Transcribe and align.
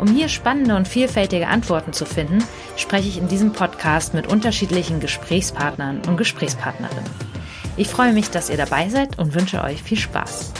Um 0.00 0.08
hier 0.08 0.30
spannende 0.30 0.76
und 0.76 0.88
vielfältige 0.88 1.48
Antworten 1.48 1.92
zu 1.92 2.06
finden, 2.06 2.42
spreche 2.76 3.08
ich 3.08 3.18
in 3.18 3.28
diesem 3.28 3.52
Podcast 3.52 4.14
mit 4.14 4.26
unterschiedlichen 4.26 4.98
Gesprächspartnern 4.98 6.00
und 6.08 6.16
Gesprächspartnerinnen. 6.16 7.04
Ich 7.76 7.88
freue 7.88 8.14
mich, 8.14 8.30
dass 8.30 8.48
ihr 8.48 8.56
dabei 8.56 8.88
seid 8.88 9.18
und 9.18 9.34
wünsche 9.34 9.62
euch 9.62 9.82
viel 9.82 9.98
Spaß. 9.98 10.54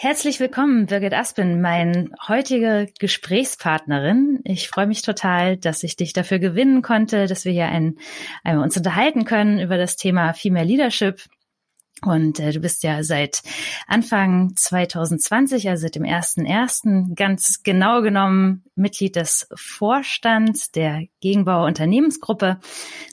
Herzlich 0.00 0.38
willkommen, 0.38 0.86
Birgit 0.86 1.12
Aspin, 1.12 1.60
mein 1.60 2.14
heutige 2.28 2.86
Gesprächspartnerin. 3.00 4.38
Ich 4.44 4.68
freue 4.68 4.86
mich 4.86 5.02
total, 5.02 5.56
dass 5.56 5.82
ich 5.82 5.96
dich 5.96 6.12
dafür 6.12 6.38
gewinnen 6.38 6.82
konnte, 6.82 7.26
dass 7.26 7.44
wir 7.44 7.50
hier 7.50 7.66
ein, 7.66 7.96
ein, 8.44 8.58
uns 8.58 8.76
unterhalten 8.76 9.24
können 9.24 9.58
über 9.58 9.76
das 9.76 9.96
Thema 9.96 10.34
Female 10.34 10.68
Leadership. 10.68 11.24
Und 12.02 12.38
äh, 12.38 12.52
du 12.52 12.60
bist 12.60 12.84
ja 12.84 13.02
seit 13.02 13.42
Anfang 13.88 14.54
2020, 14.54 15.68
also 15.68 15.82
seit 15.82 15.96
dem 15.96 16.04
ersten 16.04 16.46
ersten, 16.46 17.16
ganz 17.16 17.64
genau 17.64 18.00
genommen 18.00 18.62
Mitglied 18.76 19.16
des 19.16 19.48
Vorstands 19.56 20.70
der 20.70 21.06
Gegenbauer 21.20 21.66
Unternehmensgruppe, 21.66 22.60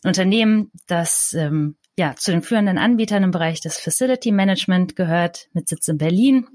ein 0.04 0.08
Unternehmen, 0.08 0.70
das 0.86 1.34
ähm, 1.34 1.78
ja 1.98 2.14
zu 2.16 2.30
den 2.30 2.44
führenden 2.44 2.78
Anbietern 2.78 3.24
im 3.24 3.32
Bereich 3.32 3.60
des 3.60 3.80
Facility 3.80 4.32
Management 4.32 4.96
gehört, 4.96 5.48
mit 5.54 5.68
Sitz 5.68 5.88
in 5.88 5.98
Berlin. 5.98 6.46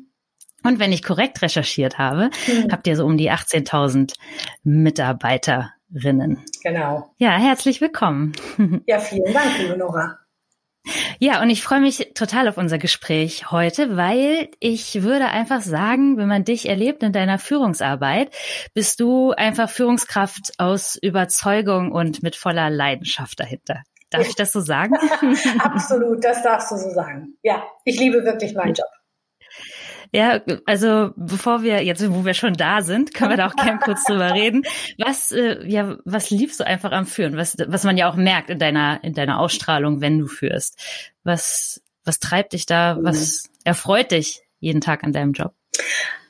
Und 0.63 0.79
wenn 0.79 0.93
ich 0.93 1.03
korrekt 1.03 1.43
recherchiert 1.43 1.99
habe, 1.99 2.31
mhm. 2.47 2.71
habt 2.71 2.87
ihr 2.87 2.97
so 2.97 3.05
um 3.05 3.17
die 3.17 3.31
18.000 3.31 4.15
Mitarbeiterinnen. 4.63 6.45
Genau. 6.63 7.11
Ja, 7.19 7.37
herzlich 7.39 7.81
willkommen. 7.81 8.33
Ja, 8.87 8.99
vielen 8.99 9.33
Dank, 9.33 9.59
liebe 9.59 9.77
Nora. 9.77 10.19
Ja, 11.19 11.43
und 11.43 11.51
ich 11.51 11.63
freue 11.63 11.81
mich 11.81 12.13
total 12.15 12.49
auf 12.49 12.57
unser 12.57 12.79
Gespräch 12.79 13.51
heute, 13.51 13.97
weil 13.97 14.49
ich 14.61 15.03
würde 15.03 15.27
einfach 15.27 15.61
sagen, 15.61 16.17
wenn 16.17 16.29
man 16.29 16.45
dich 16.45 16.69
erlebt 16.69 17.03
in 17.03 17.13
deiner 17.13 17.39
Führungsarbeit, 17.39 18.35
bist 18.75 19.01
du 19.01 19.33
einfach 19.33 19.69
Führungskraft 19.69 20.55
aus 20.59 20.97
Überzeugung 20.97 21.93
und 21.93 22.23
mit 22.23 22.37
voller 22.37 22.71
Leidenschaft 22.71 23.39
dahinter. 23.39 23.83
Darf 24.11 24.27
ich 24.27 24.35
das 24.35 24.53
so 24.53 24.61
sagen? 24.61 24.95
Absolut, 25.61 26.25
das 26.25 26.43
darfst 26.43 26.73
du 26.73 26.77
so 26.77 26.91
sagen. 26.91 27.35
Ja, 27.43 27.63
ich 27.85 27.99
liebe 27.99 28.25
wirklich 28.25 28.55
meinen 28.55 28.75
Job. 28.75 28.89
Ja, 30.13 30.41
also 30.67 31.13
bevor 31.17 31.63
wir 31.63 31.85
jetzt, 31.85 32.09
wo 32.13 32.25
wir 32.25 32.35
schon 32.35 32.55
da 32.55 32.83
sind, 32.83 33.15
können 33.15 33.31
wir 33.31 33.37
da 33.37 33.47
auch 33.47 33.55
gern 33.55 33.79
kurz 33.79 34.05
drüber 34.05 34.35
reden. 34.35 34.65
Was, 34.99 35.31
äh, 35.31 35.65
ja, 35.67 35.99
was 36.05 36.31
liebst 36.31 36.59
du 36.59 36.67
einfach 36.67 36.91
am 36.91 37.07
Führen? 37.07 37.37
Was, 37.37 37.57
was 37.67 37.85
man 37.85 37.97
ja 37.97 38.11
auch 38.11 38.17
merkt 38.17 38.51
in 38.51 38.59
deiner, 38.59 39.03
in 39.05 39.15
deiner 39.15 39.39
Ausstrahlung, 39.39 40.01
wenn 40.01 40.19
du 40.19 40.27
führst. 40.27 40.81
Was, 41.23 41.81
was 42.05 42.19
treibt 42.19 42.55
dich 42.55 42.67
da? 42.67 42.99
Was 43.01 43.45
mhm. 43.45 43.51
erfreut 43.65 44.11
dich 44.11 44.43
jeden 44.59 44.81
Tag 44.81 45.05
an 45.05 45.13
deinem 45.13 45.33
Job? 45.33 45.55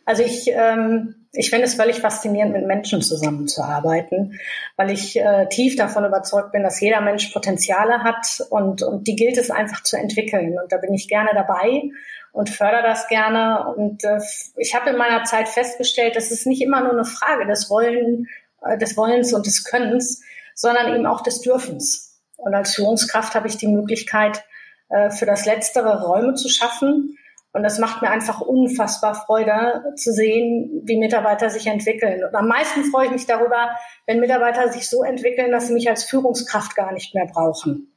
Also 0.05 0.25
ich, 0.25 0.49
ähm, 0.49 1.27
ich 1.33 1.51
finde 1.51 1.67
es 1.67 1.75
völlig 1.75 2.01
faszinierend, 2.01 2.53
mit 2.53 2.67
Menschen 2.67 3.01
zusammenzuarbeiten, 3.01 4.41
weil 4.77 4.91
ich 4.91 5.17
äh, 5.17 5.47
tief 5.49 5.77
davon 5.77 6.05
überzeugt 6.05 6.53
bin, 6.53 6.65
dass 6.65 6.81
jeder 6.81 7.01
Mensch 7.01 7.29
Potenziale 7.29 8.03
hat 8.03 8.43
und, 8.51 8.83
und 8.83 9.07
die 9.07 9.15
gilt 9.15 9.39
es 9.39 9.51
einfach 9.51 9.83
zu 9.85 9.97
entwickeln. 9.97 10.59
Und 10.61 10.73
da 10.73 10.79
bin 10.79 10.93
ich 10.93 11.09
gerne 11.09 11.31
dabei 11.33 11.91
und 12.33 12.51
fördere 12.51 12.83
das 12.83 13.09
gerne. 13.09 13.73
Und 13.75 14.05
äh, 14.05 14.21
ich 14.57 14.75
habe 14.75 14.91
in 14.91 14.97
meiner 14.97 15.25
Zeit 15.25 15.49
festgestellt, 15.49 16.17
dass 16.17 16.31
es 16.31 16.47
nicht 16.47 16.63
immer 16.63 16.81
nur 16.81 16.93
eine 16.93 17.05
Frage 17.05 17.47
des 17.47 17.71
Wollen, 17.71 18.29
äh, 18.63 18.79
des 18.79 18.97
Wollens 18.97 19.33
und 19.33 19.47
des 19.47 19.65
Könnens, 19.65 20.23
sondern 20.55 20.95
eben 20.95 21.07
auch 21.07 21.23
des 21.23 21.41
Dürfens. 21.41 22.21
Und 22.37 22.55
als 22.55 22.75
Führungskraft 22.75 23.35
habe 23.35 23.49
ich 23.49 23.57
die 23.57 23.69
Möglichkeit, 23.69 24.45
äh, 24.89 25.11
für 25.11 25.27
das 25.27 25.47
Letztere 25.47 26.03
Räume 26.03 26.35
zu 26.35 26.49
schaffen. 26.49 27.17
Und 27.53 27.65
das 27.65 27.79
macht 27.79 28.01
mir 28.01 28.11
einfach 28.11 28.41
unfassbar 28.41 29.15
Freude 29.15 29.83
zu 29.97 30.13
sehen, 30.13 30.83
wie 30.85 30.99
Mitarbeiter 30.99 31.51
sich 31.51 31.67
entwickeln. 31.67 32.23
Und 32.25 32.35
am 32.35 32.47
meisten 32.47 32.85
freue 32.85 33.07
ich 33.07 33.13
mich 33.13 33.27
darüber, 33.27 33.71
wenn 34.07 34.21
Mitarbeiter 34.21 34.69
sich 34.73 34.89
so 34.89 35.03
entwickeln, 35.03 35.51
dass 35.51 35.67
sie 35.67 35.75
mich 35.75 35.89
als 35.89 36.05
Führungskraft 36.05 36.77
gar 36.77 36.93
nicht 36.93 37.15
mehr 37.15 37.27
brauchen. 37.27 37.93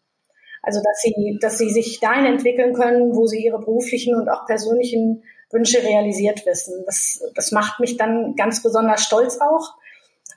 Also 0.64 0.82
dass 0.82 1.02
sie, 1.02 1.38
dass 1.42 1.58
sie 1.58 1.70
sich 1.70 2.00
dahin 2.00 2.26
entwickeln 2.26 2.74
können, 2.74 3.16
wo 3.16 3.28
sie 3.28 3.46
ihre 3.46 3.60
beruflichen 3.60 4.16
und 4.16 4.30
auch 4.30 4.46
persönlichen 4.46 5.24
Wünsche 5.52 5.84
realisiert 5.84 6.46
wissen. 6.46 6.84
Das, 6.86 7.24
das 7.36 7.52
macht 7.52 7.80
mich 7.80 7.98
dann 7.98 8.36
ganz 8.36 8.64
besonders 8.64 9.04
stolz 9.04 9.40
auch. 9.40 9.76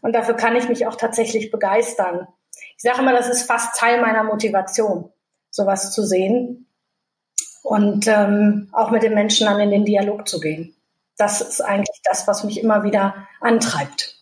Und 0.03 0.15
dafür 0.15 0.35
kann 0.35 0.57
ich 0.57 0.69
mich 0.69 0.87
auch 0.87 0.97
tatsächlich 0.97 1.51
begeistern. 1.51 2.27
Ich 2.77 2.83
sage 2.83 3.01
immer, 3.01 3.13
das 3.13 3.29
ist 3.29 3.45
fast 3.45 3.79
Teil 3.79 4.01
meiner 4.01 4.25
Motivation, 4.25 5.11
sowas 5.51 5.93
zu 5.93 6.05
sehen 6.05 6.67
und 7.63 8.07
ähm, 8.07 8.69
auch 8.73 8.91
mit 8.91 9.03
den 9.03 9.15
Menschen 9.15 9.47
dann 9.47 9.61
in 9.61 9.71
den 9.71 9.85
Dialog 9.85 10.29
zu 10.29 10.41
gehen. 10.41 10.75
Das 11.17 11.41
ist 11.41 11.61
eigentlich 11.61 12.01
das, 12.05 12.29
was 12.29 12.45
mich 12.45 12.61
immer 12.61 12.83
wieder 12.85 13.27
antreibt. 13.41 14.16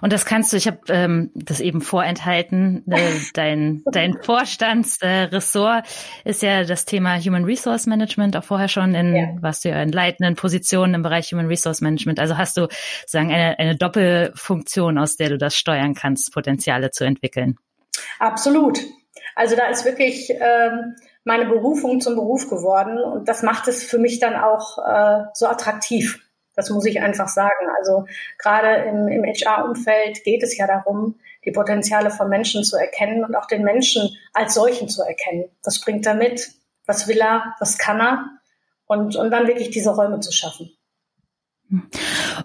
Und 0.00 0.12
das 0.12 0.24
kannst 0.24 0.52
du, 0.52 0.56
ich 0.56 0.66
habe 0.66 0.78
ähm, 0.88 1.30
das 1.34 1.60
eben 1.60 1.80
vorenthalten, 1.80 2.84
äh, 2.90 3.12
dein, 3.34 3.82
dein 3.90 4.16
Vorstandsressort 4.22 5.84
äh, 6.24 6.30
ist 6.30 6.42
ja 6.42 6.64
das 6.64 6.84
Thema 6.84 7.18
Human 7.18 7.44
Resource 7.44 7.86
Management, 7.86 8.36
auch 8.36 8.44
vorher 8.44 8.68
schon 8.68 8.94
in, 8.94 9.14
ja. 9.14 9.28
warst 9.40 9.64
du 9.64 9.68
ja 9.70 9.82
in 9.82 9.90
leitenden 9.90 10.36
Positionen 10.36 10.94
im 10.94 11.02
Bereich 11.02 11.32
Human 11.32 11.46
Resource 11.46 11.80
Management. 11.80 12.20
Also 12.20 12.38
hast 12.38 12.56
du 12.56 12.68
sagen 13.06 13.32
eine, 13.32 13.58
eine 13.58 13.76
Doppelfunktion, 13.76 14.98
aus 14.98 15.16
der 15.16 15.30
du 15.30 15.38
das 15.38 15.56
steuern 15.56 15.94
kannst, 15.94 16.32
Potenziale 16.32 16.90
zu 16.90 17.04
entwickeln. 17.04 17.56
Absolut. 18.18 18.80
Also 19.34 19.56
da 19.56 19.66
ist 19.66 19.84
wirklich 19.84 20.30
ähm, 20.30 20.96
meine 21.24 21.46
Berufung 21.46 22.00
zum 22.00 22.14
Beruf 22.14 22.48
geworden 22.48 22.98
und 22.98 23.28
das 23.28 23.42
macht 23.42 23.68
es 23.68 23.82
für 23.82 23.98
mich 23.98 24.20
dann 24.20 24.34
auch 24.34 24.78
äh, 24.78 25.24
so 25.34 25.46
attraktiv. 25.46 26.25
Das 26.56 26.70
muss 26.70 26.86
ich 26.86 27.00
einfach 27.00 27.28
sagen. 27.28 27.68
Also 27.78 28.06
gerade 28.38 28.88
im, 28.88 29.08
im 29.08 29.24
HR-Umfeld 29.24 30.24
geht 30.24 30.42
es 30.42 30.56
ja 30.56 30.66
darum, 30.66 31.16
die 31.44 31.52
Potenziale 31.52 32.10
von 32.10 32.28
Menschen 32.28 32.64
zu 32.64 32.76
erkennen 32.76 33.24
und 33.24 33.36
auch 33.36 33.46
den 33.46 33.62
Menschen 33.62 34.16
als 34.32 34.54
solchen 34.54 34.88
zu 34.88 35.02
erkennen. 35.02 35.44
Was 35.62 35.80
bringt 35.80 36.04
er 36.06 36.14
mit? 36.14 36.50
Was 36.86 37.06
will 37.06 37.18
er? 37.18 37.54
Was 37.60 37.78
kann 37.78 38.00
er? 38.00 38.26
Und, 38.86 39.16
und 39.16 39.30
dann 39.30 39.46
wirklich 39.46 39.70
diese 39.70 39.90
Räume 39.90 40.20
zu 40.20 40.32
schaffen. 40.32 40.70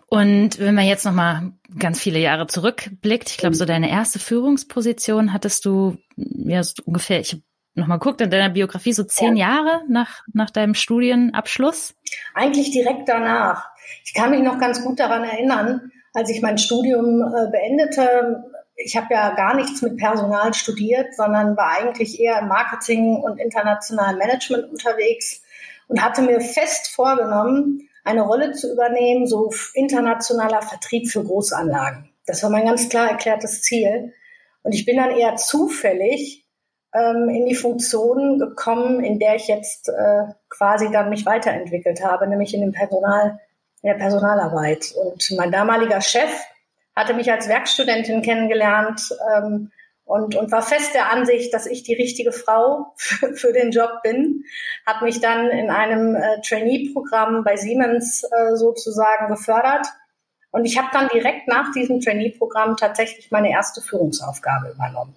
Und 0.08 0.60
wenn 0.60 0.76
man 0.76 0.86
jetzt 0.86 1.06
noch 1.06 1.14
mal 1.14 1.54
ganz 1.78 2.00
viele 2.00 2.20
Jahre 2.20 2.48
zurückblickt, 2.48 3.30
ich 3.30 3.38
glaube, 3.38 3.56
so 3.56 3.66
deine 3.66 3.90
erste 3.90 4.20
Führungsposition 4.20 5.32
hattest 5.32 5.66
du 5.66 5.98
ja 6.16 6.64
so 6.64 6.82
ungefähr, 6.86 7.20
ich 7.20 7.34
habe 7.34 7.44
nochmal 7.76 8.00
guckt 8.00 8.22
in 8.22 8.32
deiner 8.32 8.50
Biografie, 8.50 8.94
so 8.94 9.04
zehn 9.04 9.36
ja. 9.36 9.50
Jahre 9.50 9.82
nach, 9.88 10.24
nach 10.34 10.50
deinem 10.50 10.74
Studienabschluss? 10.74 11.96
Eigentlich 12.34 12.72
direkt 12.72 13.08
danach. 13.08 13.70
Ich 14.04 14.14
kann 14.14 14.32
mich 14.32 14.42
noch 14.42 14.60
ganz 14.60 14.84
gut 14.84 15.00
daran 15.00 15.24
erinnern, 15.24 15.92
als 16.14 16.30
ich 16.30 16.42
mein 16.42 16.58
Studium 16.58 17.22
äh, 17.22 17.50
beendete. 17.52 18.44
Ich 18.76 18.98
habe 18.98 19.08
ja 19.12 19.34
gar 19.36 19.56
nichts 19.56 19.82
mit 19.82 19.98
Personal 19.98 20.54
studiert, 20.54 21.16
sondern 21.16 21.56
war 21.58 21.78
eigentlich 21.80 22.20
eher 22.20 22.40
im 22.40 22.48
Marketing 22.48 23.16
und 23.16 23.38
internationalen 23.38 24.18
Management 24.18 24.70
unterwegs 24.72 25.42
und 25.88 26.04
hatte 26.04 26.22
mir 26.22 26.42
fest 26.42 26.88
vorgenommen, 26.88 27.88
eine 28.04 28.22
Rolle 28.22 28.54
zu 28.54 28.72
übernehmen, 28.72 29.28
so 29.28 29.52
internationaler 29.74 30.62
Vertrieb 30.62 31.10
für 31.10 31.24
Großanlagen. 31.24 32.10
Das 32.26 32.42
war 32.44 32.50
mein 32.50 32.66
ganz 32.66 32.90
klar 32.90 33.10
erklärtes 33.10 33.62
Ziel. 33.62 34.14
Und 34.64 34.74
ich 34.74 34.86
bin 34.86 34.98
dann 34.98 35.12
eher 35.12 35.36
zufällig 35.36 36.46
ähm, 36.94 37.30
in 37.30 37.46
die 37.46 37.56
Funktion 37.56 38.40
gekommen, 38.40 39.04
in 39.04 39.20
der 39.20 39.36
ich 39.36 39.48
jetzt 39.48 39.90
äh, 39.90 40.24
quasi 40.50 40.92
dann 40.92 41.10
mich 41.10 41.26
weiterentwickelt 41.26 42.04
habe, 42.04 42.28
nämlich 42.28 42.54
in 42.54 42.62
dem 42.62 42.72
Personal, 42.72 43.40
in 43.82 43.90
der 43.90 43.98
Personalarbeit. 43.98 44.94
Und 44.96 45.32
mein 45.38 45.52
damaliger 45.52 46.02
Chef 46.02 46.32
hatte 46.96 47.14
mich 47.14 47.32
als 47.32 47.48
Werkstudentin 47.48 48.22
kennengelernt 48.22 49.02
ähm, 49.36 49.72
und, 50.04 50.36
und 50.36 50.52
war 50.52 50.62
fest 50.62 50.94
der 50.94 51.12
Ansicht, 51.12 51.54
dass 51.54 51.66
ich 51.66 51.84
die 51.84 51.94
richtige 51.94 52.32
Frau 52.32 52.94
für, 52.98 53.34
für 53.36 53.54
den 53.54 53.72
Job 53.72 54.02
bin, 54.04 54.44
hat 54.86 55.02
mich 55.02 55.22
dann 55.22 55.50
in 55.50 55.70
einem 55.70 56.16
äh, 56.16 56.42
Trainee-Programm 56.42 57.44
bei 57.44 57.56
Siemens 57.56 58.24
äh, 58.24 58.56
sozusagen 58.56 59.28
gefördert. 59.28 59.88
Und 60.52 60.66
ich 60.66 60.78
habe 60.78 60.90
dann 60.92 61.08
direkt 61.08 61.48
nach 61.48 61.72
diesem 61.72 62.02
Trainee-Programm 62.02 62.76
tatsächlich 62.76 63.32
meine 63.32 63.52
erste 63.52 63.82
Führungsaufgabe 63.82 64.72
übernommen. 64.72 65.16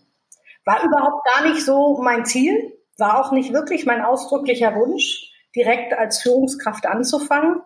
War 0.65 0.83
überhaupt 0.85 1.27
gar 1.27 1.49
nicht 1.49 1.65
so 1.65 2.01
mein 2.01 2.25
Ziel. 2.25 2.73
War 2.97 3.19
auch 3.21 3.33
nicht 3.33 3.53
wirklich 3.53 3.85
mein 3.85 4.01
ausdrücklicher 4.01 4.77
Wunsch, 4.77 5.33
direkt 5.57 5.93
als 5.93 6.23
Führungskraft 6.23 6.87
anzufangen, 6.87 7.61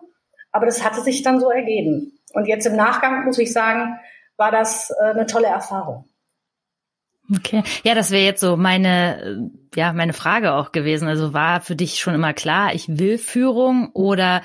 aber 0.51 0.65
das 0.65 0.83
hatte 0.83 1.01
sich 1.01 1.21
dann 1.21 1.39
so 1.39 1.49
ergeben. 1.49 2.19
Und 2.33 2.47
jetzt 2.47 2.65
im 2.65 2.75
Nachgang 2.75 3.25
muss 3.25 3.37
ich 3.37 3.51
sagen, 3.51 3.99
war 4.37 4.51
das 4.51 4.91
äh, 5.01 5.11
eine 5.11 5.25
tolle 5.25 5.47
Erfahrung. 5.47 6.05
Okay. 7.35 7.63
Ja, 7.83 7.93
das 7.93 8.09
wäre 8.09 8.23
jetzt 8.23 8.41
so 8.41 8.57
meine, 8.57 9.51
ja, 9.75 9.93
meine 9.93 10.13
Frage 10.13 10.53
auch 10.53 10.71
gewesen. 10.71 11.07
Also 11.07 11.33
war 11.33 11.61
für 11.61 11.75
dich 11.75 11.99
schon 11.99 12.15
immer 12.15 12.33
klar, 12.33 12.73
ich 12.73 12.87
will 12.87 13.17
Führung 13.19 13.91
oder 13.93 14.41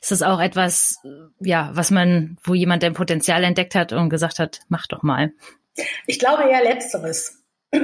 ist 0.00 0.10
das 0.10 0.22
auch 0.22 0.40
etwas, 0.40 0.98
ja, 1.38 1.70
was 1.74 1.90
man, 1.90 2.36
wo 2.42 2.54
jemand 2.54 2.82
dein 2.82 2.94
Potenzial 2.94 3.44
entdeckt 3.44 3.76
hat 3.76 3.92
und 3.92 4.08
gesagt 4.08 4.40
hat, 4.40 4.60
mach 4.68 4.86
doch 4.88 5.02
mal? 5.02 5.32
Ich 6.06 6.18
glaube 6.18 6.44
eher 6.44 6.62
Letzteres. 6.62 7.40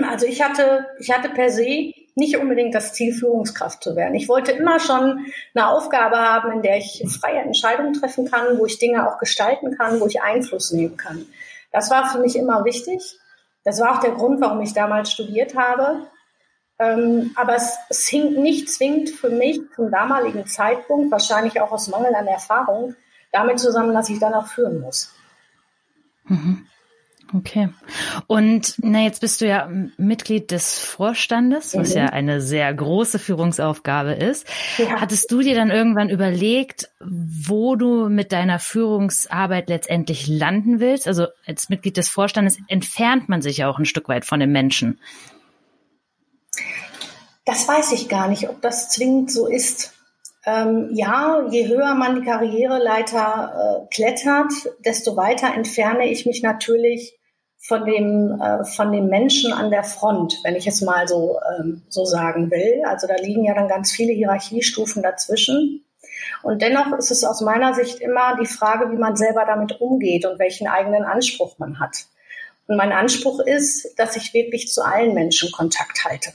Also 0.09 0.27
ich 0.27 0.43
hatte, 0.43 0.87
ich 1.01 1.11
hatte 1.11 1.29
per 1.31 1.51
se 1.51 1.93
nicht 2.15 2.37
unbedingt 2.37 2.75
das 2.75 2.93
Ziel, 2.93 3.13
Führungskraft 3.13 3.83
zu 3.83 3.97
werden. 3.97 4.15
Ich 4.15 4.29
wollte 4.29 4.53
immer 4.53 4.81
schon 4.81 5.27
eine 5.55 5.69
Aufgabe 5.69 6.17
haben, 6.19 6.53
in 6.53 6.63
der 6.63 6.77
ich 6.77 7.05
freie 7.09 7.41
Entscheidungen 7.41 7.95
treffen 7.95 8.31
kann, 8.31 8.59
wo 8.59 8.67
ich 8.67 8.79
Dinge 8.79 9.09
auch 9.09 9.19
gestalten 9.19 9.77
kann, 9.77 10.01
wo 10.01 10.07
ich 10.07 10.23
Einfluss 10.23 10.73
nehmen 10.73 10.97
kann. 10.97 11.27
Das 11.73 11.91
war 11.91 12.11
für 12.11 12.19
mich 12.19 12.37
immer 12.37 12.65
wichtig. 12.65 13.19
Das 13.65 13.81
war 13.81 13.97
auch 13.97 14.01
der 14.01 14.13
Grund, 14.13 14.41
warum 14.41 14.61
ich 14.63 14.73
damals 14.73 15.13
studiert 15.13 15.57
habe. 15.57 16.07
Ähm, 16.79 17.33
aber 17.37 17.57
es, 17.57 17.77
es 17.91 18.09
hing 18.09 18.43
nicht 18.43 18.71
zwingend 18.71 19.11
für 19.11 19.29
mich 19.29 19.61
zum 19.77 19.91
damaligen 19.91 20.47
Zeitpunkt, 20.47 21.11
wahrscheinlich 21.11 21.61
auch 21.61 21.73
aus 21.73 21.89
Mangel 21.89 22.15
an 22.15 22.27
Erfahrung, 22.27 22.97
damit 23.33 23.61
zusammen, 23.61 23.93
dass 23.93 24.09
ich 24.09 24.19
dann 24.19 24.33
auch 24.33 24.47
führen 24.47 24.81
muss. 24.81 25.15
Mhm. 26.25 26.67
Okay. 27.33 27.69
Und 28.27 28.75
na, 28.79 29.03
jetzt 29.03 29.21
bist 29.21 29.41
du 29.41 29.47
ja 29.47 29.69
Mitglied 29.97 30.51
des 30.51 30.79
Vorstandes, 30.79 31.77
was 31.77 31.91
mhm. 31.91 31.97
ja 31.97 32.07
eine 32.07 32.41
sehr 32.41 32.73
große 32.75 33.19
Führungsaufgabe 33.19 34.13
ist. 34.13 34.47
Ja. 34.79 35.01
Hattest 35.01 35.31
du 35.31 35.41
dir 35.41 35.55
dann 35.55 35.71
irgendwann 35.71 36.11
überlegt, 36.11 36.91
wo 37.01 37.77
du 37.77 38.09
mit 38.09 38.33
deiner 38.33 38.59
Führungsarbeit 38.59 39.69
letztendlich 39.69 40.27
landen 40.27 40.81
willst? 40.81 41.07
Also 41.07 41.27
als 41.47 41.69
Mitglied 41.69 41.97
des 41.97 42.09
Vorstandes 42.09 42.59
entfernt 42.67 43.29
man 43.29 43.43
sich 43.43 43.59
ja 43.59 43.71
auch 43.71 43.79
ein 43.79 43.85
Stück 43.85 44.09
weit 44.09 44.25
von 44.25 44.41
den 44.41 44.51
Menschen. 44.51 44.99
Das 47.45 47.67
weiß 47.69 47.93
ich 47.93 48.09
gar 48.09 48.29
nicht, 48.29 48.49
ob 48.49 48.61
das 48.61 48.91
zwingend 48.91 49.31
so 49.31 49.47
ist. 49.47 49.95
Ähm, 50.47 50.91
ja, 50.95 51.47
je 51.51 51.69
höher 51.69 51.95
man 51.95 52.17
die 52.17 52.27
Karriereleiter 52.27 53.87
äh, 53.87 53.95
klettert, 53.95 54.53
desto 54.85 55.17
weiter 55.17 55.55
entferne 55.55 56.09
ich 56.09 56.25
mich 56.25 56.43
natürlich 56.43 57.20
von 57.61 57.85
dem, 57.85 58.41
äh, 58.41 58.65
von 58.65 58.91
dem 58.91 59.09
Menschen 59.09 59.53
an 59.53 59.71
der 59.71 59.85
Front, 59.85 60.39
wenn 60.43 60.57
ich 60.57 60.67
es 60.67 60.81
mal 60.81 61.07
so, 61.07 61.39
ähm, 61.59 61.83
so 61.89 62.07
sagen 62.07 62.51
will. 62.51 62.83
Also 62.87 63.07
da 63.07 63.17
liegen 63.17 63.45
ja 63.45 63.55
dann 63.55 63.69
ganz 63.69 63.93
viele 63.93 64.13
Hierarchiestufen 64.13 65.03
dazwischen. 65.03 65.85
Und 66.43 66.63
dennoch 66.63 66.97
ist 66.99 67.11
es 67.11 67.23
aus 67.23 67.43
meiner 67.43 67.75
Sicht 67.75 68.01
immer 68.01 68.39
die 68.41 68.47
Frage, 68.47 68.91
wie 68.91 68.97
man 68.97 69.15
selber 69.15 69.45
damit 69.47 69.81
umgeht 69.81 70.25
und 70.25 70.39
welchen 70.39 70.69
eigenen 70.69 71.05
Anspruch 71.05 71.59
man 71.59 71.79
hat. 71.79 72.07
Und 72.67 72.77
mein 72.77 72.93
Anspruch 72.93 73.41
ist, 73.41 73.99
dass 73.99 74.17
ich 74.17 74.33
wirklich 74.33 74.73
zu 74.73 74.83
allen 74.83 75.13
Menschen 75.13 75.53
Kontakt 75.53 76.05
halte. 76.05 76.33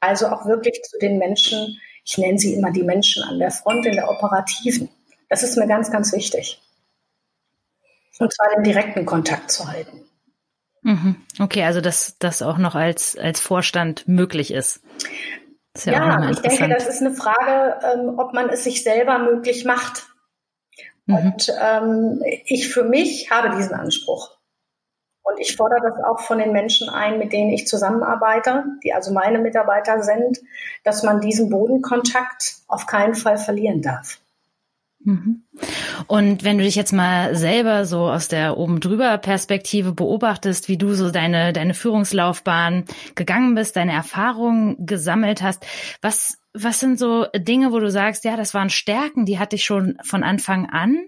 Also 0.00 0.28
auch 0.28 0.46
wirklich 0.46 0.80
zu 0.82 0.98
den 0.98 1.18
Menschen, 1.18 1.78
ich 2.04 2.16
nenne 2.16 2.38
sie 2.38 2.54
immer 2.54 2.70
die 2.70 2.82
Menschen 2.82 3.22
an 3.22 3.38
der 3.38 3.50
Front 3.50 3.84
in 3.84 3.94
der 3.94 4.10
Operativen. 4.10 4.88
Das 5.28 5.42
ist 5.42 5.56
mir 5.56 5.66
ganz, 5.66 5.90
ganz 5.90 6.12
wichtig. 6.12 6.62
Und 8.18 8.32
zwar 8.32 8.48
den 8.54 8.64
direkten 8.64 9.04
Kontakt 9.04 9.50
zu 9.50 9.70
halten. 9.70 10.02
Mhm. 10.82 11.16
Okay, 11.38 11.64
also 11.64 11.80
dass 11.80 12.16
das 12.18 12.42
auch 12.42 12.58
noch 12.58 12.74
als, 12.74 13.16
als 13.16 13.40
Vorstand 13.40 14.06
möglich 14.08 14.52
ist. 14.52 14.82
ist 15.74 15.86
ja, 15.86 15.92
ja 15.92 16.30
ich 16.30 16.40
denke, 16.40 16.68
das 16.68 16.88
ist 16.88 17.00
eine 17.00 17.14
Frage, 17.14 17.78
ähm, 17.94 18.18
ob 18.18 18.34
man 18.34 18.48
es 18.48 18.64
sich 18.64 18.82
selber 18.82 19.18
möglich 19.18 19.64
macht. 19.64 20.06
Mhm. 21.06 21.14
Und 21.14 21.52
ähm, 21.60 22.22
ich 22.44 22.68
für 22.68 22.84
mich 22.84 23.30
habe 23.30 23.56
diesen 23.56 23.74
Anspruch. 23.74 24.36
Und 25.24 25.38
ich 25.38 25.56
fordere 25.56 25.80
das 25.82 26.04
auch 26.04 26.18
von 26.18 26.38
den 26.38 26.50
Menschen 26.50 26.88
ein, 26.88 27.18
mit 27.20 27.32
denen 27.32 27.50
ich 27.50 27.68
zusammenarbeite, 27.68 28.64
die 28.82 28.92
also 28.92 29.12
meine 29.12 29.38
Mitarbeiter 29.38 30.02
sind, 30.02 30.40
dass 30.82 31.04
man 31.04 31.20
diesen 31.20 31.48
Bodenkontakt 31.48 32.56
auf 32.66 32.86
keinen 32.86 33.14
Fall 33.14 33.38
verlieren 33.38 33.82
darf. 33.82 34.18
Mhm. 35.04 35.44
Und 36.06 36.44
wenn 36.44 36.58
du 36.58 36.64
dich 36.64 36.74
jetzt 36.74 36.92
mal 36.92 37.34
selber 37.34 37.84
so 37.84 38.08
aus 38.08 38.28
der 38.28 38.56
oben 38.56 38.80
drüber 38.80 39.18
Perspektive 39.18 39.92
beobachtest, 39.92 40.68
wie 40.68 40.78
du 40.78 40.94
so 40.94 41.10
deine, 41.10 41.52
deine 41.52 41.74
Führungslaufbahn 41.74 42.84
gegangen 43.14 43.54
bist, 43.54 43.76
deine 43.76 43.92
Erfahrungen 43.92 44.76
gesammelt 44.86 45.42
hast, 45.42 45.66
was, 46.00 46.38
was 46.54 46.80
sind 46.80 46.98
so 46.98 47.26
Dinge, 47.36 47.72
wo 47.72 47.80
du 47.80 47.90
sagst, 47.90 48.24
ja, 48.24 48.36
das 48.36 48.54
waren 48.54 48.70
Stärken, 48.70 49.24
die 49.24 49.38
hatte 49.38 49.56
ich 49.56 49.64
schon 49.64 49.98
von 50.02 50.22
Anfang 50.22 50.68
an? 50.70 51.06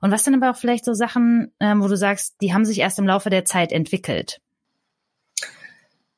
Und 0.00 0.10
was 0.10 0.24
sind 0.24 0.34
aber 0.34 0.50
auch 0.50 0.56
vielleicht 0.56 0.84
so 0.84 0.94
Sachen, 0.94 1.52
ähm, 1.60 1.82
wo 1.82 1.88
du 1.88 1.96
sagst, 1.96 2.36
die 2.40 2.54
haben 2.54 2.64
sich 2.64 2.78
erst 2.78 2.98
im 2.98 3.06
Laufe 3.06 3.30
der 3.30 3.44
Zeit 3.44 3.72
entwickelt? 3.72 4.40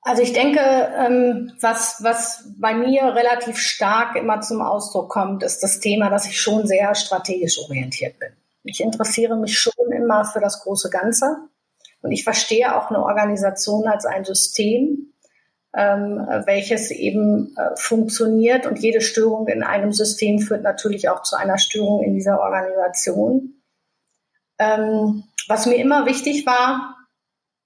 Also 0.07 0.23
ich 0.23 0.33
denke, 0.33 0.61
ähm, 0.61 1.51
was, 1.61 1.97
was 2.01 2.45
bei 2.61 2.75
mir 2.75 3.17
relativ 3.17 3.59
stark 3.59 4.15
immer 4.15 4.41
zum 4.41 4.63
Ausdruck 4.63 5.09
kommt, 5.09 5.43
ist 5.43 5.65
das 5.65 5.81
Thema, 5.81 6.11
dass 6.11 6.29
ich 6.29 6.41
schon 6.41 6.65
sehr 6.65 6.95
strategisch 6.95 7.59
orientiert 7.59 8.21
bin. 8.21 8.29
Ich 8.63 8.81
interessiere 8.81 9.35
mich 9.35 9.59
schon 9.59 9.91
immer 9.91 10.25
für 10.25 10.39
das 10.39 10.63
große 10.63 10.91
Ganze 10.91 11.49
und 12.03 12.13
ich 12.13 12.23
verstehe 12.23 12.77
auch 12.77 12.89
eine 12.89 13.03
Organisation 13.03 13.89
als 13.89 14.07
ein 14.07 14.25
System, 14.25 15.13
ähm, 15.77 16.25
welches 16.45 16.93
eben 16.93 17.57
äh, 17.57 17.75
funktioniert 17.75 18.65
und 18.67 18.79
jede 18.79 19.01
Störung 19.01 19.49
in 19.49 19.65
einem 19.65 19.93
System 19.93 20.39
führt 20.39 20.63
natürlich 20.63 21.09
auch 21.09 21.25
zu 21.25 21.35
einer 21.35 21.59
Störung 21.59 22.05
in 22.05 22.15
dieser 22.15 22.39
Organisation. 22.39 23.61
Ähm, 24.61 25.25
was 25.49 25.67
mir 25.67 25.79
immer 25.79 26.07
wichtig 26.07 26.47
war, 26.47 26.96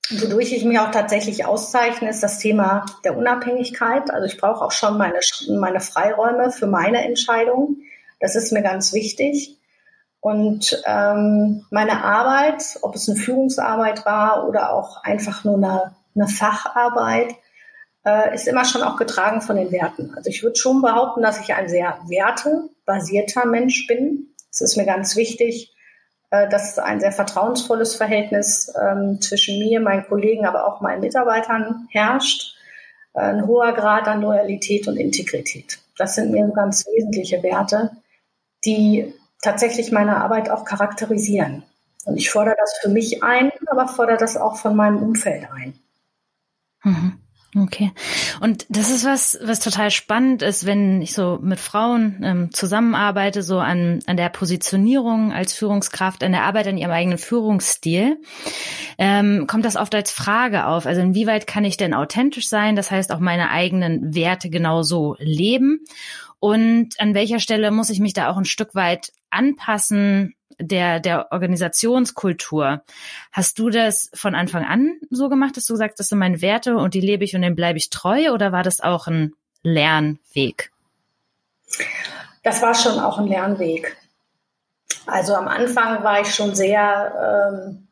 Wodurch 0.09 0.53
ich 0.53 0.65
mich 0.65 0.79
auch 0.79 0.91
tatsächlich 0.91 1.45
auszeichne, 1.45 2.11
ist 2.11 2.23
das 2.23 2.39
Thema 2.39 2.87
der 3.05 3.17
Unabhängigkeit. 3.17 4.11
Also 4.11 4.27
ich 4.27 4.39
brauche 4.39 4.65
auch 4.65 4.73
schon 4.73 4.99
meine, 4.99 5.21
meine 5.49 5.81
Freiräume 5.81 6.51
für 6.51 6.67
meine 6.67 7.05
Entscheidungen. 7.05 7.83
Das 8.19 8.35
ist 8.35 8.53
mir 8.53 8.63
ganz 8.63 8.93
wichtig. 8.93 9.57
Und 10.21 10.83
ähm, 10.85 11.65
meine 11.71 12.05
Arbeit, 12.05 12.79
ob 12.83 12.95
es 12.95 13.09
eine 13.09 13.19
Führungsarbeit 13.19 14.05
war 14.05 14.49
oder 14.49 14.73
auch 14.75 15.03
einfach 15.03 15.45
nur 15.45 15.57
eine, 15.57 15.95
eine 16.15 16.29
Facharbeit, 16.29 17.35
äh, 18.05 18.35
ist 18.35 18.49
immer 18.49 18.65
schon 18.65 18.83
auch 18.83 18.97
getragen 18.97 19.41
von 19.41 19.57
den 19.57 19.73
Werten. 19.73 20.13
Also 20.15 20.29
ich 20.29 20.43
würde 20.43 20.57
schon 20.57 20.83
behaupten, 20.83 21.23
dass 21.23 21.41
ich 21.41 21.55
ein 21.55 21.69
sehr 21.69 21.99
wertebasierter 22.07 23.47
Mensch 23.47 23.87
bin. 23.87 24.35
Es 24.51 24.61
ist 24.61 24.77
mir 24.77 24.85
ganz 24.85 25.17
wichtig, 25.17 25.75
äh, 26.31 26.49
dass 26.49 26.79
ein 26.79 27.01
sehr 27.01 27.13
vertrauensvolles 27.13 27.97
Verhältnis 27.97 28.73
ähm, 28.81 29.21
zwischen 29.21 29.59
mir, 29.59 29.81
meinen 29.81 30.07
Kollegen, 30.07 30.47
aber 30.47 30.67
auch 30.67 30.81
meinen 30.81 31.01
Mitarbeitern 31.01 31.89
herrscht. 31.91 32.55
Äh, 33.15 33.21
ein 33.21 33.47
hoher 33.47 33.73
Grad 33.73 34.07
an 34.09 34.23
Loyalität 34.23 34.87
und 34.89 34.97
Integrität. 34.97 35.79
Das 35.97 36.15
sind 36.15 36.31
mir 36.31 36.47
ganz 36.55 36.87
wesentliche 36.87 37.43
Werte, 37.43 37.91
die 38.65 39.13
tatsächlich 39.43 39.93
meine 39.93 40.17
Arbeit 40.17 40.51
auch 40.51 40.65
charakterisieren. 40.65 41.65
Und 42.05 42.17
ich 42.17 42.31
fordere 42.31 42.57
das 42.59 42.79
für 42.81 42.89
mich 42.89 43.23
ein, 43.23 43.53
aber 43.67 43.89
fordere 43.89 44.17
das 44.17 44.37
auch 44.37 44.57
von 44.57 44.75
meinem 44.75 45.03
Umfeld 45.03 45.47
ein. 45.53 45.75
Mhm. 46.83 47.19
Okay. 47.57 47.91
Und 48.41 48.65
das 48.69 48.91
ist 48.91 49.05
was, 49.05 49.37
was 49.43 49.59
total 49.59 49.91
spannend 49.91 50.43
ist, 50.43 50.67
wenn 50.67 51.03
ich 51.03 51.15
so 51.15 51.41
mit 51.43 51.59
Frauen 51.59 52.21
ähm, 52.23 52.53
zusammenarbeite, 52.53 53.43
so 53.43 53.59
an, 53.59 54.01
an 54.07 54.17
der 54.17 54.29
Positionierung 54.29 55.33
als 55.33 55.53
Führungskraft, 55.53 56.23
an 56.23 56.31
der 56.31 56.45
Arbeit 56.45 56.69
an 56.69 56.79
ihrem 56.79 56.93
eigenen 56.93 57.19
Führungsstil, 57.19 58.21
ähm, 58.99 59.49
kommt 59.49 59.65
das 59.65 59.75
oft 59.75 59.95
als 59.97 60.13
Frage 60.13 60.67
auf. 60.67 60.87
Also 60.87 61.01
inwieweit 61.01 61.49
kann 61.49 61.65
ich 61.65 61.77
denn 61.77 61.93
authentisch 61.93 62.49
sein? 62.49 62.77
Das 62.77 62.93
heißt 62.93 63.11
auch 63.11 63.19
meine 63.19 63.51
eigenen 63.51 64.15
Werte 64.15 64.49
genauso 64.49 65.17
leben. 65.19 65.81
Und 66.39 67.01
an 67.01 67.15
welcher 67.15 67.41
Stelle 67.41 67.73
muss 67.73 67.91
ich 67.91 67.99
mich 67.99 68.13
da 68.13 68.31
auch 68.31 68.37
ein 68.37 68.45
Stück 68.45 68.77
weit 68.77 69.13
anpassen 69.29 70.35
der, 70.61 71.01
der 71.01 71.33
Organisationskultur. 71.33 72.83
Hast 73.33 73.59
du 73.59 73.71
das 73.71 74.11
von 74.15 74.35
Anfang 74.35 74.65
an 74.65 75.01
so 75.11 75.29
gemacht, 75.29 75.57
dass 75.57 75.67
du 75.67 75.77
sagst, 75.77 75.99
das 75.99 76.09
sind 76.09 76.19
meine 76.19 76.43
Werte 76.43 76.77
und 76.77 76.95
die 76.95 77.01
lebe 77.01 77.25
ich 77.25 77.35
und 77.35 77.43
dem 77.43 77.57
bleibe 77.57 77.79
ich 77.79 77.91
treu 77.91 78.33
oder 78.33 78.53
war 78.53 78.63
das 78.63 78.81
auch 78.81 79.07
ein 79.07 79.35
Lernweg? 79.63 80.71
Das 82.43 82.63
war 82.63 82.75
schon 82.75 82.99
auch 82.99 83.19
ein 83.19 83.27
Lernweg. 83.27 83.97
Also 85.07 85.35
am 85.35 85.49
Anfang 85.49 86.03
war 86.03 86.21
ich 86.21 86.35
schon 86.35 86.55
sehr, 86.55 87.51
ähm, 87.53 87.89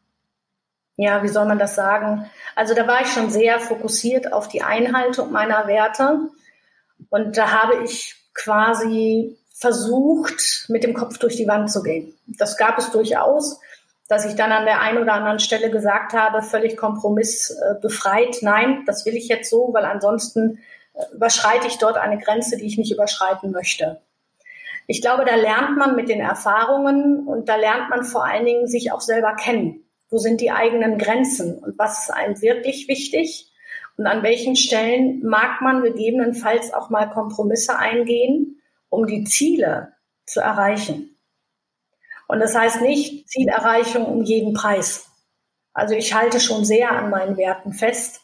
ja, 0.97 1.23
wie 1.23 1.29
soll 1.29 1.47
man 1.47 1.59
das 1.59 1.75
sagen? 1.75 2.31
Also 2.55 2.75
da 2.75 2.87
war 2.87 3.03
ich 3.03 3.09
schon 3.09 3.31
sehr 3.31 3.61
fokussiert 3.61 4.33
auf 4.33 4.49
die 4.49 4.63
Einhaltung 4.63 5.33
meiner 5.33 5.67
Werte. 5.67 6.31
Und 7.11 7.37
da 7.37 7.63
habe 7.63 7.85
ich 7.85 8.17
quasi 8.35 9.37
versucht, 9.59 10.67
mit 10.69 10.85
dem 10.85 10.95
Kopf 10.95 11.19
durch 11.19 11.37
die 11.37 11.49
Wand 11.49 11.71
zu 11.71 11.83
gehen. 11.83 12.15
Das 12.27 12.57
gab 12.57 12.79
es 12.79 12.91
durchaus, 12.93 13.61
dass 14.09 14.25
ich 14.25 14.37
dann 14.37 14.53
an 14.53 14.65
der 14.65 14.81
einen 14.81 14.99
oder 14.99 15.15
anderen 15.15 15.41
Stelle 15.41 15.71
gesagt 15.71 16.13
habe, 16.13 16.43
völlig 16.43 16.77
kompromissbefreit, 16.77 18.39
nein, 18.41 18.85
das 18.87 19.05
will 19.05 19.17
ich 19.17 19.29
jetzt 19.29 19.51
so, 19.51 19.71
weil 19.73 19.85
ansonsten 19.85 20.61
überschreite 21.13 21.67
ich 21.67 21.79
dort 21.79 21.97
eine 21.97 22.19
Grenze, 22.19 22.57
die 22.57 22.67
ich 22.67 22.79
nicht 22.79 22.93
überschreiten 22.93 23.51
möchte. 23.51 24.01
Ich 24.87 25.03
glaube, 25.03 25.25
da 25.27 25.35
lernt 25.35 25.77
man 25.77 25.97
mit 25.97 26.09
den 26.09 26.21
Erfahrungen 26.21 27.27
und 27.27 27.49
da 27.49 27.57
lernt 27.57 27.91
man 27.91 28.05
vor 28.05 28.25
allen 28.25 28.47
Dingen 28.47 28.69
sich 28.69 28.93
auch 28.93 29.03
selber 29.03 29.35
kennen. 29.35 29.85
Wo 30.09 30.19
sind 30.19 30.41
die 30.41 30.51
eigenen 30.51 30.97
Grenzen 30.97 31.59
und 31.59 31.79
was 31.79 32.05
ist 32.05 32.11
einem 32.11 32.41
wirklich 32.41 32.89
wichtig? 32.89 33.53
Und 33.99 34.07
an 34.07 34.23
welchen 34.23 34.57
Stellen 34.57 35.23
mag 35.27 35.61
man 35.61 35.83
gegebenenfalls 35.83 36.73
auch 36.73 36.89
mal 36.89 37.11
Kompromisse 37.11 37.77
eingehen, 37.77 38.63
um 38.89 39.07
die 39.07 39.25
Ziele 39.25 39.93
zu 40.27 40.41
erreichen? 40.41 41.17
Und 42.27 42.41
das 42.41 42.55
heißt 42.55 42.83
nicht 42.83 43.29
Zielerreichung 43.29 44.05
um 44.05 44.23
jeden 44.23 44.53
Preis. 44.53 45.07
Also 45.73 45.95
ich 45.95 46.15
halte 46.15 46.41
schon 46.41 46.65
sehr 46.65 46.93
an 46.93 47.11
meinen 47.11 47.37
Werten 47.37 47.73
fest 47.73 48.21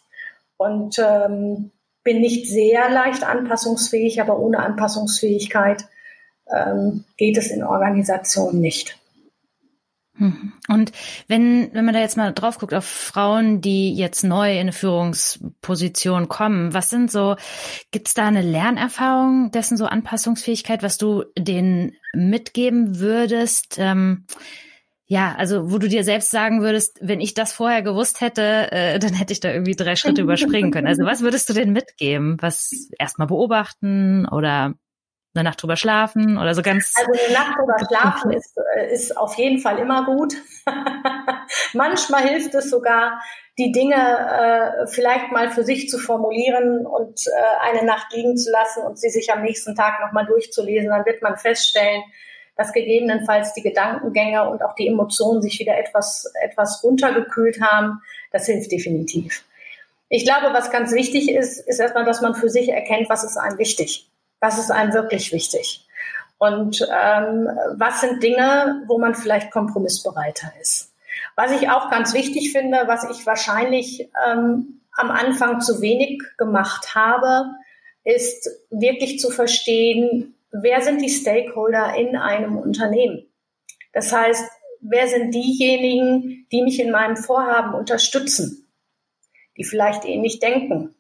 und 0.57 0.99
ähm, 0.99 1.71
bin 2.03 2.21
nicht 2.21 2.49
sehr 2.49 2.91
leicht 2.91 3.25
anpassungsfähig, 3.25 4.21
aber 4.21 4.39
ohne 4.39 4.59
Anpassungsfähigkeit 4.59 5.85
ähm, 6.55 7.05
geht 7.17 7.39
es 7.39 7.51
in 7.51 7.65
Organisationen 7.65 8.61
nicht. 8.61 8.99
Und 10.19 10.93
wenn, 11.27 11.71
wenn 11.73 11.85
man 11.85 11.93
da 11.93 12.01
jetzt 12.01 12.17
mal 12.17 12.33
drauf 12.33 12.59
guckt 12.59 12.73
auf 12.73 12.85
Frauen, 12.85 13.61
die 13.61 13.95
jetzt 13.95 14.23
neu 14.23 14.53
in 14.53 14.61
eine 14.61 14.73
Führungsposition 14.73 16.29
kommen, 16.29 16.73
was 16.73 16.89
sind 16.89 17.11
so, 17.11 17.37
gibt's 17.91 18.15
da 18.15 18.29
eine 18.29 18.43
Lernerfahrung 18.43 19.51
dessen 19.51 19.77
so 19.77 19.87
Anpassungsfähigkeit, 19.87 20.85
was 20.85 20.99
du 20.99 21.25
denen 21.37 21.93
mitgeben 22.15 23.01
würdest? 23.01 23.77
Ähm, 23.79 24.27
ja, 25.07 25.35
also 25.37 25.71
wo 25.71 25.79
du 25.79 25.89
dir 25.89 26.05
selbst 26.05 26.31
sagen 26.31 26.63
würdest, 26.63 26.99
wenn 27.03 27.21
ich 27.21 27.35
das 27.35 27.53
vorher 27.53 27.83
gewusst 27.83 28.21
hätte, 28.21 28.73
äh, 28.73 28.99
dann 28.99 29.13
hätte 29.13 29.33
ich 29.33 29.41
da 29.41 29.53
irgendwie 29.53 29.77
drei 29.77 29.97
Schritte 29.97 30.23
überspringen 30.23 30.71
können. 30.71 30.87
Also 30.87 31.05
was 31.05 31.23
würdest 31.23 31.49
du 31.49 31.53
denn 31.53 31.73
mitgeben? 31.73 32.37
Was 32.41 32.89
erstmal 32.99 33.27
beobachten 33.27 34.27
oder 34.27 34.75
eine 35.35 35.45
Nacht 35.45 35.63
drüber 35.63 35.77
schlafen 35.77 36.39
oder 36.39 36.55
so 36.55 36.63
ganz. 36.63 36.95
Also 36.97 37.13
eine 37.13 37.33
Nacht 37.33 37.59
drüber 37.59 37.77
schlafen 37.87 38.31
ist, 38.33 38.57
äh, 38.77 38.93
ist 38.93 39.17
auf 39.17 39.35
jeden 39.35 39.59
Fall 39.59 39.79
immer 39.79 40.05
gut. 40.05 40.35
Manchmal 41.73 42.23
hilft 42.23 42.55
es 42.55 42.71
sogar, 42.71 43.21
die 43.59 43.73
Dinge 43.73 43.95
äh, 43.95 44.87
vielleicht 44.87 45.33
mal 45.33 45.51
für 45.51 45.65
sich 45.65 45.89
zu 45.89 45.99
formulieren 45.99 46.87
und 46.87 47.27
äh, 47.27 47.69
eine 47.69 47.85
Nacht 47.85 48.13
liegen 48.13 48.37
zu 48.37 48.51
lassen 48.51 48.83
und 48.83 48.99
sie 48.99 49.11
sich 49.11 49.33
am 49.33 49.43
nächsten 49.43 49.75
Tag 49.75 50.01
nochmal 50.01 50.27
durchzulesen. 50.27 50.91
Dann 50.91 51.07
wird 51.07 51.23
man 51.23 51.37
feststellen, 51.37 52.03
dass 52.57 52.73
gegebenenfalls 52.73 53.55
die 53.55 53.63
Gedankengänge 53.63 54.49
und 54.49 54.63
auch 54.63 54.75
die 54.75 54.89
Emotionen 54.89 55.43
sich 55.43 55.59
wieder 55.59 55.77
etwas, 55.77 56.33
etwas 56.43 56.83
runtergekühlt 56.85 57.61
haben. 57.61 58.01
Das 58.31 58.47
hilft 58.47 58.71
definitiv. 58.71 59.45
Ich 60.09 60.25
glaube, 60.25 60.53
was 60.53 60.71
ganz 60.71 60.93
wichtig 60.93 61.31
ist, 61.31 61.59
ist 61.59 61.81
erstmal, 61.81 62.05
dass 62.05 62.21
man 62.21 62.35
für 62.35 62.49
sich 62.49 62.69
erkennt, 62.69 63.09
was 63.09 63.25
ist 63.25 63.37
einem 63.37 63.59
wichtig 63.59 64.09
was 64.45 64.59
ist 64.59 64.71
einem 64.71 64.93
wirklich 64.93 65.33
wichtig? 65.33 65.87
Und 66.37 66.83
ähm, 66.83 67.49
was 67.77 68.03
sind 68.03 68.23
Dinge, 68.23 68.83
wo 68.87 68.99
man 68.99 69.15
vielleicht 69.15 69.51
kompromissbereiter 69.51 70.53
ist? 70.61 70.93
Was 71.35 71.51
ich 71.53 71.71
auch 71.71 71.91
ganz 71.91 72.13
wichtig 72.13 72.53
finde, 72.53 72.83
was 72.87 73.09
ich 73.11 73.25
wahrscheinlich 73.25 74.11
ähm, 74.29 74.83
am 74.93 75.11
Anfang 75.11 75.63
zu 75.63 75.81
wenig 75.81 76.23
gemacht 76.37 76.95
habe, 76.95 77.55
ist 78.05 78.51
wirklich 78.69 79.19
zu 79.19 79.31
verstehen, 79.31 80.35
wer 80.51 80.83
sind 80.83 81.01
die 81.01 81.09
Stakeholder 81.09 81.95
in 81.97 82.15
einem 82.15 82.59
Unternehmen? 82.59 83.25
Das 83.95 84.13
heißt, 84.13 84.45
wer 84.83 85.09
sind 85.09 85.33
diejenigen, 85.33 86.47
die 86.53 86.63
mich 86.63 86.79
in 86.81 86.91
meinem 86.91 87.17
Vorhaben 87.17 87.73
unterstützen, 87.73 88.69
die 89.57 89.65
vielleicht 89.65 90.05
ähnlich 90.05 90.41
denken, 90.41 90.95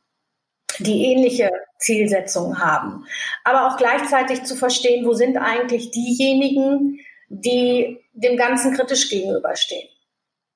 die 0.79 1.07
ähnliche 1.07 1.51
Zielsetzungen 1.79 2.59
haben. 2.59 3.07
Aber 3.45 3.67
auch 3.67 3.77
gleichzeitig 3.77 4.45
zu 4.45 4.57
verstehen, 4.57 5.07
wo 5.07 5.15
sind 5.15 5.37
eigentlich 5.37 5.91
diejenigen, 5.91 7.01
die 7.29 8.01
dem 8.13 8.37
Ganzen 8.37 8.75
kritisch 8.75 9.11
gegenüberstehen. 9.11 9.89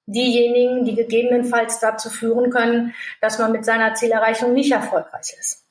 Diejenigen, 0.06 0.84
die 0.84 0.94
gegebenenfalls 0.94 1.80
dazu 1.80 2.08
führen 2.08 2.50
können, 2.50 2.94
dass 3.20 3.38
man 3.38 3.52
mit 3.52 3.64
seiner 3.64 3.94
Zielerreichung 3.94 4.54
nicht 4.54 4.72
erfolgreich 4.72 5.34
ist. 5.38 5.66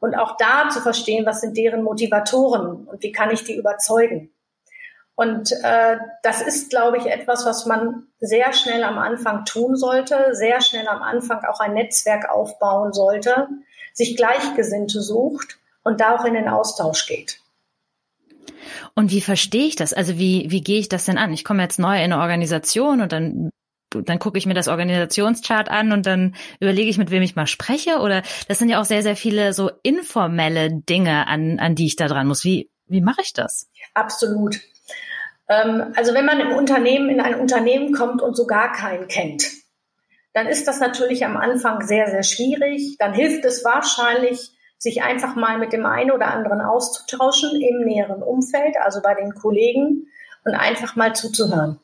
Und 0.00 0.16
auch 0.16 0.36
da 0.38 0.70
zu 0.70 0.80
verstehen, 0.80 1.26
was 1.26 1.40
sind 1.40 1.56
deren 1.56 1.82
Motivatoren 1.82 2.86
und 2.86 3.02
wie 3.02 3.12
kann 3.12 3.30
ich 3.30 3.44
die 3.44 3.54
überzeugen. 3.54 4.32
Und 5.14 5.52
äh, 5.62 5.98
das 6.22 6.40
ist, 6.40 6.70
glaube 6.70 6.96
ich, 6.96 7.04
etwas, 7.04 7.44
was 7.44 7.66
man 7.66 8.06
sehr 8.20 8.54
schnell 8.54 8.82
am 8.82 8.98
Anfang 8.98 9.44
tun 9.44 9.76
sollte, 9.76 10.34
sehr 10.34 10.62
schnell 10.62 10.88
am 10.88 11.02
Anfang 11.02 11.44
auch 11.44 11.60
ein 11.60 11.74
Netzwerk 11.74 12.30
aufbauen 12.30 12.94
sollte, 12.94 13.46
sich 13.92 14.16
Gleichgesinnte 14.16 15.02
sucht 15.02 15.58
und 15.82 16.00
da 16.00 16.16
auch 16.16 16.24
in 16.24 16.34
den 16.34 16.48
Austausch 16.48 17.06
geht. 17.06 17.40
Und 18.94 19.10
wie 19.10 19.20
verstehe 19.20 19.66
ich 19.66 19.76
das? 19.76 19.92
Also 19.92 20.18
wie, 20.18 20.50
wie 20.50 20.62
gehe 20.62 20.78
ich 20.78 20.88
das 20.88 21.04
denn 21.04 21.18
an? 21.18 21.32
Ich 21.32 21.44
komme 21.44 21.62
jetzt 21.62 21.78
neu 21.78 21.96
in 21.96 22.12
eine 22.12 22.18
Organisation 22.18 23.00
und 23.00 23.12
dann 23.12 23.50
dann 23.92 24.20
gucke 24.20 24.38
ich 24.38 24.46
mir 24.46 24.54
das 24.54 24.68
Organisationschart 24.68 25.68
an 25.68 25.90
und 25.90 26.06
dann 26.06 26.36
überlege 26.60 26.88
ich, 26.88 26.96
mit 26.96 27.10
wem 27.10 27.22
ich 27.22 27.34
mal 27.34 27.48
spreche. 27.48 27.98
Oder 27.98 28.22
das 28.46 28.58
sind 28.60 28.68
ja 28.68 28.80
auch 28.80 28.84
sehr, 28.84 29.02
sehr 29.02 29.16
viele 29.16 29.52
so 29.52 29.70
informelle 29.82 30.70
Dinge, 30.70 31.26
an, 31.26 31.58
an 31.58 31.74
die 31.74 31.86
ich 31.86 31.96
da 31.96 32.06
dran 32.06 32.28
muss. 32.28 32.44
Wie, 32.44 32.70
wie 32.86 33.00
mache 33.00 33.22
ich 33.22 33.32
das? 33.32 33.68
Absolut. 33.94 34.60
Ähm, 35.48 35.92
also 35.96 36.14
wenn 36.14 36.24
man 36.24 36.40
im 36.40 36.52
Unternehmen 36.52 37.10
in 37.10 37.20
ein 37.20 37.34
Unternehmen 37.34 37.92
kommt 37.92 38.22
und 38.22 38.36
so 38.36 38.46
gar 38.46 38.72
keinen 38.72 39.08
kennt, 39.08 39.44
dann 40.32 40.46
ist 40.46 40.68
das 40.68 40.80
natürlich 40.80 41.24
am 41.24 41.36
Anfang 41.36 41.84
sehr, 41.86 42.08
sehr 42.08 42.22
schwierig. 42.22 42.96
Dann 42.98 43.12
hilft 43.12 43.44
es 43.44 43.64
wahrscheinlich, 43.64 44.52
sich 44.78 45.02
einfach 45.02 45.34
mal 45.34 45.58
mit 45.58 45.74
dem 45.74 45.84
einen 45.84 46.10
oder 46.10 46.28
anderen 46.28 46.62
auszutauschen 46.62 47.60
im 47.60 47.84
näheren 47.84 48.22
Umfeld, 48.22 48.76
also 48.80 49.02
bei 49.02 49.14
den 49.14 49.34
Kollegen 49.34 50.06
und 50.44 50.54
einfach 50.54 50.96
mal 50.96 51.14
zuzuhören. 51.14 51.78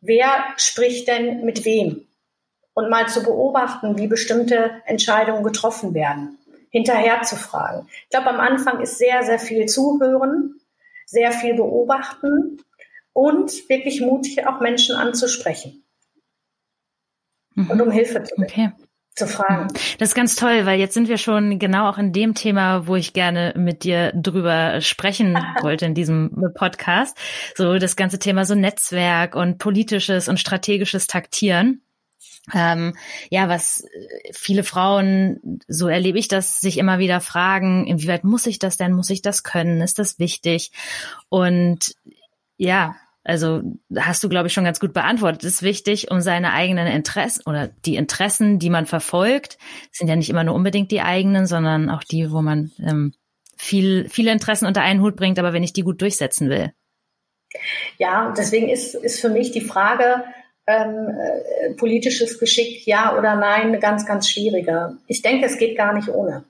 Wer 0.00 0.30
spricht 0.56 1.08
denn 1.08 1.44
mit 1.44 1.64
wem? 1.64 2.06
Und 2.74 2.90
mal 2.90 3.08
zu 3.08 3.24
beobachten, 3.24 3.98
wie 3.98 4.06
bestimmte 4.06 4.70
Entscheidungen 4.86 5.42
getroffen 5.42 5.92
werden. 5.92 6.38
Hinterher 6.70 7.22
zu 7.22 7.34
fragen. 7.34 7.88
Ich 8.04 8.10
glaube, 8.10 8.28
am 8.28 8.38
Anfang 8.38 8.80
ist 8.80 8.96
sehr, 8.96 9.24
sehr 9.24 9.40
viel 9.40 9.66
zuhören, 9.66 10.60
sehr 11.04 11.32
viel 11.32 11.54
beobachten 11.54 12.62
und 13.12 13.68
wirklich 13.68 14.00
mutig 14.00 14.46
auch 14.46 14.60
Menschen 14.60 14.94
anzusprechen 14.94 15.82
mhm. 17.64 17.70
und 17.70 17.80
um 17.80 17.90
Hilfe 17.90 18.22
zu 18.22 18.34
bitten. 18.36 18.44
Okay. 18.44 18.72
Zu 19.16 19.26
fragen. 19.26 19.64
Mhm. 19.64 19.78
Das 19.98 20.10
ist 20.10 20.14
ganz 20.14 20.36
toll, 20.36 20.66
weil 20.66 20.78
jetzt 20.78 20.94
sind 20.94 21.08
wir 21.08 21.18
schon 21.18 21.58
genau 21.58 21.88
auch 21.88 21.98
in 21.98 22.12
dem 22.12 22.34
Thema, 22.34 22.86
wo 22.86 22.94
ich 22.96 23.12
gerne 23.12 23.52
mit 23.56 23.82
dir 23.84 24.12
drüber 24.14 24.80
sprechen 24.80 25.34
wollte 25.62 25.86
in 25.86 25.94
diesem 25.94 26.30
Podcast. 26.54 27.16
So 27.54 27.78
das 27.78 27.96
ganze 27.96 28.18
Thema 28.18 28.44
so 28.44 28.54
Netzwerk 28.54 29.34
und 29.34 29.58
politisches 29.58 30.28
und 30.28 30.38
strategisches 30.38 31.06
Taktieren. 31.06 31.82
Ähm, 32.54 32.96
ja, 33.30 33.48
was 33.48 33.84
viele 34.32 34.64
Frauen, 34.64 35.60
so 35.68 35.88
erlebe 35.88 36.18
ich 36.18 36.28
das, 36.28 36.60
sich 36.60 36.78
immer 36.78 36.98
wieder 36.98 37.20
fragen, 37.20 37.86
inwieweit 37.86 38.24
muss 38.24 38.46
ich 38.46 38.58
das 38.58 38.76
denn? 38.76 38.92
Muss 38.92 39.10
ich 39.10 39.22
das 39.22 39.42
können? 39.42 39.80
Ist 39.80 39.98
das 39.98 40.18
wichtig? 40.18 40.72
Und 41.28 41.94
ja, 42.56 42.96
also 43.30 43.62
hast 43.96 44.22
du, 44.24 44.28
glaube 44.28 44.48
ich, 44.48 44.52
schon 44.52 44.64
ganz 44.64 44.80
gut 44.80 44.92
beantwortet. 44.92 45.44
Es 45.44 45.54
ist 45.54 45.62
wichtig, 45.62 46.10
um 46.10 46.20
seine 46.20 46.52
eigenen 46.52 46.88
Interessen 46.88 47.42
oder 47.46 47.68
die 47.86 47.94
Interessen, 47.94 48.58
die 48.58 48.70
man 48.70 48.86
verfolgt, 48.86 49.56
sind 49.92 50.08
ja 50.08 50.16
nicht 50.16 50.30
immer 50.30 50.44
nur 50.44 50.54
unbedingt 50.54 50.90
die 50.90 51.00
eigenen, 51.00 51.46
sondern 51.46 51.90
auch 51.90 52.02
die, 52.02 52.32
wo 52.32 52.42
man 52.42 52.72
ähm, 52.80 53.14
viel, 53.56 54.08
viele 54.08 54.32
Interessen 54.32 54.66
unter 54.66 54.82
einen 54.82 55.00
Hut 55.00 55.16
bringt, 55.16 55.38
aber 55.38 55.52
wenn 55.52 55.62
ich 55.62 55.72
die 55.72 55.82
gut 55.82 56.02
durchsetzen 56.02 56.50
will. 56.50 56.72
Ja, 57.98 58.34
deswegen 58.36 58.68
ist, 58.68 58.94
ist 58.94 59.20
für 59.20 59.28
mich 59.28 59.52
die 59.52 59.60
Frage, 59.60 60.24
ähm, 60.66 61.08
äh, 61.08 61.74
politisches 61.74 62.38
Geschick, 62.38 62.86
ja 62.86 63.16
oder 63.16 63.36
nein, 63.36 63.78
ganz, 63.80 64.06
ganz 64.06 64.28
schwierige. 64.28 64.96
Ich 65.06 65.22
denke, 65.22 65.46
es 65.46 65.58
geht 65.58 65.76
gar 65.76 65.92
nicht 65.92 66.08
ohne. 66.08 66.44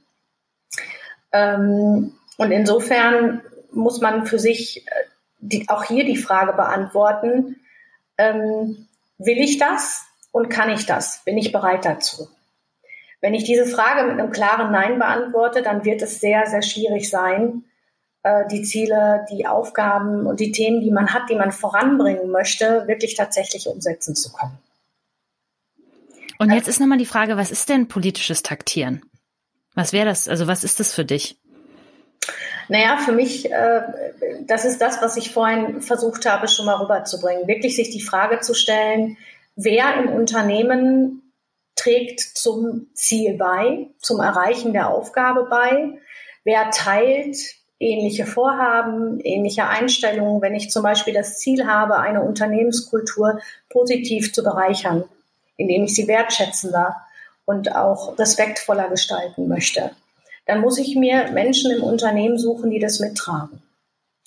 Ähm, 1.32 2.12
und 2.36 2.50
insofern 2.50 3.42
muss 3.72 4.00
man 4.00 4.26
für 4.26 4.38
sich 4.38 4.86
äh, 4.86 4.90
die, 5.40 5.68
auch 5.68 5.84
hier 5.84 6.04
die 6.04 6.16
Frage 6.16 6.52
beantworten, 6.52 7.56
ähm, 8.18 8.86
will 9.18 9.38
ich 9.38 9.58
das 9.58 10.04
und 10.32 10.48
kann 10.48 10.70
ich 10.70 10.86
das? 10.86 11.22
Bin 11.24 11.38
ich 11.38 11.52
bereit 11.52 11.84
dazu? 11.84 12.28
Wenn 13.20 13.34
ich 13.34 13.44
diese 13.44 13.66
Frage 13.66 14.08
mit 14.08 14.18
einem 14.18 14.32
klaren 14.32 14.72
Nein 14.72 14.98
beantworte, 14.98 15.62
dann 15.62 15.84
wird 15.84 16.00
es 16.02 16.20
sehr, 16.20 16.46
sehr 16.46 16.62
schwierig 16.62 17.10
sein, 17.10 17.64
äh, 18.22 18.46
die 18.50 18.62
Ziele, 18.62 19.26
die 19.30 19.46
Aufgaben 19.46 20.26
und 20.26 20.40
die 20.40 20.52
Themen, 20.52 20.80
die 20.80 20.90
man 20.90 21.12
hat, 21.12 21.28
die 21.30 21.34
man 21.34 21.52
voranbringen 21.52 22.30
möchte, 22.30 22.86
wirklich 22.86 23.14
tatsächlich 23.16 23.66
umsetzen 23.66 24.14
zu 24.14 24.32
können. 24.32 24.58
Und 26.38 26.50
jetzt 26.50 26.68
ist 26.68 26.80
nochmal 26.80 26.98
die 26.98 27.06
Frage, 27.06 27.36
was 27.36 27.50
ist 27.50 27.68
denn 27.68 27.88
politisches 27.88 28.42
Taktieren? 28.42 29.02
Was 29.74 29.92
wäre 29.92 30.06
das? 30.06 30.26
Also 30.26 30.46
was 30.46 30.64
ist 30.64 30.80
das 30.80 30.94
für 30.94 31.04
dich? 31.04 31.39
Naja, 32.70 32.98
für 32.98 33.10
mich, 33.10 33.50
äh, 33.50 33.82
das 34.46 34.64
ist 34.64 34.80
das, 34.80 35.02
was 35.02 35.16
ich 35.16 35.32
vorhin 35.32 35.82
versucht 35.82 36.24
habe, 36.24 36.46
schon 36.46 36.66
mal 36.66 36.76
rüberzubringen. 36.76 37.48
Wirklich 37.48 37.74
sich 37.74 37.90
die 37.90 38.00
Frage 38.00 38.38
zu 38.38 38.54
stellen, 38.54 39.16
wer 39.56 39.94
im 39.96 40.08
Unternehmen 40.08 41.32
trägt 41.74 42.20
zum 42.20 42.86
Ziel 42.94 43.36
bei, 43.36 43.88
zum 43.98 44.20
Erreichen 44.20 44.72
der 44.72 44.88
Aufgabe 44.88 45.48
bei? 45.50 45.98
Wer 46.44 46.70
teilt 46.70 47.36
ähnliche 47.80 48.24
Vorhaben, 48.24 49.18
ähnliche 49.18 49.66
Einstellungen, 49.66 50.40
wenn 50.40 50.54
ich 50.54 50.70
zum 50.70 50.84
Beispiel 50.84 51.12
das 51.12 51.38
Ziel 51.38 51.66
habe, 51.66 51.98
eine 51.98 52.22
Unternehmenskultur 52.22 53.40
positiv 53.68 54.32
zu 54.32 54.44
bereichern, 54.44 55.02
indem 55.56 55.82
ich 55.82 55.96
sie 55.96 56.06
wertschätzender 56.06 56.94
und 57.46 57.74
auch 57.74 58.16
respektvoller 58.16 58.88
gestalten 58.88 59.48
möchte, 59.48 59.90
dann 60.50 60.62
muss 60.62 60.78
ich 60.78 60.96
mir 60.96 61.30
Menschen 61.30 61.70
im 61.70 61.84
Unternehmen 61.84 62.36
suchen, 62.36 62.72
die 62.72 62.80
das 62.80 62.98
mittragen. 62.98 63.62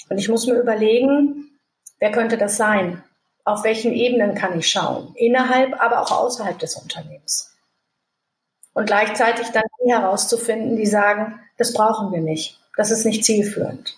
Und 0.07 0.17
ich 0.19 0.29
muss 0.29 0.47
mir 0.47 0.57
überlegen, 0.57 1.59
wer 1.99 2.13
könnte 2.13 2.37
das 2.37 2.55
sein? 2.55 3.03
Auf 3.43 3.65
welchen 3.65 3.91
Ebenen 3.91 4.33
kann 4.33 4.57
ich 4.57 4.69
schauen? 4.69 5.13
Innerhalb, 5.15 5.73
aber 5.81 6.01
auch 6.01 6.11
außerhalb 6.11 6.57
des 6.57 6.75
Unternehmens. 6.75 7.53
Und 8.71 8.85
gleichzeitig 8.85 9.49
dann 9.49 9.65
die 9.83 9.91
herauszufinden, 9.91 10.77
die 10.77 10.85
sagen, 10.85 11.41
das 11.57 11.73
brauchen 11.73 12.13
wir 12.13 12.21
nicht. 12.21 12.57
Das 12.77 12.89
ist 12.89 13.03
nicht 13.03 13.25
zielführend. 13.25 13.97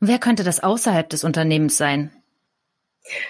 Wer 0.00 0.18
könnte 0.18 0.44
das 0.44 0.62
außerhalb 0.62 1.08
des 1.08 1.24
Unternehmens 1.24 1.78
sein? 1.78 2.10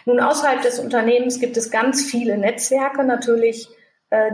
Nun, 0.07 0.19
außerhalb 0.19 0.61
des 0.63 0.81
Unternehmens 0.81 1.39
gibt 1.39 1.57
es 1.57 1.71
ganz 1.71 2.03
viele 2.03 2.37
Netzwerke 2.37 3.05
natürlich, 3.05 3.69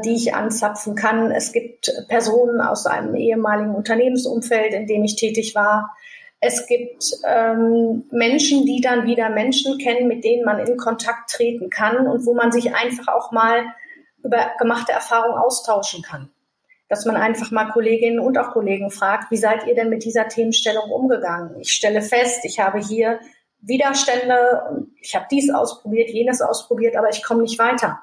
die 0.04 0.14
ich 0.14 0.34
anzapfen 0.34 0.94
kann. 0.94 1.30
Es 1.30 1.52
gibt 1.52 1.92
Personen 2.08 2.60
aus 2.60 2.86
einem 2.86 3.14
ehemaligen 3.14 3.74
Unternehmensumfeld, 3.74 4.72
in 4.72 4.86
dem 4.86 5.04
ich 5.04 5.16
tätig 5.16 5.54
war. 5.54 5.94
Es 6.40 6.66
gibt 6.66 7.04
ähm, 7.26 8.04
Menschen, 8.10 8.66
die 8.66 8.80
dann 8.80 9.06
wieder 9.06 9.30
Menschen 9.30 9.78
kennen, 9.78 10.08
mit 10.08 10.24
denen 10.24 10.44
man 10.44 10.58
in 10.60 10.76
Kontakt 10.76 11.30
treten 11.30 11.70
kann 11.70 12.06
und 12.06 12.24
wo 12.26 12.34
man 12.34 12.52
sich 12.52 12.74
einfach 12.74 13.08
auch 13.08 13.32
mal 13.32 13.64
über 14.22 14.52
gemachte 14.58 14.92
Erfahrungen 14.92 15.38
austauschen 15.38 16.02
kann 16.02 16.30
dass 16.88 17.04
man 17.04 17.16
einfach 17.16 17.50
mal 17.50 17.70
Kolleginnen 17.70 18.20
und 18.20 18.38
auch 18.38 18.52
Kollegen 18.52 18.90
fragt, 18.90 19.30
wie 19.30 19.36
seid 19.36 19.66
ihr 19.66 19.74
denn 19.74 19.88
mit 19.88 20.04
dieser 20.04 20.28
Themenstellung 20.28 20.90
umgegangen? 20.90 21.58
Ich 21.60 21.72
stelle 21.72 22.02
fest, 22.02 22.44
ich 22.44 22.60
habe 22.60 22.78
hier 22.78 23.18
Widerstände 23.60 24.86
ich 25.00 25.16
habe 25.16 25.26
dies 25.30 25.52
ausprobiert, 25.52 26.10
jenes 26.10 26.40
ausprobiert, 26.40 26.96
aber 26.96 27.08
ich 27.08 27.24
komme 27.24 27.42
nicht 27.42 27.58
weiter. 27.58 28.00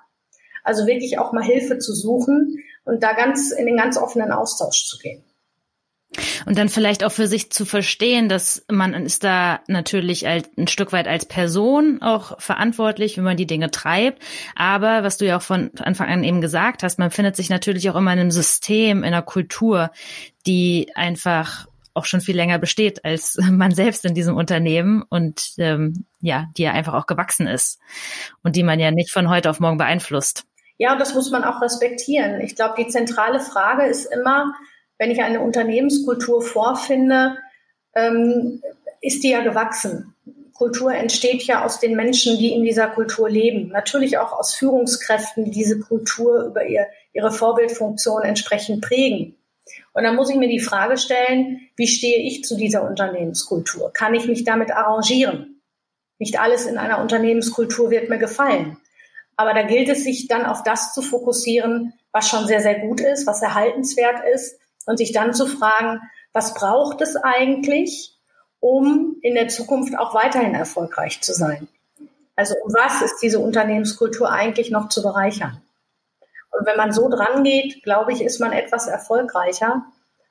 Also 0.63 0.87
wirklich 0.87 1.19
auch 1.19 1.33
mal 1.33 1.43
Hilfe 1.43 1.77
zu 1.77 1.93
suchen 1.93 2.57
und 2.85 3.03
da 3.03 3.13
ganz 3.13 3.51
in 3.51 3.65
den 3.65 3.77
ganz 3.77 3.97
offenen 3.97 4.31
Austausch 4.31 4.85
zu 4.85 4.97
gehen. 4.97 5.23
Und 6.45 6.57
dann 6.57 6.69
vielleicht 6.69 7.03
auch 7.03 7.11
für 7.11 7.27
sich 7.27 7.51
zu 7.51 7.65
verstehen, 7.65 8.29
dass 8.29 8.63
man 8.69 8.93
ist 8.93 9.23
da 9.23 9.61
natürlich 9.67 10.27
ein 10.27 10.67
Stück 10.67 10.91
weit 10.91 11.07
als 11.07 11.25
Person 11.25 12.01
auch 12.01 12.39
verantwortlich, 12.39 13.17
wie 13.17 13.21
man 13.21 13.37
die 13.37 13.47
Dinge 13.47 13.71
treibt. 13.71 14.21
Aber 14.55 15.03
was 15.03 15.17
du 15.17 15.25
ja 15.25 15.37
auch 15.37 15.41
von 15.41 15.71
Anfang 15.79 16.09
an 16.09 16.23
eben 16.23 16.41
gesagt 16.41 16.83
hast, 16.83 16.99
man 16.99 17.11
findet 17.11 17.35
sich 17.35 17.49
natürlich 17.49 17.89
auch 17.89 17.95
immer 17.95 18.13
in 18.13 18.19
einem 18.19 18.31
System, 18.31 18.99
in 18.99 19.05
einer 19.05 19.23
Kultur, 19.23 19.89
die 20.45 20.91
einfach 20.93 21.67
auch 21.95 22.05
schon 22.05 22.21
viel 22.21 22.35
länger 22.35 22.59
besteht 22.59 23.05
als 23.05 23.37
man 23.51 23.71
selbst 23.71 24.05
in 24.05 24.13
diesem 24.13 24.35
Unternehmen 24.35 25.03
und 25.09 25.53
ähm, 25.57 26.05
ja, 26.21 26.47
die 26.57 26.63
ja 26.63 26.71
einfach 26.71 26.93
auch 26.93 27.07
gewachsen 27.07 27.47
ist 27.47 27.79
und 28.43 28.55
die 28.55 28.63
man 28.63 28.79
ja 28.79 28.91
nicht 28.91 29.11
von 29.11 29.29
heute 29.29 29.49
auf 29.49 29.59
morgen 29.59 29.77
beeinflusst. 29.77 30.45
Ja, 30.77 30.95
das 30.95 31.13
muss 31.13 31.31
man 31.31 31.43
auch 31.43 31.61
respektieren. 31.61 32.41
Ich 32.41 32.55
glaube, 32.55 32.75
die 32.77 32.87
zentrale 32.87 33.39
Frage 33.39 33.85
ist 33.85 34.05
immer, 34.05 34.53
wenn 34.97 35.11
ich 35.11 35.21
eine 35.21 35.41
Unternehmenskultur 35.41 36.41
vorfinde, 36.41 37.37
ähm, 37.95 38.61
ist 39.01 39.23
die 39.23 39.31
ja 39.31 39.41
gewachsen. 39.41 40.15
Kultur 40.53 40.93
entsteht 40.93 41.43
ja 41.43 41.65
aus 41.65 41.79
den 41.79 41.95
Menschen, 41.95 42.37
die 42.37 42.53
in 42.53 42.63
dieser 42.63 42.87
Kultur 42.87 43.29
leben. 43.29 43.69
Natürlich 43.69 44.17
auch 44.17 44.31
aus 44.31 44.53
Führungskräften, 44.53 45.45
die 45.45 45.51
diese 45.51 45.79
Kultur 45.79 46.43
über 46.45 46.65
ihr, 46.65 46.85
ihre 47.11 47.31
Vorbildfunktion 47.31 48.21
entsprechend 48.23 48.81
prägen. 48.81 49.35
Und 49.93 50.03
dann 50.03 50.15
muss 50.15 50.29
ich 50.29 50.35
mir 50.35 50.49
die 50.49 50.59
Frage 50.59 50.97
stellen, 50.97 51.61
wie 51.75 51.87
stehe 51.87 52.21
ich 52.21 52.43
zu 52.43 52.55
dieser 52.55 52.87
Unternehmenskultur? 52.87 53.91
Kann 53.93 54.13
ich 54.13 54.27
mich 54.27 54.43
damit 54.43 54.71
arrangieren? 54.71 55.61
Nicht 56.19 56.39
alles 56.39 56.65
in 56.65 56.77
einer 56.77 57.01
Unternehmenskultur 57.01 57.89
wird 57.89 58.09
mir 58.09 58.19
gefallen. 58.19 58.77
Aber 59.35 59.53
da 59.53 59.63
gilt 59.63 59.89
es 59.89 60.03
sich 60.03 60.27
dann 60.27 60.45
auf 60.45 60.63
das 60.63 60.93
zu 60.93 61.01
fokussieren, 61.01 61.93
was 62.11 62.29
schon 62.29 62.47
sehr, 62.47 62.61
sehr 62.61 62.79
gut 62.79 63.01
ist, 63.01 63.25
was 63.25 63.41
erhaltenswert 63.41 64.23
ist 64.33 64.59
und 64.85 64.97
sich 64.97 65.11
dann 65.11 65.33
zu 65.33 65.47
fragen, 65.47 66.01
was 66.33 66.53
braucht 66.53 67.01
es 67.01 67.15
eigentlich, 67.15 68.17
um 68.59 69.17
in 69.21 69.35
der 69.35 69.47
Zukunft 69.47 69.97
auch 69.97 70.13
weiterhin 70.13 70.55
erfolgreich 70.55 71.21
zu 71.21 71.33
sein? 71.33 71.67
Also 72.35 72.55
um 72.63 72.73
was 72.73 73.01
ist 73.01 73.19
diese 73.21 73.39
Unternehmenskultur 73.39 74.31
eigentlich 74.31 74.71
noch 74.71 74.89
zu 74.89 75.01
bereichern? 75.01 75.61
Und 76.51 76.67
wenn 76.67 76.77
man 76.77 76.91
so 76.91 77.09
dran 77.09 77.43
geht, 77.43 77.83
glaube 77.83 78.11
ich, 78.11 78.21
ist 78.21 78.39
man 78.39 78.51
etwas 78.51 78.87
erfolgreicher, 78.87 79.85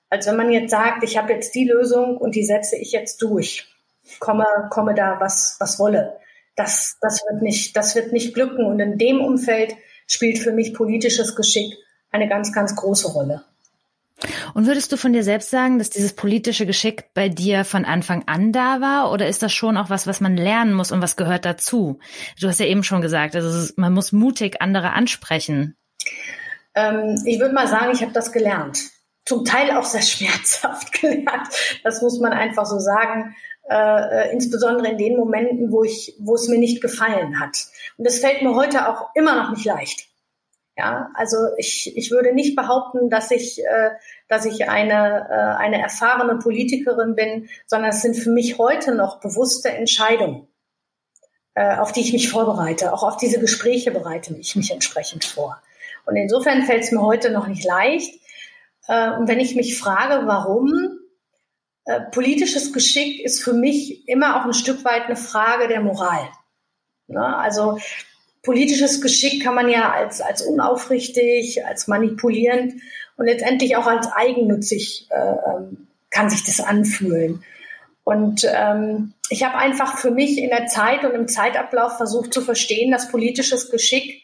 als 0.08 0.26
wenn 0.26 0.36
man 0.36 0.52
jetzt 0.52 0.70
sagt, 0.70 1.02
ich 1.04 1.16
habe 1.16 1.32
jetzt 1.32 1.54
die 1.54 1.64
Lösung 1.64 2.16
und 2.16 2.34
die 2.34 2.44
setze 2.44 2.76
ich 2.76 2.92
jetzt 2.92 3.22
durch. 3.22 3.68
Komme, 4.18 4.46
komme 4.70 4.94
da 4.94 5.18
was, 5.20 5.56
was 5.58 5.78
wolle. 5.78 6.18
Das, 6.56 6.98
das 7.00 7.22
wird 7.28 7.42
nicht, 7.42 7.76
das 7.76 7.94
wird 7.94 8.12
nicht 8.12 8.34
glücken. 8.34 8.64
Und 8.64 8.80
in 8.80 8.98
dem 8.98 9.20
Umfeld 9.20 9.74
spielt 10.06 10.38
für 10.38 10.52
mich 10.52 10.74
politisches 10.74 11.34
Geschick 11.34 11.74
eine 12.10 12.28
ganz, 12.28 12.52
ganz 12.52 12.76
große 12.76 13.08
Rolle. 13.08 13.44
Und 14.54 14.66
würdest 14.66 14.92
du 14.92 14.96
von 14.96 15.12
dir 15.12 15.24
selbst 15.24 15.50
sagen, 15.50 15.78
dass 15.78 15.90
dieses 15.90 16.12
politische 16.14 16.66
Geschick 16.66 17.12
bei 17.14 17.28
dir 17.28 17.64
von 17.64 17.84
Anfang 17.84 18.24
an 18.26 18.52
da 18.52 18.80
war? 18.80 19.10
Oder 19.10 19.26
ist 19.26 19.42
das 19.42 19.52
schon 19.52 19.76
auch 19.76 19.90
was, 19.90 20.06
was 20.06 20.20
man 20.20 20.36
lernen 20.36 20.74
muss 20.74 20.92
und 20.92 21.02
was 21.02 21.16
gehört 21.16 21.44
dazu? 21.44 21.98
Du 22.40 22.48
hast 22.48 22.60
ja 22.60 22.66
eben 22.66 22.84
schon 22.84 23.00
gesagt, 23.00 23.34
also 23.34 23.72
man 23.76 23.92
muss 23.92 24.12
mutig 24.12 24.60
andere 24.60 24.92
ansprechen. 24.92 25.76
Ähm, 26.74 27.20
ich 27.26 27.40
würde 27.40 27.54
mal 27.54 27.66
sagen, 27.66 27.92
ich 27.92 28.02
habe 28.02 28.12
das 28.12 28.32
gelernt. 28.32 28.78
Zum 29.24 29.44
Teil 29.44 29.72
auch 29.72 29.84
sehr 29.84 30.02
schmerzhaft 30.02 30.92
gelernt. 31.00 31.48
Das 31.82 32.02
muss 32.02 32.20
man 32.20 32.32
einfach 32.32 32.66
so 32.66 32.78
sagen. 32.78 33.34
Äh, 33.70 33.74
äh, 34.28 34.32
insbesondere 34.32 34.88
in 34.88 34.98
den 34.98 35.16
Momenten, 35.16 35.70
wo 35.70 35.84
ich, 35.84 36.16
wo 36.18 36.34
es 36.34 36.48
mir 36.48 36.58
nicht 36.58 36.82
gefallen 36.82 37.38
hat. 37.38 37.56
Und 37.96 38.06
das 38.06 38.18
fällt 38.18 38.42
mir 38.42 38.56
heute 38.56 38.88
auch 38.88 39.10
immer 39.14 39.36
noch 39.36 39.50
nicht 39.50 39.64
leicht. 39.64 40.08
Ja, 40.76 41.10
also 41.14 41.36
ich, 41.58 41.96
ich 41.96 42.10
würde 42.10 42.34
nicht 42.34 42.56
behaupten, 42.56 43.08
dass 43.08 43.30
ich, 43.30 43.64
äh, 43.64 43.90
dass 44.28 44.46
ich 44.46 44.68
eine, 44.68 45.28
äh, 45.30 45.62
eine 45.62 45.80
erfahrene 45.80 46.38
Politikerin 46.38 47.14
bin, 47.14 47.48
sondern 47.66 47.90
es 47.90 48.02
sind 48.02 48.16
für 48.16 48.30
mich 48.30 48.58
heute 48.58 48.94
noch 48.94 49.20
bewusste 49.20 49.70
Entscheidungen, 49.70 50.48
äh, 51.54 51.76
auf 51.76 51.92
die 51.92 52.00
ich 52.00 52.12
mich 52.12 52.30
vorbereite. 52.30 52.92
Auch 52.92 53.04
auf 53.04 53.16
diese 53.16 53.38
Gespräche 53.38 53.92
bereite 53.92 54.34
ich 54.34 54.56
mich 54.56 54.72
entsprechend 54.72 55.24
vor. 55.24 55.62
Und 56.04 56.16
insofern 56.16 56.62
fällt 56.62 56.82
es 56.82 56.90
mir 56.90 57.02
heute 57.02 57.30
noch 57.30 57.46
nicht 57.46 57.64
leicht. 57.64 58.20
Äh, 58.88 59.12
und 59.12 59.28
wenn 59.28 59.38
ich 59.38 59.54
mich 59.54 59.78
frage, 59.78 60.26
warum, 60.26 60.98
äh, 61.84 62.00
politisches 62.12 62.72
Geschick 62.72 63.24
ist 63.24 63.42
für 63.42 63.52
mich 63.52 64.08
immer 64.08 64.40
auch 64.40 64.44
ein 64.44 64.54
Stück 64.54 64.84
weit 64.84 65.06
eine 65.06 65.16
Frage 65.16 65.68
der 65.68 65.80
Moral. 65.80 66.28
Ne? 67.08 67.36
Also 67.36 67.78
politisches 68.42 69.00
Geschick 69.00 69.42
kann 69.42 69.54
man 69.54 69.68
ja 69.68 69.92
als, 69.92 70.20
als 70.20 70.42
unaufrichtig, 70.42 71.64
als 71.64 71.88
manipulierend 71.88 72.74
und 73.16 73.26
letztendlich 73.26 73.76
auch 73.76 73.86
als 73.86 74.08
eigennützig 74.12 75.08
äh, 75.10 75.50
ähm, 75.50 75.88
kann 76.10 76.30
sich 76.30 76.44
das 76.44 76.60
anfühlen. 76.60 77.42
Und 78.04 78.44
ähm, 78.52 79.14
ich 79.30 79.44
habe 79.44 79.56
einfach 79.56 79.98
für 79.98 80.10
mich 80.10 80.38
in 80.38 80.50
der 80.50 80.66
Zeit 80.66 81.04
und 81.04 81.14
im 81.14 81.28
Zeitablauf 81.28 81.96
versucht 81.96 82.34
zu 82.34 82.40
verstehen, 82.40 82.90
dass 82.90 83.10
politisches 83.10 83.70
Geschick 83.70 84.22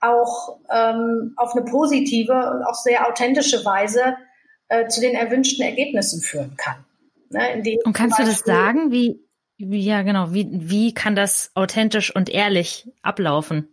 auch 0.00 0.58
ähm, 0.72 1.34
auf 1.36 1.54
eine 1.54 1.64
positive 1.64 2.32
und 2.32 2.62
auch 2.64 2.74
sehr 2.74 3.08
authentische 3.08 3.64
Weise 3.64 4.16
äh, 4.68 4.86
zu 4.88 5.00
den 5.00 5.14
erwünschten 5.14 5.64
Ergebnissen 5.64 6.20
führen 6.22 6.56
kann. 6.56 6.85
Ne, 7.30 7.78
und 7.84 7.92
kannst 7.92 8.18
du 8.18 8.24
das 8.24 8.40
sagen, 8.40 8.92
wie, 8.92 9.20
wie, 9.58 9.80
ja, 9.80 10.02
genau. 10.02 10.32
Wie, 10.32 10.48
wie 10.50 10.94
kann 10.94 11.16
das 11.16 11.50
authentisch 11.54 12.14
und 12.14 12.28
ehrlich 12.28 12.88
ablaufen? 13.02 13.68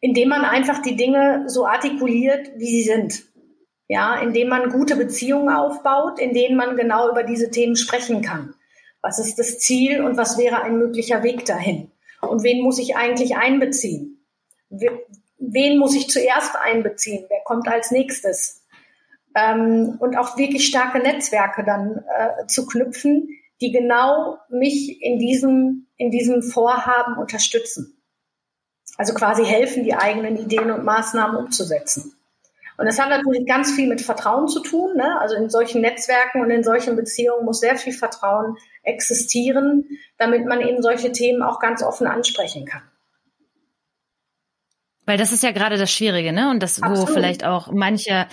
Indem 0.00 0.28
man 0.28 0.44
einfach 0.44 0.82
die 0.82 0.96
Dinge 0.96 1.44
so 1.48 1.66
artikuliert, 1.66 2.50
wie 2.56 2.66
sie 2.66 2.82
sind. 2.82 3.24
Ja, 3.88 4.20
indem 4.20 4.48
man 4.48 4.70
gute 4.70 4.96
Beziehungen 4.96 5.48
aufbaut, 5.48 6.18
in 6.18 6.34
denen 6.34 6.56
man 6.56 6.76
genau 6.76 7.10
über 7.10 7.22
diese 7.22 7.50
Themen 7.50 7.76
sprechen 7.76 8.20
kann. 8.20 8.54
Was 9.00 9.18
ist 9.18 9.38
das 9.38 9.58
Ziel 9.58 10.02
und 10.02 10.16
was 10.16 10.36
wäre 10.36 10.62
ein 10.62 10.78
möglicher 10.78 11.22
Weg 11.22 11.44
dahin? 11.44 11.92
Und 12.20 12.42
wen 12.42 12.62
muss 12.62 12.78
ich 12.78 12.96
eigentlich 12.96 13.36
einbeziehen? 13.36 14.26
Wen 14.68 15.78
muss 15.78 15.94
ich 15.94 16.08
zuerst 16.08 16.56
einbeziehen? 16.56 17.24
Wer 17.28 17.40
kommt 17.44 17.68
als 17.68 17.90
nächstes? 17.90 18.65
Ähm, 19.36 19.96
und 20.00 20.16
auch 20.16 20.38
wirklich 20.38 20.66
starke 20.66 20.98
Netzwerke 20.98 21.62
dann 21.62 22.02
äh, 22.16 22.46
zu 22.46 22.66
knüpfen, 22.66 23.28
die 23.60 23.70
genau 23.70 24.38
mich 24.48 25.02
in 25.02 25.18
diesem, 25.18 25.86
in 25.98 26.10
diesem 26.10 26.42
Vorhaben 26.42 27.18
unterstützen. 27.18 28.02
Also 28.96 29.12
quasi 29.12 29.44
helfen, 29.44 29.84
die 29.84 29.94
eigenen 29.94 30.38
Ideen 30.38 30.70
und 30.70 30.84
Maßnahmen 30.84 31.36
umzusetzen. 31.36 32.14
Und 32.78 32.86
das 32.86 32.98
hat 32.98 33.10
natürlich 33.10 33.46
ganz 33.46 33.72
viel 33.72 33.88
mit 33.88 34.00
Vertrauen 34.00 34.48
zu 34.48 34.60
tun. 34.60 34.96
Ne? 34.96 35.20
Also 35.20 35.34
in 35.36 35.50
solchen 35.50 35.82
Netzwerken 35.82 36.40
und 36.40 36.50
in 36.50 36.64
solchen 36.64 36.96
Beziehungen 36.96 37.44
muss 37.44 37.60
sehr 37.60 37.76
viel 37.76 37.92
Vertrauen 37.92 38.56
existieren, 38.82 39.86
damit 40.16 40.46
man 40.46 40.62
eben 40.62 40.80
solche 40.80 41.12
Themen 41.12 41.42
auch 41.42 41.60
ganz 41.60 41.82
offen 41.82 42.06
ansprechen 42.06 42.64
kann. 42.64 42.82
Weil 45.06 45.18
das 45.18 45.32
ist 45.32 45.42
ja 45.42 45.52
gerade 45.52 45.78
das 45.78 45.90
Schwierige, 45.90 46.32
ne? 46.32 46.50
Und 46.50 46.62
das, 46.62 46.82
Absolut. 46.82 47.08
wo 47.08 47.12
vielleicht 47.12 47.44
auch 47.44 47.72
mancher 47.72 48.26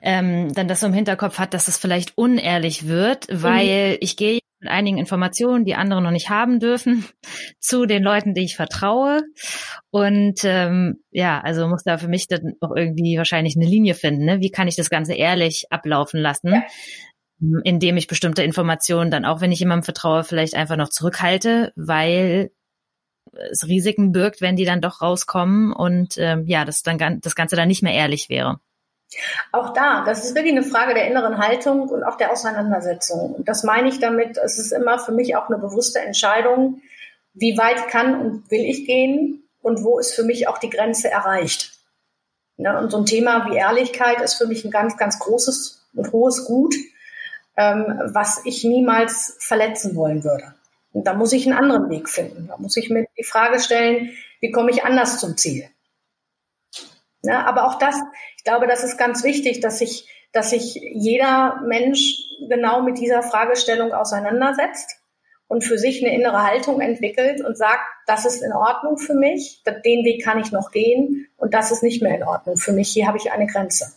ähm, 0.00 0.52
dann 0.54 0.68
das 0.68 0.80
so 0.80 0.86
im 0.86 0.92
Hinterkopf 0.92 1.38
hat, 1.38 1.52
dass 1.54 1.62
es 1.62 1.74
das 1.74 1.78
vielleicht 1.78 2.16
unehrlich 2.16 2.86
wird, 2.86 3.26
weil 3.30 3.92
mhm. 3.92 3.96
ich 4.00 4.16
gehe 4.16 4.40
mit 4.60 4.70
einigen 4.70 4.98
Informationen, 4.98 5.64
die 5.64 5.74
andere 5.74 6.02
noch 6.02 6.10
nicht 6.10 6.28
haben 6.28 6.60
dürfen, 6.60 7.04
zu 7.58 7.86
den 7.86 8.02
Leuten, 8.02 8.34
die 8.34 8.44
ich 8.44 8.56
vertraue. 8.56 9.22
Und 9.90 10.40
ähm, 10.44 11.02
ja, 11.10 11.40
also 11.40 11.66
muss 11.66 11.82
da 11.82 11.98
für 11.98 12.08
mich 12.08 12.28
dann 12.28 12.54
auch 12.60 12.76
irgendwie 12.76 13.16
wahrscheinlich 13.16 13.56
eine 13.56 13.66
Linie 13.66 13.94
finden. 13.94 14.24
Ne? 14.24 14.40
Wie 14.40 14.50
kann 14.50 14.68
ich 14.68 14.76
das 14.76 14.90
Ganze 14.90 15.14
ehrlich 15.14 15.66
ablaufen 15.70 16.20
lassen? 16.20 16.54
Ja 16.54 16.62
indem 17.64 17.96
ich 17.96 18.06
bestimmte 18.06 18.42
Informationen 18.42 19.10
dann 19.10 19.24
auch, 19.24 19.40
wenn 19.40 19.50
ich 19.50 19.60
jemandem 19.60 19.84
vertraue, 19.84 20.24
vielleicht 20.24 20.54
einfach 20.54 20.76
noch 20.76 20.90
zurückhalte, 20.90 21.72
weil 21.74 22.50
es 23.50 23.66
Risiken 23.66 24.12
birgt, 24.12 24.40
wenn 24.40 24.56
die 24.56 24.64
dann 24.64 24.80
doch 24.80 25.00
rauskommen 25.02 25.72
und 25.72 26.16
ähm, 26.18 26.46
ja, 26.46 26.64
das 26.64 26.82
dann 26.82 27.20
das 27.20 27.34
Ganze 27.34 27.56
dann 27.56 27.68
nicht 27.68 27.82
mehr 27.82 27.94
ehrlich 27.94 28.28
wäre. 28.28 28.60
Auch 29.52 29.72
da, 29.72 30.04
das 30.04 30.24
ist 30.24 30.34
wirklich 30.34 30.52
eine 30.52 30.62
Frage 30.62 30.94
der 30.94 31.08
inneren 31.08 31.38
Haltung 31.38 31.88
und 31.88 32.04
auch 32.04 32.16
der 32.16 32.30
Auseinandersetzung. 32.30 33.34
Und 33.34 33.48
das 33.48 33.64
meine 33.64 33.88
ich 33.88 33.98
damit, 33.98 34.38
es 34.38 34.58
ist 34.58 34.72
immer 34.72 34.98
für 34.98 35.12
mich 35.12 35.34
auch 35.34 35.48
eine 35.48 35.58
bewusste 35.58 36.00
Entscheidung, 36.00 36.80
wie 37.34 37.58
weit 37.58 37.88
kann 37.88 38.20
und 38.20 38.50
will 38.50 38.64
ich 38.64 38.86
gehen 38.86 39.42
und 39.62 39.82
wo 39.82 39.98
ist 39.98 40.14
für 40.14 40.22
mich 40.22 40.48
auch 40.48 40.58
die 40.58 40.70
Grenze 40.70 41.10
erreicht. 41.10 41.72
Ja, 42.56 42.78
und 42.78 42.90
so 42.90 42.98
ein 42.98 43.06
Thema 43.06 43.50
wie 43.50 43.56
Ehrlichkeit 43.56 44.20
ist 44.20 44.34
für 44.34 44.46
mich 44.46 44.64
ein 44.64 44.70
ganz, 44.70 44.96
ganz 44.96 45.18
großes 45.18 45.88
und 45.94 46.12
hohes 46.12 46.44
Gut, 46.44 46.74
ähm, 47.56 48.00
was 48.12 48.44
ich 48.44 48.64
niemals 48.64 49.36
verletzen 49.40 49.96
wollen 49.96 50.24
würde. 50.24 50.54
Und 50.92 51.06
da 51.06 51.14
muss 51.14 51.32
ich 51.32 51.46
einen 51.46 51.56
anderen 51.56 51.88
Weg 51.90 52.08
finden. 52.08 52.48
Da 52.48 52.56
muss 52.56 52.76
ich 52.76 52.90
mir 52.90 53.06
die 53.16 53.24
Frage 53.24 53.60
stellen, 53.60 54.10
wie 54.40 54.50
komme 54.50 54.70
ich 54.70 54.84
anders 54.84 55.18
zum 55.18 55.36
Ziel? 55.36 55.68
Ja, 57.22 57.44
aber 57.44 57.66
auch 57.66 57.78
das, 57.78 57.96
ich 58.36 58.44
glaube, 58.44 58.66
das 58.66 58.82
ist 58.82 58.96
ganz 58.96 59.22
wichtig, 59.22 59.60
dass 59.60 59.78
sich, 59.78 60.08
dass 60.32 60.50
sich 60.50 60.74
jeder 60.74 61.60
Mensch 61.66 62.16
genau 62.48 62.82
mit 62.82 62.98
dieser 62.98 63.22
Fragestellung 63.22 63.92
auseinandersetzt 63.92 64.96
und 65.46 65.64
für 65.64 65.78
sich 65.78 66.02
eine 66.02 66.14
innere 66.14 66.44
Haltung 66.44 66.80
entwickelt 66.80 67.44
und 67.44 67.58
sagt, 67.58 67.82
das 68.06 68.24
ist 68.24 68.42
in 68.42 68.52
Ordnung 68.52 68.98
für 68.98 69.14
mich, 69.14 69.62
den 69.66 70.04
Weg 70.04 70.24
kann 70.24 70.40
ich 70.40 70.52
noch 70.52 70.70
gehen 70.70 71.28
und 71.36 71.54
das 71.54 71.70
ist 71.72 71.82
nicht 71.82 72.02
mehr 72.02 72.14
in 72.16 72.22
Ordnung 72.22 72.56
für 72.56 72.72
mich, 72.72 72.90
hier 72.90 73.06
habe 73.06 73.18
ich 73.18 73.32
eine 73.32 73.46
Grenze. 73.46 73.92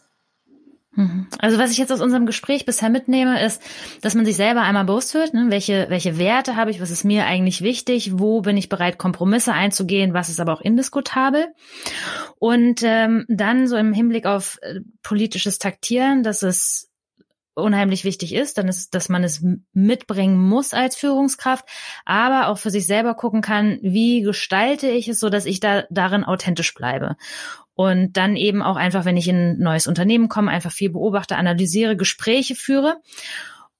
Also 1.40 1.58
was 1.58 1.72
ich 1.72 1.78
jetzt 1.78 1.92
aus 1.92 2.02
unserem 2.02 2.26
Gespräch 2.26 2.66
bisher 2.66 2.90
mitnehme, 2.90 3.44
ist, 3.44 3.62
dass 4.02 4.14
man 4.14 4.26
sich 4.26 4.36
selber 4.36 4.62
einmal 4.62 4.86
bewusst 4.86 5.14
wird, 5.14 5.34
ne? 5.34 5.46
welche, 5.50 5.88
welche 5.90 6.20
Werte 6.20 6.56
habe 6.56 6.70
ich, 6.70 6.82
was 6.82 6.92
ist 6.92 7.04
mir 7.04 7.26
eigentlich 7.26 7.62
wichtig, 7.62 8.20
wo 8.20 8.42
bin 8.42 8.58
ich 8.58 8.70
bereit, 8.70 9.00
Kompromisse 9.00 9.54
einzugehen, 9.54 10.14
was 10.14 10.30
ist 10.30 10.40
aber 10.40 10.54
auch 10.54 10.62
indiskutabel. 10.62 11.48
Und 12.38 12.82
ähm, 12.84 13.26
dann 13.28 13.68
so 13.68 13.76
im 13.76 13.94
Hinblick 13.94 14.26
auf 14.26 14.60
äh, 14.62 14.82
politisches 15.02 15.58
Taktieren, 15.58 16.22
dass 16.22 16.44
es 16.44 16.92
unheimlich 17.56 18.04
wichtig 18.04 18.34
ist, 18.34 18.58
dann 18.58 18.68
ist, 18.68 18.96
dass 18.96 19.10
man 19.10 19.24
es 19.24 19.44
mitbringen 19.74 20.38
muss 20.38 20.74
als 20.74 20.96
Führungskraft, 20.96 21.66
aber 22.06 22.48
auch 22.48 22.58
für 22.58 22.72
sich 22.72 22.88
selber 22.88 23.14
gucken 23.14 23.42
kann, 23.42 23.80
wie 23.82 24.22
gestalte 24.22 24.88
ich 24.88 25.08
es 25.08 25.20
so, 25.20 25.30
dass 25.30 25.46
ich 25.46 25.60
da 25.60 25.84
darin 25.90 26.24
authentisch 26.24 26.74
bleibe. 26.74 27.16
Und 27.76 28.18
dann 28.18 28.36
eben 28.36 28.62
auch 28.62 28.76
einfach, 28.76 29.06
wenn 29.06 29.18
ich 29.18 29.28
in 29.28 29.36
ein 29.36 29.60
neues 29.60 29.88
Unternehmen 29.88 30.30
komme, 30.30 30.52
einfach 30.52 30.72
viel 30.72 30.92
beobachte, 30.92 31.38
analysiere, 31.38 31.98
Gespräche 31.98 32.56
führe. 32.56 32.98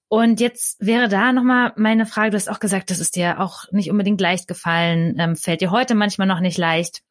Und 0.08 0.40
jetzt 0.40 0.84
wäre 0.84 1.08
da 1.08 1.32
nochmal 1.32 1.72
meine 1.76 2.06
Frage, 2.06 2.30
du 2.30 2.36
hast 2.36 2.48
auch 2.50 2.60
gesagt, 2.60 2.90
das 2.90 3.00
ist 3.00 3.16
dir 3.16 3.40
auch 3.40 3.64
nicht 3.72 3.90
unbedingt 3.90 4.20
leicht 4.20 4.48
gefallen, 4.48 5.16
ähm, 5.18 5.36
fällt 5.36 5.60
dir 5.60 5.70
heute 5.70 5.94
manchmal 5.94 6.26
noch 6.26 6.40
nicht 6.40 6.58
leicht. 6.58 7.02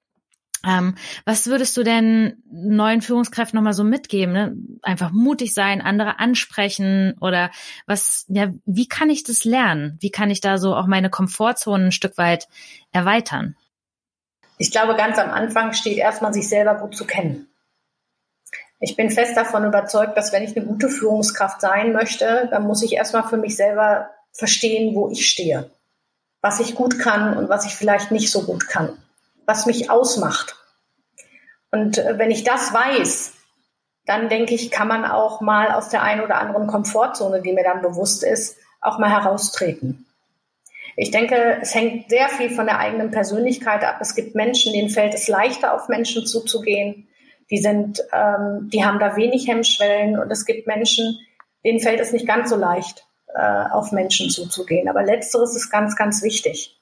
Ähm, 0.66 0.96
was 1.26 1.48
würdest 1.48 1.76
du 1.76 1.84
denn 1.84 2.42
neuen 2.50 3.02
Führungskräften 3.02 3.58
nochmal 3.58 3.74
so 3.74 3.84
mitgeben? 3.84 4.34
Ne? 4.34 4.56
Einfach 4.82 5.12
mutig 5.12 5.54
sein, 5.54 5.82
andere 5.82 6.20
ansprechen 6.20 7.16
oder 7.20 7.52
was, 7.86 8.26
ja, 8.30 8.54
wie 8.66 8.88
kann 8.88 9.10
ich 9.10 9.24
das 9.24 9.44
lernen? 9.44 9.98
Wie 10.00 10.12
kann 10.12 10.30
ich 10.30 10.40
da 10.40 10.58
so 10.58 10.74
auch 10.76 10.88
meine 10.88 11.10
Komfortzone 11.10 11.88
ein 11.88 11.92
Stück 11.92 12.18
weit 12.18 12.48
erweitern? 12.92 13.58
Ich 14.58 14.72
glaube, 14.72 14.96
ganz 14.96 15.18
am 15.18 15.30
Anfang 15.30 15.74
steht 15.74 15.98
erstmal, 15.98 16.34
sich 16.34 16.48
selber 16.48 16.76
gut 16.76 16.96
zu 16.96 17.06
kennen. 17.06 17.48
Ich 18.80 18.96
bin 18.96 19.10
fest 19.10 19.38
davon 19.38 19.66
überzeugt, 19.66 20.18
dass 20.18 20.34
wenn 20.34 20.44
ich 20.44 20.58
eine 20.58 20.66
gute 20.66 20.90
Führungskraft 20.90 21.62
sein 21.62 21.94
möchte, 21.94 22.50
dann 22.52 22.68
muss 22.68 22.84
ich 22.84 22.94
erstmal 22.94 23.24
für 23.24 23.38
mich 23.38 23.56
selber 23.56 24.10
verstehen, 24.34 24.94
wo 24.94 25.10
ich 25.10 25.30
stehe, 25.30 25.72
was 26.42 26.60
ich 26.60 26.76
gut 26.76 27.00
kann 27.00 27.38
und 27.38 27.48
was 27.48 27.66
ich 27.66 27.76
vielleicht 27.76 28.12
nicht 28.12 28.30
so 28.30 28.44
gut 28.44 28.68
kann, 28.68 28.98
was 29.46 29.66
mich 29.66 29.90
ausmacht. 29.90 30.58
Und 31.72 31.98
äh, 31.98 32.18
wenn 32.18 32.30
ich 32.30 32.44
das 32.44 32.74
weiß, 32.74 33.34
dann 34.06 34.28
denke 34.28 34.54
ich, 34.54 34.70
kann 34.70 34.88
man 34.88 35.06
auch 35.06 35.40
mal 35.40 35.72
aus 35.72 35.90
der 35.90 36.04
einen 36.04 36.22
oder 36.22 36.36
anderen 36.36 36.68
Komfortzone, 36.68 37.42
die 37.42 37.54
mir 37.54 37.64
dann 37.64 37.82
bewusst 37.82 38.24
ist, 38.24 38.58
auch 38.82 39.00
mal 39.00 39.10
heraustreten. 39.10 40.06
Ich 40.96 41.12
denke, 41.12 41.58
es 41.62 41.74
hängt 41.74 42.10
sehr 42.10 42.30
viel 42.30 42.50
von 42.50 42.66
der 42.66 42.80
eigenen 42.80 43.12
Persönlichkeit 43.12 43.84
ab. 43.84 43.98
Es 44.00 44.16
gibt 44.16 44.36
Menschen, 44.36 44.74
denen 44.74 44.90
fällt 44.90 45.14
es 45.14 45.28
leichter, 45.28 45.74
auf 45.74 45.88
Menschen 45.88 46.26
zuzugehen. 46.26 47.08
Die 47.50 47.58
sind, 47.58 48.04
ähm, 48.14 48.70
die 48.72 48.86
haben 48.86 49.00
da 49.00 49.16
wenig 49.16 49.48
Hemmschwellen 49.48 50.18
und 50.20 50.32
es 50.32 50.46
gibt 50.46 50.68
Menschen, 50.68 51.20
denen 51.64 51.80
fällt 51.80 52.00
es 52.00 52.12
nicht 52.14 52.28
ganz 52.28 52.50
so 52.50 52.56
leicht, 52.56 53.06
äh, 53.34 53.66
auf 53.72 53.92
Menschen 53.92 54.30
zuzugehen. 54.30 54.88
Aber 54.88 55.04
letzteres 55.04 55.56
ist 55.56 55.70
ganz, 55.70 55.96
ganz 55.96 56.22
wichtig. 56.22 56.80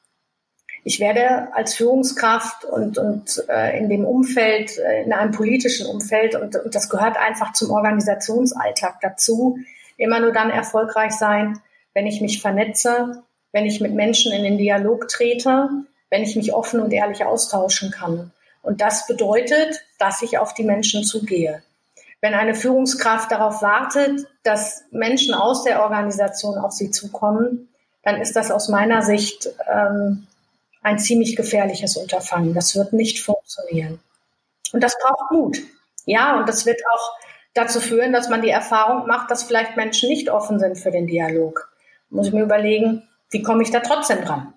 Ich 0.84 1.00
werde 1.00 1.54
als 1.54 1.76
Führungskraft 1.76 2.66
und, 2.66 2.98
und 2.98 3.44
äh, 3.50 3.78
in 3.78 3.88
dem 3.88 4.04
Umfeld, 4.04 4.78
äh, 4.78 5.04
in 5.04 5.14
einem 5.14 5.32
politischen 5.32 5.86
Umfeld, 5.86 6.36
und, 6.36 6.56
und 6.56 6.74
das 6.74 6.90
gehört 6.90 7.18
einfach 7.18 7.54
zum 7.54 7.72
Organisationsalltag 7.72 9.00
dazu, 9.02 9.58
immer 9.98 10.20
nur 10.20 10.32
dann 10.32 10.50
erfolgreich 10.50 11.12
sein, 11.12 11.60
wenn 11.94 12.08
ich 12.08 12.22
mich 12.22 12.42
vernetze, 12.42 13.24
wenn 13.52 13.66
ich 13.66 13.82
mit 13.82 13.94
Menschen 13.94 14.32
in 14.32 14.44
den 14.44 14.58
Dialog 14.58 15.08
trete, 15.08 15.70
wenn 16.10 16.24
ich 16.24 16.36
mich 16.36 16.54
offen 16.54 16.80
und 16.80 16.92
ehrlich 16.92 17.26
austauschen 17.26 17.92
kann. 17.92 18.32
Und 18.62 18.82
das 18.82 19.08
bedeutet, 19.08 19.82
dass 19.98 20.22
ich 20.22 20.38
auf 20.38 20.54
die 20.54 20.64
Menschen 20.64 21.04
zugehe. 21.04 21.64
Wenn 22.22 22.34
eine 22.36 22.54
Führungskraft 22.54 23.32
darauf 23.32 23.62
wartet, 23.62 24.28
dass 24.44 24.84
Menschen 24.92 25.34
aus 25.34 25.64
der 25.64 25.82
Organisation 25.82 26.58
auf 26.58 26.72
sie 26.72 26.92
zukommen, 26.92 27.70
dann 28.04 28.22
ist 28.22 28.36
das 28.36 28.52
aus 28.52 28.68
meiner 28.70 29.02
Sicht 29.02 29.50
ähm, 29.72 30.28
ein 30.84 31.00
ziemlich 31.00 31.36
gefährliches 31.36 31.98
Unterfangen. 31.98 32.54
Das 32.54 32.76
wird 32.76 32.94
nicht 32.94 33.20
funktionieren. 33.20 34.00
Und 34.72 34.84
das 34.84 34.98
braucht 35.00 35.32
Mut. 35.32 35.58
Ja, 36.06 36.40
und 36.40 36.48
das 36.48 36.66
wird 36.66 36.82
auch 36.94 37.14
dazu 37.54 37.80
führen, 37.80 38.14
dass 38.14 38.30
man 38.30 38.42
die 38.42 38.50
Erfahrung 38.50 39.08
macht, 39.08 39.30
dass 39.30 39.44
vielleicht 39.44 39.76
Menschen 39.76 40.10
nicht 40.10 40.30
offen 40.30 40.60
sind 40.60 40.78
für 40.78 40.92
den 40.92 41.08
Dialog. 41.08 41.72
Muss 42.10 42.28
ich 42.28 42.34
mir 42.34 42.44
überlegen, 42.44 43.08
wie 43.32 43.42
komme 43.42 43.64
ich 43.64 43.72
da 43.72 43.80
trotzdem 43.80 44.24
dran? 44.24 44.54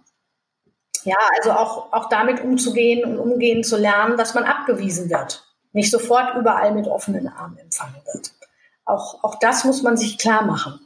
Ja, 1.04 1.16
also 1.36 1.52
auch, 1.52 1.92
auch 1.92 2.08
damit 2.08 2.40
umzugehen 2.40 3.04
und 3.04 3.18
umgehen 3.18 3.62
zu 3.62 3.76
lernen, 3.76 4.16
dass 4.16 4.34
man 4.34 4.44
abgewiesen 4.44 5.10
wird. 5.10 5.44
Nicht 5.72 5.90
sofort 5.90 6.36
überall 6.36 6.72
mit 6.74 6.86
offenen 6.86 7.28
Armen 7.28 7.58
empfangen 7.58 8.00
wird. 8.12 8.32
Auch, 8.84 9.22
auch 9.22 9.38
das 9.38 9.64
muss 9.64 9.82
man 9.82 9.96
sich 9.96 10.18
klar 10.18 10.44
machen. 10.44 10.80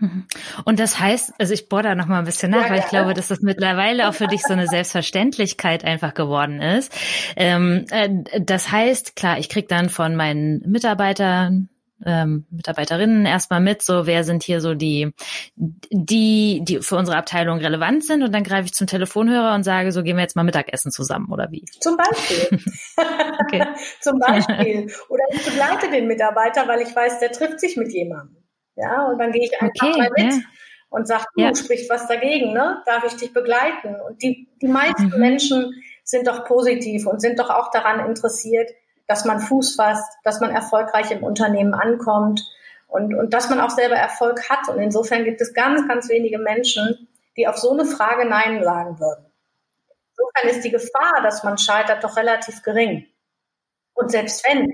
Mhm. 0.00 0.26
Und 0.64 0.80
das 0.80 0.98
heißt, 0.98 1.34
also 1.38 1.52
ich 1.52 1.68
bohre 1.68 1.82
da 1.82 1.94
noch 1.94 2.06
mal 2.06 2.18
ein 2.18 2.24
bisschen 2.24 2.50
nach, 2.50 2.64
ja, 2.64 2.70
weil 2.70 2.78
ich 2.78 2.84
ja. 2.84 2.90
glaube, 2.90 3.14
dass 3.14 3.28
das 3.28 3.40
mittlerweile 3.40 4.08
auch 4.08 4.14
für 4.14 4.26
dich 4.26 4.42
so 4.42 4.52
eine 4.52 4.66
Selbstverständlichkeit 4.66 5.84
einfach 5.84 6.14
geworden 6.14 6.60
ist. 6.60 6.92
Ähm, 7.36 7.84
äh, 7.90 8.08
das 8.40 8.72
heißt, 8.72 9.14
klar, 9.14 9.38
ich 9.38 9.48
krieg 9.48 9.68
dann 9.68 9.90
von 9.90 10.16
meinen 10.16 10.60
Mitarbeitern 10.66 11.68
ähm, 12.04 12.46
Mitarbeiterinnen 12.50 13.26
erstmal 13.26 13.60
mit, 13.60 13.82
so 13.82 14.06
wer 14.06 14.24
sind 14.24 14.42
hier 14.42 14.60
so 14.60 14.74
die, 14.74 15.12
die, 15.56 16.60
die 16.62 16.80
für 16.80 16.96
unsere 16.96 17.16
Abteilung 17.16 17.58
relevant 17.58 18.04
sind 18.04 18.22
und 18.22 18.32
dann 18.32 18.44
greife 18.44 18.66
ich 18.66 18.74
zum 18.74 18.86
Telefonhörer 18.86 19.54
und 19.54 19.64
sage, 19.64 19.92
so 19.92 20.02
gehen 20.02 20.16
wir 20.16 20.22
jetzt 20.22 20.36
mal 20.36 20.44
Mittagessen 20.44 20.90
zusammen 20.90 21.30
oder 21.30 21.50
wie? 21.50 21.64
Zum 21.80 21.96
Beispiel. 21.96 22.58
zum 24.00 24.18
Beispiel. 24.18 24.92
Oder 25.08 25.24
ich 25.32 25.44
begleite 25.44 25.90
den 25.90 26.06
Mitarbeiter, 26.06 26.66
weil 26.68 26.80
ich 26.80 26.94
weiß, 26.94 27.20
der 27.20 27.32
trifft 27.32 27.60
sich 27.60 27.76
mit 27.76 27.92
jemandem. 27.92 28.36
Ja, 28.76 29.06
und 29.08 29.18
dann 29.18 29.32
gehe 29.32 29.44
ich 29.44 29.60
einfach 29.60 29.88
okay, 29.88 29.98
mal 29.98 30.10
mit. 30.16 30.32
Ja. 30.32 30.40
Und 30.88 31.06
sage, 31.06 31.24
du 31.36 31.42
ja. 31.42 31.54
sprichst 31.54 31.88
was 31.88 32.08
dagegen, 32.08 32.52
ne? 32.52 32.82
Darf 32.84 33.04
ich 33.04 33.14
dich 33.14 33.32
begleiten? 33.32 33.96
Und 34.08 34.22
die, 34.22 34.48
die 34.60 34.68
meisten 34.68 35.10
mhm. 35.10 35.18
Menschen 35.18 35.82
sind 36.02 36.26
doch 36.26 36.44
positiv 36.44 37.06
und 37.06 37.20
sind 37.20 37.38
doch 37.38 37.50
auch 37.50 37.70
daran 37.70 38.08
interessiert, 38.08 38.70
dass 39.10 39.24
man 39.24 39.40
Fuß 39.40 39.74
fasst, 39.74 40.18
dass 40.22 40.38
man 40.38 40.50
erfolgreich 40.52 41.10
im 41.10 41.24
Unternehmen 41.24 41.74
ankommt 41.74 42.48
und, 42.86 43.12
und 43.12 43.34
dass 43.34 43.50
man 43.50 43.58
auch 43.58 43.70
selber 43.70 43.96
Erfolg 43.96 44.48
hat. 44.48 44.68
Und 44.68 44.78
insofern 44.78 45.24
gibt 45.24 45.40
es 45.40 45.52
ganz, 45.52 45.88
ganz 45.88 46.08
wenige 46.08 46.38
Menschen, 46.38 47.08
die 47.36 47.48
auf 47.48 47.58
so 47.58 47.72
eine 47.72 47.84
Frage 47.86 48.28
Nein 48.28 48.62
sagen 48.62 49.00
würden. 49.00 49.26
Insofern 50.10 50.56
ist 50.56 50.64
die 50.64 50.70
Gefahr, 50.70 51.22
dass 51.24 51.42
man 51.42 51.58
scheitert, 51.58 52.04
doch 52.04 52.16
relativ 52.16 52.62
gering. 52.62 53.08
Und 53.94 54.12
selbst 54.12 54.46
wenn, 54.46 54.68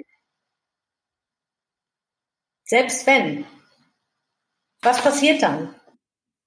selbst 2.64 3.06
wenn, 3.06 3.46
was 4.82 5.00
passiert 5.00 5.42
dann? 5.42 5.74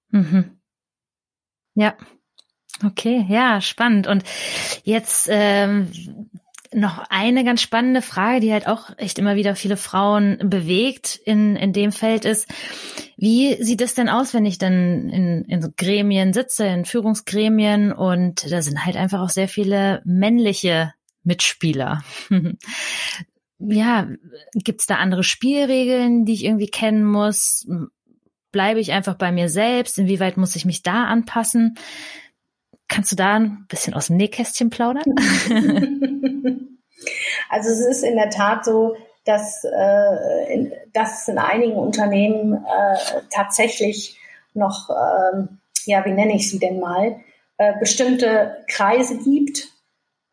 Mhm. 0.09 0.61
Ja. 1.73 1.97
Okay, 2.85 3.25
ja, 3.27 3.61
spannend. 3.61 4.05
Und 4.05 4.23
jetzt 4.83 5.27
ähm, 5.31 5.91
noch 6.73 7.03
eine 7.09 7.43
ganz 7.43 7.61
spannende 7.61 8.01
Frage, 8.01 8.39
die 8.41 8.53
halt 8.53 8.67
auch 8.67 8.91
echt 8.97 9.17
immer 9.17 9.35
wieder 9.35 9.55
viele 9.55 9.77
Frauen 9.77 10.37
bewegt 10.43 11.19
in, 11.25 11.55
in 11.55 11.73
dem 11.73 11.91
Feld 11.91 12.25
ist, 12.25 12.47
wie 13.17 13.61
sieht 13.61 13.81
es 13.81 13.95
denn 13.95 14.07
aus, 14.07 14.33
wenn 14.33 14.45
ich 14.45 14.59
dann 14.59 15.09
in, 15.09 15.45
in 15.45 15.61
so 15.61 15.69
Gremien 15.75 16.31
sitze, 16.31 16.65
in 16.65 16.85
Führungsgremien 16.85 17.91
und 17.91 18.51
da 18.51 18.61
sind 18.61 18.85
halt 18.85 18.97
einfach 18.97 19.19
auch 19.21 19.29
sehr 19.29 19.47
viele 19.47 20.01
männliche 20.05 20.93
Mitspieler. 21.23 22.03
ja, 23.59 24.07
gibt's 24.53 24.85
da 24.85 24.95
andere 24.95 25.23
Spielregeln, 25.23 26.25
die 26.25 26.33
ich 26.33 26.45
irgendwie 26.45 26.69
kennen 26.69 27.03
muss? 27.03 27.67
Bleibe 28.51 28.79
ich 28.79 28.91
einfach 28.91 29.15
bei 29.15 29.31
mir 29.31 29.49
selbst? 29.49 29.97
Inwieweit 29.97 30.37
muss 30.37 30.55
ich 30.55 30.65
mich 30.65 30.83
da 30.83 31.05
anpassen? 31.05 31.75
Kannst 32.87 33.11
du 33.11 33.15
da 33.15 33.35
ein 33.35 33.65
bisschen 33.67 33.93
aus 33.93 34.07
dem 34.07 34.17
Nähkästchen 34.17 34.69
plaudern? 34.69 35.03
also 37.49 37.69
es 37.69 37.79
ist 37.79 38.03
in 38.03 38.15
der 38.15 38.29
Tat 38.29 38.65
so, 38.65 38.95
dass, 39.25 39.63
äh, 39.63 40.53
in, 40.53 40.73
dass 40.93 41.21
es 41.21 41.27
in 41.27 41.37
einigen 41.37 41.75
Unternehmen 41.75 42.53
äh, 42.53 43.21
tatsächlich 43.29 44.17
noch, 44.53 44.89
äh, 44.89 45.43
ja, 45.85 46.05
wie 46.05 46.11
nenne 46.11 46.35
ich 46.35 46.49
sie 46.49 46.59
denn 46.59 46.79
mal, 46.79 47.19
äh, 47.57 47.73
bestimmte 47.79 48.63
Kreise 48.67 49.17
gibt, 49.17 49.67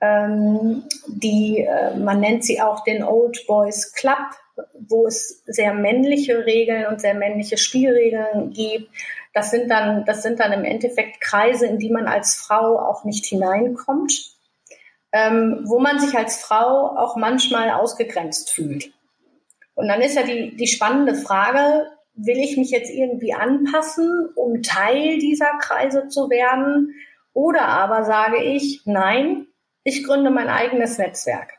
ähm, 0.00 0.85
die, 1.09 1.61
äh, 1.61 1.96
man 1.96 2.20
nennt 2.20 2.44
sie 2.44 2.61
auch 2.61 2.85
den 2.85 3.02
Old 3.02 3.46
Boys 3.46 3.92
Club, 3.92 4.18
wo 4.88 5.07
es 5.07 5.42
sehr 5.46 5.74
männliche 5.74 6.46
Regeln 6.46 6.87
und 6.87 7.00
sehr 7.00 7.14
männliche 7.14 7.59
Spielregeln 7.59 8.52
gibt, 8.52 8.90
das 9.37 9.50
sind 9.50 9.70
dann, 9.70 10.07
das 10.07 10.22
sind 10.22 10.40
dann 10.40 10.52
im 10.52 10.64
Endeffekt 10.64 11.20
Kreise, 11.20 11.66
in 11.66 11.79
die 11.79 11.90
man 11.90 12.07
als 12.07 12.37
Frau 12.37 12.79
auch 12.79 13.05
nicht 13.05 13.26
hineinkommt, 13.26 14.36
ähm, 15.16 15.62
wo 15.64 15.79
man 15.79 15.98
sich 15.98 16.14
als 16.14 16.42
Frau 16.42 16.94
auch 16.94 17.16
manchmal 17.16 17.70
ausgegrenzt 17.70 18.50
fühlt. 18.50 18.92
Und 19.74 19.88
dann 19.88 20.02
ist 20.02 20.14
ja 20.14 20.22
die, 20.22 20.55
die 20.57 20.66
spannende 20.66 21.14
Frage, 21.14 21.90
will 22.14 22.37
ich 22.37 22.59
mich 22.59 22.70
jetzt 22.70 22.90
irgendwie 22.90 23.33
anpassen, 23.33 24.29
um 24.35 24.62
Teil 24.62 25.18
dieser 25.18 25.57
Kreise 25.59 26.09
zu 26.09 26.29
werden? 26.29 26.94
Oder 27.33 27.62
aber 27.62 28.05
sage 28.05 28.42
ich, 28.42 28.83
nein, 28.85 29.46
ich 29.85 30.05
gründe 30.05 30.31
mein 30.31 30.48
eigenes 30.48 30.98
Netzwerk. 30.98 31.55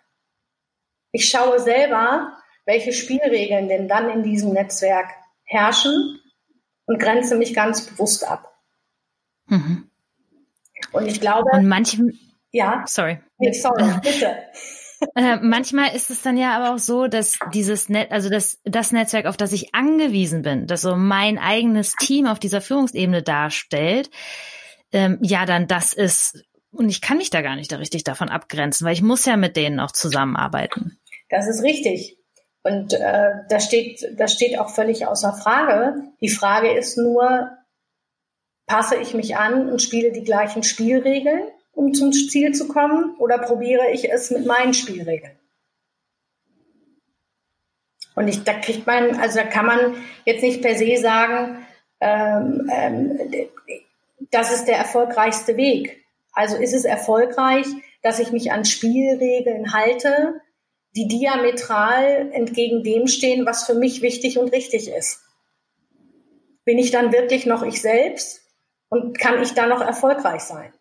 Ich 1.11 1.27
schaue 1.27 1.59
selber, 1.59 2.37
welche 2.65 2.93
Spielregeln 2.93 3.69
denn 3.69 3.87
dann 3.87 4.09
in 4.09 4.21
diesem 4.21 4.53
Netzwerk 4.53 5.09
herrschen 5.45 6.19
und 6.85 6.99
grenze 6.99 7.35
mich 7.35 7.55
ganz 7.55 7.87
bewusst 7.87 8.27
ab. 8.27 8.55
Mhm. 9.47 9.89
Und 10.91 11.07
ich 11.07 11.19
glaube. 11.19 11.49
Und 11.53 11.67
manchen. 11.67 12.19
Ja. 12.51 12.83
Sorry. 12.85 13.19
Nee, 13.39 13.53
sorry, 13.53 13.85
bitte. 14.01 14.35
Äh, 15.15 15.37
manchmal 15.43 15.95
ist 15.95 16.09
es 16.09 16.23
dann 16.23 16.37
ja 16.37 16.57
aber 16.57 16.73
auch 16.73 16.79
so, 16.79 17.05
dass 17.05 17.37
dieses 17.53 17.87
Net, 17.87 18.11
also 18.11 18.31
das, 18.31 18.59
das 18.63 18.91
Netzwerk, 18.91 19.27
auf 19.27 19.37
das 19.37 19.51
ich 19.51 19.75
angewiesen 19.75 20.41
bin, 20.41 20.65
das 20.65 20.81
so 20.81 20.95
mein 20.95 21.37
eigenes 21.37 21.93
Team 21.93 22.25
auf 22.25 22.39
dieser 22.39 22.61
Führungsebene 22.61 23.21
darstellt, 23.21 24.09
ähm, 24.91 25.19
ja, 25.21 25.45
dann 25.45 25.67
das 25.67 25.93
ist, 25.93 26.43
und 26.71 26.89
ich 26.89 27.01
kann 27.01 27.17
mich 27.17 27.29
da 27.29 27.43
gar 27.43 27.55
nicht 27.55 27.71
da 27.71 27.75
richtig 27.75 28.05
davon 28.05 28.29
abgrenzen, 28.29 28.85
weil 28.85 28.93
ich 28.93 29.03
muss 29.03 29.25
ja 29.25 29.37
mit 29.37 29.55
denen 29.55 29.79
auch 29.79 29.91
zusammenarbeiten. 29.91 30.99
Das 31.29 31.47
ist 31.47 31.61
richtig. 31.61 32.17
Und 32.63 32.93
äh, 32.93 33.31
das, 33.49 33.65
steht, 33.65 34.03
das 34.17 34.33
steht 34.33 34.59
auch 34.59 34.69
völlig 34.69 35.05
außer 35.05 35.33
Frage. 35.33 35.95
Die 36.21 36.29
Frage 36.29 36.71
ist 36.71 36.97
nur, 36.97 37.51
passe 38.65 38.95
ich 38.97 39.13
mich 39.13 39.37
an 39.37 39.69
und 39.69 39.81
spiele 39.81 40.11
die 40.11 40.23
gleichen 40.23 40.63
Spielregeln, 40.63 41.43
um 41.77 41.93
zum 41.93 42.11
Ziel 42.11 42.53
zu 42.53 42.67
kommen, 42.67 43.15
oder 43.19 43.37
probiere 43.37 43.91
ich 43.91 44.11
es 44.11 44.31
mit 44.31 44.47
meinen 44.47 44.73
Spielregeln? 44.73 45.37
Und 48.15 48.27
ich, 48.27 48.43
da 48.43 48.53
kriegt 48.55 48.87
man, 48.87 49.19
also 49.19 49.37
da 49.37 49.45
kann 49.45 49.67
man 49.67 49.95
jetzt 50.25 50.41
nicht 50.41 50.63
per 50.63 50.75
se 50.75 50.97
sagen, 50.97 51.67
ähm, 52.01 52.67
ähm, 52.73 53.19
das 54.31 54.51
ist 54.51 54.65
der 54.65 54.77
erfolgreichste 54.77 55.55
Weg. 55.55 56.03
Also 56.31 56.57
ist 56.57 56.73
es 56.73 56.83
erfolgreich, 56.83 57.67
dass 58.01 58.17
ich 58.17 58.31
mich 58.31 58.51
an 58.51 58.65
Spielregeln 58.65 59.71
halte, 59.71 60.41
die 60.95 61.07
diametral 61.07 62.31
entgegen 62.31 62.83
dem 62.83 63.05
stehen, 63.05 63.45
was 63.45 63.67
für 63.67 63.75
mich 63.75 64.01
wichtig 64.01 64.39
und 64.39 64.51
richtig 64.51 64.89
ist. 64.89 65.21
Bin 66.65 66.79
ich 66.79 66.89
dann 66.89 67.13
wirklich 67.13 67.45
noch 67.45 67.61
ich 67.61 67.83
selbst 67.83 68.41
und 68.89 69.19
kann 69.19 69.43
ich 69.43 69.53
da 69.53 69.67
noch 69.67 69.81
erfolgreich 69.81 70.41
sein? 70.41 70.73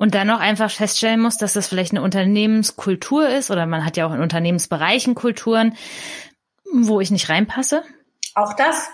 Und 0.00 0.14
dann 0.14 0.28
noch 0.28 0.40
einfach 0.40 0.70
feststellen 0.70 1.20
muss, 1.20 1.36
dass 1.36 1.52
das 1.52 1.68
vielleicht 1.68 1.92
eine 1.92 2.00
Unternehmenskultur 2.00 3.28
ist 3.28 3.50
oder 3.50 3.66
man 3.66 3.84
hat 3.84 3.98
ja 3.98 4.06
auch 4.06 4.14
in 4.14 4.22
Unternehmensbereichen 4.22 5.14
Kulturen, 5.14 5.76
wo 6.72 7.02
ich 7.02 7.10
nicht 7.10 7.28
reinpasse. 7.28 7.82
Auch 8.34 8.54
das. 8.54 8.88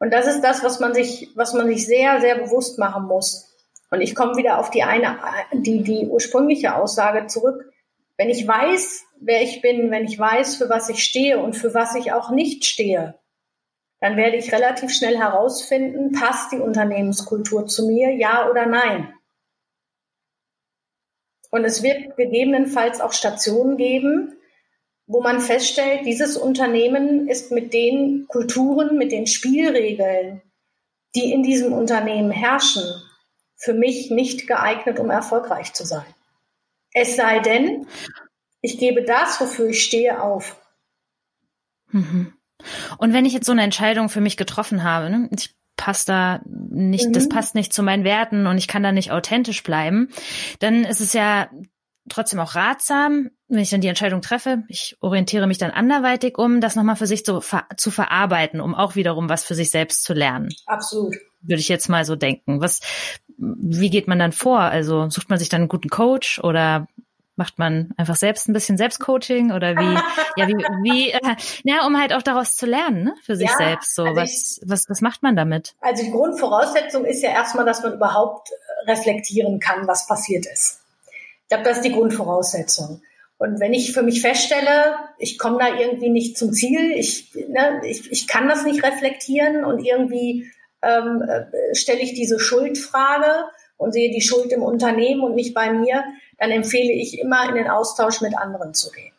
Und 0.00 0.12
das 0.12 0.26
ist 0.26 0.40
das, 0.40 0.64
was 0.64 0.80
man 0.80 0.94
sich, 0.94 1.30
was 1.36 1.54
man 1.54 1.68
sich 1.68 1.86
sehr, 1.86 2.20
sehr 2.20 2.34
bewusst 2.34 2.76
machen 2.76 3.04
muss. 3.04 3.54
Und 3.92 4.00
ich 4.00 4.16
komme 4.16 4.34
wieder 4.34 4.58
auf 4.58 4.72
die 4.72 4.82
eine, 4.82 5.16
die, 5.52 5.84
die 5.84 6.08
ursprüngliche 6.08 6.74
Aussage 6.74 7.28
zurück. 7.28 7.72
Wenn 8.16 8.30
ich 8.30 8.48
weiß, 8.48 9.04
wer 9.20 9.42
ich 9.42 9.62
bin, 9.62 9.92
wenn 9.92 10.06
ich 10.06 10.18
weiß, 10.18 10.56
für 10.56 10.68
was 10.68 10.88
ich 10.88 11.04
stehe 11.04 11.38
und 11.38 11.54
für 11.54 11.72
was 11.72 11.94
ich 11.94 12.12
auch 12.12 12.30
nicht 12.32 12.64
stehe, 12.64 13.14
dann 14.00 14.16
werde 14.16 14.38
ich 14.38 14.52
relativ 14.52 14.90
schnell 14.90 15.16
herausfinden, 15.16 16.10
passt 16.10 16.50
die 16.50 16.58
Unternehmenskultur 16.58 17.68
zu 17.68 17.86
mir, 17.86 18.12
ja 18.16 18.50
oder 18.50 18.66
nein. 18.66 19.14
Und 21.50 21.64
es 21.64 21.82
wird 21.82 22.16
gegebenenfalls 22.16 23.00
auch 23.00 23.12
Stationen 23.12 23.76
geben, 23.76 24.36
wo 25.06 25.20
man 25.20 25.40
feststellt, 25.40 26.06
dieses 26.06 26.36
Unternehmen 26.36 27.28
ist 27.28 27.50
mit 27.50 27.74
den 27.74 28.26
Kulturen, 28.28 28.96
mit 28.96 29.10
den 29.10 29.26
Spielregeln, 29.26 30.42
die 31.16 31.32
in 31.32 31.42
diesem 31.42 31.72
Unternehmen 31.72 32.30
herrschen, 32.30 32.84
für 33.56 33.74
mich 33.74 34.10
nicht 34.10 34.46
geeignet, 34.46 35.00
um 35.00 35.10
erfolgreich 35.10 35.72
zu 35.72 35.84
sein. 35.84 36.06
Es 36.92 37.16
sei 37.16 37.40
denn, 37.40 37.86
ich 38.60 38.78
gebe 38.78 39.02
das, 39.02 39.40
wofür 39.40 39.68
ich 39.70 39.82
stehe, 39.82 40.22
auf. 40.22 40.56
Mhm. 41.90 42.32
Und 42.98 43.12
wenn 43.12 43.24
ich 43.24 43.32
jetzt 43.32 43.46
so 43.46 43.52
eine 43.52 43.62
Entscheidung 43.62 44.08
für 44.08 44.20
mich 44.20 44.36
getroffen 44.36 44.84
habe, 44.84 45.10
ne, 45.10 45.28
ich 45.32 45.54
passe 45.80 46.06
da 46.06 46.40
nicht, 46.44 47.08
mhm. 47.08 47.12
das 47.14 47.30
passt 47.30 47.54
nicht 47.54 47.72
zu 47.72 47.82
meinen 47.82 48.04
Werten 48.04 48.46
und 48.46 48.58
ich 48.58 48.68
kann 48.68 48.82
da 48.82 48.92
nicht 48.92 49.12
authentisch 49.12 49.62
bleiben, 49.62 50.10
dann 50.58 50.84
ist 50.84 51.00
es 51.00 51.14
ja 51.14 51.48
trotzdem 52.10 52.38
auch 52.38 52.54
ratsam, 52.54 53.30
wenn 53.48 53.60
ich 53.60 53.70
dann 53.70 53.80
die 53.80 53.88
Entscheidung 53.88 54.20
treffe, 54.20 54.64
ich 54.68 54.98
orientiere 55.00 55.46
mich 55.46 55.56
dann 55.56 55.70
anderweitig 55.70 56.36
um, 56.36 56.60
das 56.60 56.76
nochmal 56.76 56.96
für 56.96 57.06
sich 57.06 57.24
zu, 57.24 57.40
zu 57.76 57.90
verarbeiten, 57.90 58.60
um 58.60 58.74
auch 58.74 58.94
wiederum 58.94 59.30
was 59.30 59.44
für 59.44 59.54
sich 59.54 59.70
selbst 59.70 60.04
zu 60.04 60.12
lernen. 60.12 60.50
Absolut. 60.66 61.14
Würde 61.40 61.60
ich 61.60 61.68
jetzt 61.68 61.88
mal 61.88 62.04
so 62.04 62.14
denken. 62.14 62.60
Was, 62.60 62.80
wie 63.38 63.88
geht 63.88 64.06
man 64.06 64.18
dann 64.18 64.32
vor? 64.32 64.60
Also 64.60 65.08
sucht 65.08 65.30
man 65.30 65.38
sich 65.38 65.48
dann 65.48 65.62
einen 65.62 65.68
guten 65.68 65.88
Coach 65.88 66.40
oder 66.40 66.88
macht 67.40 67.58
man 67.58 67.94
einfach 67.96 68.16
selbst 68.16 68.48
ein 68.48 68.52
bisschen 68.52 68.76
Selbstcoaching 68.76 69.50
oder 69.50 69.74
wie, 69.74 69.94
ja, 70.36 70.46
wie, 70.46 70.54
wie, 70.82 71.10
äh, 71.10 71.36
ja, 71.64 71.86
um 71.86 71.98
halt 71.98 72.12
auch 72.12 72.20
daraus 72.20 72.54
zu 72.54 72.66
lernen, 72.66 73.04
ne, 73.04 73.14
für 73.24 73.34
sich 73.34 73.48
ja, 73.48 73.56
selbst. 73.56 73.94
So, 73.94 74.04
also 74.04 74.16
was, 74.16 74.58
ich, 74.62 74.68
was, 74.68 74.90
was 74.90 75.00
macht 75.00 75.22
man 75.22 75.36
damit? 75.36 75.74
Also 75.80 76.04
die 76.04 76.10
Grundvoraussetzung 76.10 77.06
ist 77.06 77.22
ja 77.22 77.30
erstmal, 77.30 77.64
dass 77.64 77.82
man 77.82 77.94
überhaupt 77.94 78.50
reflektieren 78.86 79.58
kann, 79.58 79.88
was 79.88 80.06
passiert 80.06 80.44
ist. 80.44 80.82
Ich 81.42 81.48
glaube, 81.48 81.64
das 81.64 81.78
ist 81.78 81.86
die 81.86 81.92
Grundvoraussetzung. 81.92 83.00
Und 83.38 83.58
wenn 83.58 83.72
ich 83.72 83.94
für 83.94 84.02
mich 84.02 84.20
feststelle, 84.20 84.96
ich 85.16 85.38
komme 85.38 85.56
da 85.58 85.74
irgendwie 85.74 86.10
nicht 86.10 86.36
zum 86.36 86.52
Ziel, 86.52 86.92
ich, 86.92 87.34
ne, 87.48 87.80
ich, 87.84 88.12
ich 88.12 88.28
kann 88.28 88.48
das 88.48 88.64
nicht 88.64 88.84
reflektieren 88.84 89.64
und 89.64 89.82
irgendwie 89.82 90.52
ähm, 90.82 91.22
äh, 91.22 91.74
stelle 91.74 92.00
ich 92.00 92.12
diese 92.12 92.38
Schuldfrage 92.38 93.46
und 93.78 93.92
sehe 93.92 94.10
die 94.10 94.20
Schuld 94.20 94.52
im 94.52 94.62
Unternehmen 94.62 95.22
und 95.22 95.34
nicht 95.34 95.54
bei 95.54 95.72
mir, 95.72 96.04
dann 96.40 96.50
empfehle 96.50 96.92
ich 96.92 97.20
immer 97.20 97.48
in 97.48 97.54
den 97.54 97.68
Austausch 97.68 98.20
mit 98.22 98.36
anderen 98.36 98.74
zu 98.74 98.90
gehen. 98.90 99.12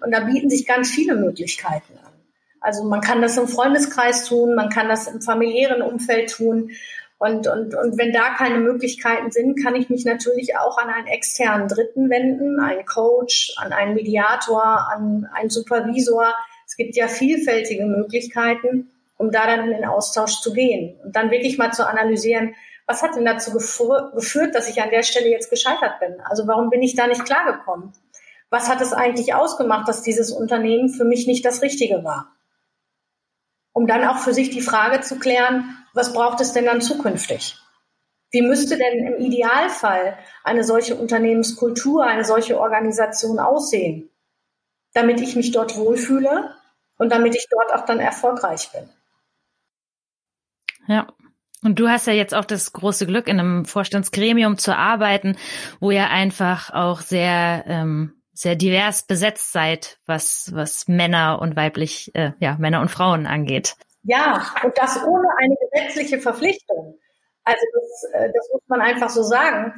Und 0.00 0.12
da 0.12 0.20
bieten 0.20 0.48
sich 0.48 0.66
ganz 0.66 0.90
viele 0.90 1.14
Möglichkeiten 1.14 1.98
an. 1.98 2.12
Also 2.60 2.84
man 2.84 3.00
kann 3.00 3.20
das 3.20 3.36
im 3.36 3.48
Freundeskreis 3.48 4.24
tun, 4.26 4.54
man 4.54 4.70
kann 4.70 4.88
das 4.88 5.08
im 5.08 5.20
familiären 5.20 5.82
Umfeld 5.82 6.30
tun. 6.30 6.70
Und, 7.18 7.46
und, 7.46 7.74
und 7.74 7.98
wenn 7.98 8.12
da 8.12 8.34
keine 8.34 8.58
Möglichkeiten 8.58 9.30
sind, 9.30 9.62
kann 9.62 9.76
ich 9.76 9.90
mich 9.90 10.04
natürlich 10.04 10.56
auch 10.56 10.78
an 10.78 10.88
einen 10.88 11.08
externen 11.08 11.68
Dritten 11.68 12.08
wenden, 12.08 12.60
einen 12.60 12.86
Coach, 12.86 13.54
an 13.58 13.72
einen 13.72 13.94
Mediator, 13.94 14.88
an 14.92 15.28
einen 15.32 15.50
Supervisor. 15.50 16.32
Es 16.66 16.76
gibt 16.76 16.96
ja 16.96 17.08
vielfältige 17.08 17.84
Möglichkeiten 17.84 18.88
um 19.22 19.30
da 19.30 19.46
dann 19.46 19.70
in 19.70 19.76
den 19.76 19.84
Austausch 19.84 20.40
zu 20.40 20.52
gehen 20.52 20.96
und 21.04 21.14
dann 21.14 21.30
wirklich 21.30 21.56
mal 21.56 21.70
zu 21.72 21.86
analysieren, 21.86 22.56
was 22.86 23.02
hat 23.02 23.16
denn 23.16 23.24
dazu 23.24 23.52
geführt, 23.52 24.54
dass 24.54 24.68
ich 24.68 24.82
an 24.82 24.90
der 24.90 25.02
Stelle 25.02 25.28
jetzt 25.28 25.50
gescheitert 25.50 26.00
bin? 26.00 26.20
Also 26.22 26.46
warum 26.46 26.70
bin 26.70 26.82
ich 26.82 26.94
da 26.94 27.06
nicht 27.06 27.24
klargekommen? 27.24 27.92
Was 28.50 28.68
hat 28.68 28.80
es 28.80 28.92
eigentlich 28.92 29.34
ausgemacht, 29.34 29.88
dass 29.88 30.02
dieses 30.02 30.30
Unternehmen 30.30 30.88
für 30.90 31.04
mich 31.04 31.26
nicht 31.26 31.44
das 31.44 31.62
Richtige 31.62 32.04
war? 32.04 32.32
Um 33.72 33.86
dann 33.86 34.04
auch 34.04 34.18
für 34.18 34.34
sich 34.34 34.50
die 34.50 34.60
Frage 34.60 35.00
zu 35.00 35.18
klären, 35.18 35.78
was 35.94 36.12
braucht 36.12 36.40
es 36.40 36.52
denn 36.52 36.66
dann 36.66 36.82
zukünftig? 36.82 37.56
Wie 38.30 38.42
müsste 38.42 38.76
denn 38.76 39.06
im 39.06 39.16
Idealfall 39.18 40.18
eine 40.42 40.64
solche 40.64 40.96
Unternehmenskultur, 40.96 42.04
eine 42.04 42.24
solche 42.24 42.58
Organisation 42.58 43.38
aussehen, 43.38 44.10
damit 44.94 45.20
ich 45.20 45.36
mich 45.36 45.52
dort 45.52 45.76
wohlfühle 45.76 46.54
und 46.98 47.10
damit 47.10 47.34
ich 47.34 47.46
dort 47.50 47.74
auch 47.74 47.84
dann 47.84 48.00
erfolgreich 48.00 48.70
bin? 48.72 48.88
Ja. 50.86 51.06
Und 51.62 51.78
du 51.78 51.88
hast 51.88 52.06
ja 52.06 52.12
jetzt 52.12 52.34
auch 52.34 52.44
das 52.44 52.72
große 52.72 53.06
Glück, 53.06 53.28
in 53.28 53.38
einem 53.38 53.64
Vorstandsgremium 53.64 54.58
zu 54.58 54.76
arbeiten, 54.76 55.36
wo 55.80 55.90
ihr 55.90 56.10
einfach 56.10 56.74
auch 56.74 57.00
sehr 57.00 57.64
ähm, 57.66 58.14
sehr 58.34 58.56
divers 58.56 59.06
besetzt 59.06 59.52
seid, 59.52 59.98
was 60.06 60.50
was 60.54 60.88
Männer 60.88 61.38
und 61.40 61.54
weiblich 61.54 62.10
äh, 62.14 62.32
ja 62.40 62.56
Männer 62.58 62.80
und 62.80 62.90
Frauen 62.90 63.26
angeht. 63.26 63.76
Ja, 64.02 64.44
und 64.64 64.76
das 64.76 65.00
ohne 65.04 65.28
eine 65.38 65.54
gesetzliche 65.70 66.18
Verpflichtung. 66.18 66.98
Also 67.44 67.60
das, 67.74 68.04
äh, 68.12 68.32
das 68.32 68.48
muss 68.52 68.62
man 68.66 68.80
einfach 68.80 69.10
so 69.10 69.22
sagen. 69.22 69.72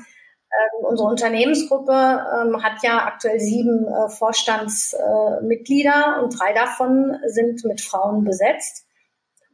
Ähm, 0.55 0.87
unsere 0.87 1.09
Unternehmensgruppe 1.09 1.93
ähm, 1.93 2.63
hat 2.63 2.83
ja 2.83 3.05
aktuell 3.05 3.41
sieben 3.41 3.89
äh, 3.89 4.09
Vorstandsmitglieder 4.09 6.17
äh, 6.17 6.21
und 6.23 6.39
drei 6.39 6.53
davon 6.53 7.19
sind 7.27 7.65
mit 7.65 7.81
Frauen 7.81 8.25
besetzt. 8.25 8.87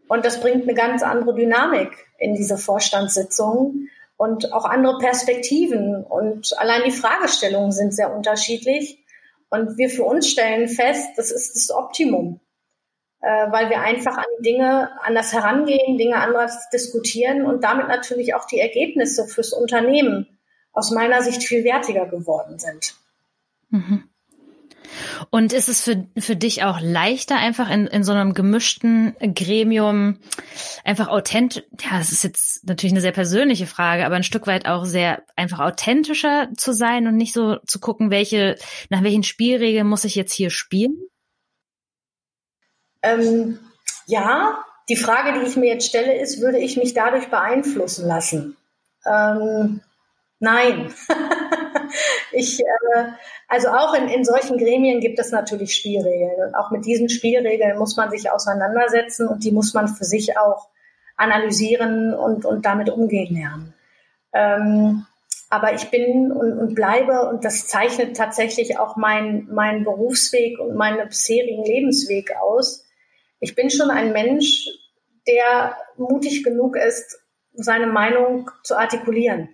Und 0.08 0.24
das 0.24 0.40
bringt 0.40 0.64
eine 0.64 0.74
ganz 0.74 1.02
andere 1.02 1.34
Dynamik 1.34 2.09
in 2.20 2.34
diese 2.34 2.56
Vorstandssitzungen 2.56 3.90
und 4.16 4.52
auch 4.52 4.66
andere 4.66 4.98
Perspektiven. 4.98 6.04
Und 6.04 6.56
allein 6.58 6.82
die 6.84 6.92
Fragestellungen 6.92 7.72
sind 7.72 7.92
sehr 7.94 8.14
unterschiedlich. 8.14 9.04
Und 9.48 9.78
wir 9.78 9.90
für 9.90 10.04
uns 10.04 10.28
stellen 10.28 10.68
fest, 10.68 11.08
das 11.16 11.30
ist 11.32 11.56
das 11.56 11.74
Optimum, 11.74 12.38
äh, 13.20 13.50
weil 13.50 13.70
wir 13.70 13.80
einfach 13.80 14.16
an 14.16 14.24
Dinge 14.40 14.90
anders 15.02 15.32
herangehen, 15.32 15.98
Dinge 15.98 16.16
anders 16.16 16.68
diskutieren 16.68 17.46
und 17.46 17.64
damit 17.64 17.88
natürlich 17.88 18.34
auch 18.34 18.44
die 18.44 18.60
Ergebnisse 18.60 19.26
fürs 19.26 19.52
Unternehmen 19.52 20.38
aus 20.72 20.90
meiner 20.90 21.22
Sicht 21.22 21.42
viel 21.42 21.64
wertiger 21.64 22.06
geworden 22.06 22.58
sind. 22.58 22.94
Mhm. 23.70 24.09
Und 25.30 25.52
ist 25.52 25.68
es 25.68 25.82
für, 25.82 26.06
für 26.18 26.36
dich 26.36 26.64
auch 26.64 26.80
leichter, 26.80 27.36
einfach 27.36 27.70
in, 27.70 27.86
in 27.86 28.04
so 28.04 28.12
einem 28.12 28.34
gemischten 28.34 29.14
Gremium 29.34 30.18
einfach 30.84 31.08
authentisch, 31.08 31.64
ja, 31.80 31.98
das 31.98 32.12
ist 32.12 32.24
jetzt 32.24 32.66
natürlich 32.66 32.92
eine 32.92 33.00
sehr 33.00 33.12
persönliche 33.12 33.66
Frage, 33.66 34.04
aber 34.04 34.16
ein 34.16 34.22
Stück 34.22 34.46
weit 34.46 34.66
auch 34.66 34.84
sehr 34.84 35.22
einfach 35.36 35.60
authentischer 35.60 36.48
zu 36.56 36.72
sein 36.72 37.06
und 37.06 37.16
nicht 37.16 37.32
so 37.32 37.56
zu 37.66 37.80
gucken, 37.80 38.10
welche, 38.10 38.56
nach 38.88 39.02
welchen 39.02 39.22
Spielregeln 39.22 39.86
muss 39.86 40.04
ich 40.04 40.14
jetzt 40.14 40.32
hier 40.32 40.50
spielen? 40.50 40.96
Ähm, 43.02 43.58
ja, 44.06 44.64
die 44.88 44.96
Frage, 44.96 45.38
die 45.38 45.46
ich 45.46 45.56
mir 45.56 45.68
jetzt 45.68 45.86
stelle, 45.86 46.20
ist, 46.20 46.40
würde 46.40 46.58
ich 46.58 46.76
mich 46.76 46.94
dadurch 46.94 47.28
beeinflussen 47.28 48.06
lassen? 48.06 48.56
Ähm, 49.06 49.80
nein. 50.40 50.92
ich, 52.32 52.60
äh, 52.60 53.04
also 53.48 53.68
auch 53.68 53.94
in, 53.94 54.08
in 54.08 54.24
solchen 54.24 54.58
Gremien 54.58 55.00
gibt 55.00 55.18
es 55.18 55.30
natürlich 55.30 55.74
Spielregeln. 55.74 56.48
Und 56.48 56.54
auch 56.54 56.70
mit 56.70 56.84
diesen 56.84 57.08
Spielregeln 57.08 57.78
muss 57.78 57.96
man 57.96 58.10
sich 58.10 58.30
auseinandersetzen 58.30 59.28
und 59.28 59.44
die 59.44 59.52
muss 59.52 59.74
man 59.74 59.88
für 59.88 60.04
sich 60.04 60.36
auch 60.38 60.68
analysieren 61.16 62.14
und, 62.14 62.44
und 62.44 62.64
damit 62.64 62.90
umgehen 62.90 63.34
lernen. 63.34 63.74
Ähm, 64.32 65.06
aber 65.50 65.74
ich 65.74 65.90
bin 65.90 66.30
und, 66.30 66.58
und 66.58 66.74
bleibe, 66.74 67.28
und 67.28 67.44
das 67.44 67.66
zeichnet 67.66 68.16
tatsächlich 68.16 68.78
auch 68.78 68.96
mein, 68.96 69.48
mein 69.50 69.82
Berufsweg 69.82 70.60
und 70.60 70.76
meinen 70.76 71.08
bisherigen 71.08 71.64
Lebensweg 71.64 72.36
aus. 72.40 72.86
Ich 73.40 73.56
bin 73.56 73.68
schon 73.68 73.90
ein 73.90 74.12
Mensch, 74.12 74.68
der 75.26 75.76
mutig 75.96 76.44
genug 76.44 76.76
ist, 76.76 77.18
seine 77.52 77.88
Meinung 77.88 78.50
zu 78.62 78.78
artikulieren. 78.78 79.48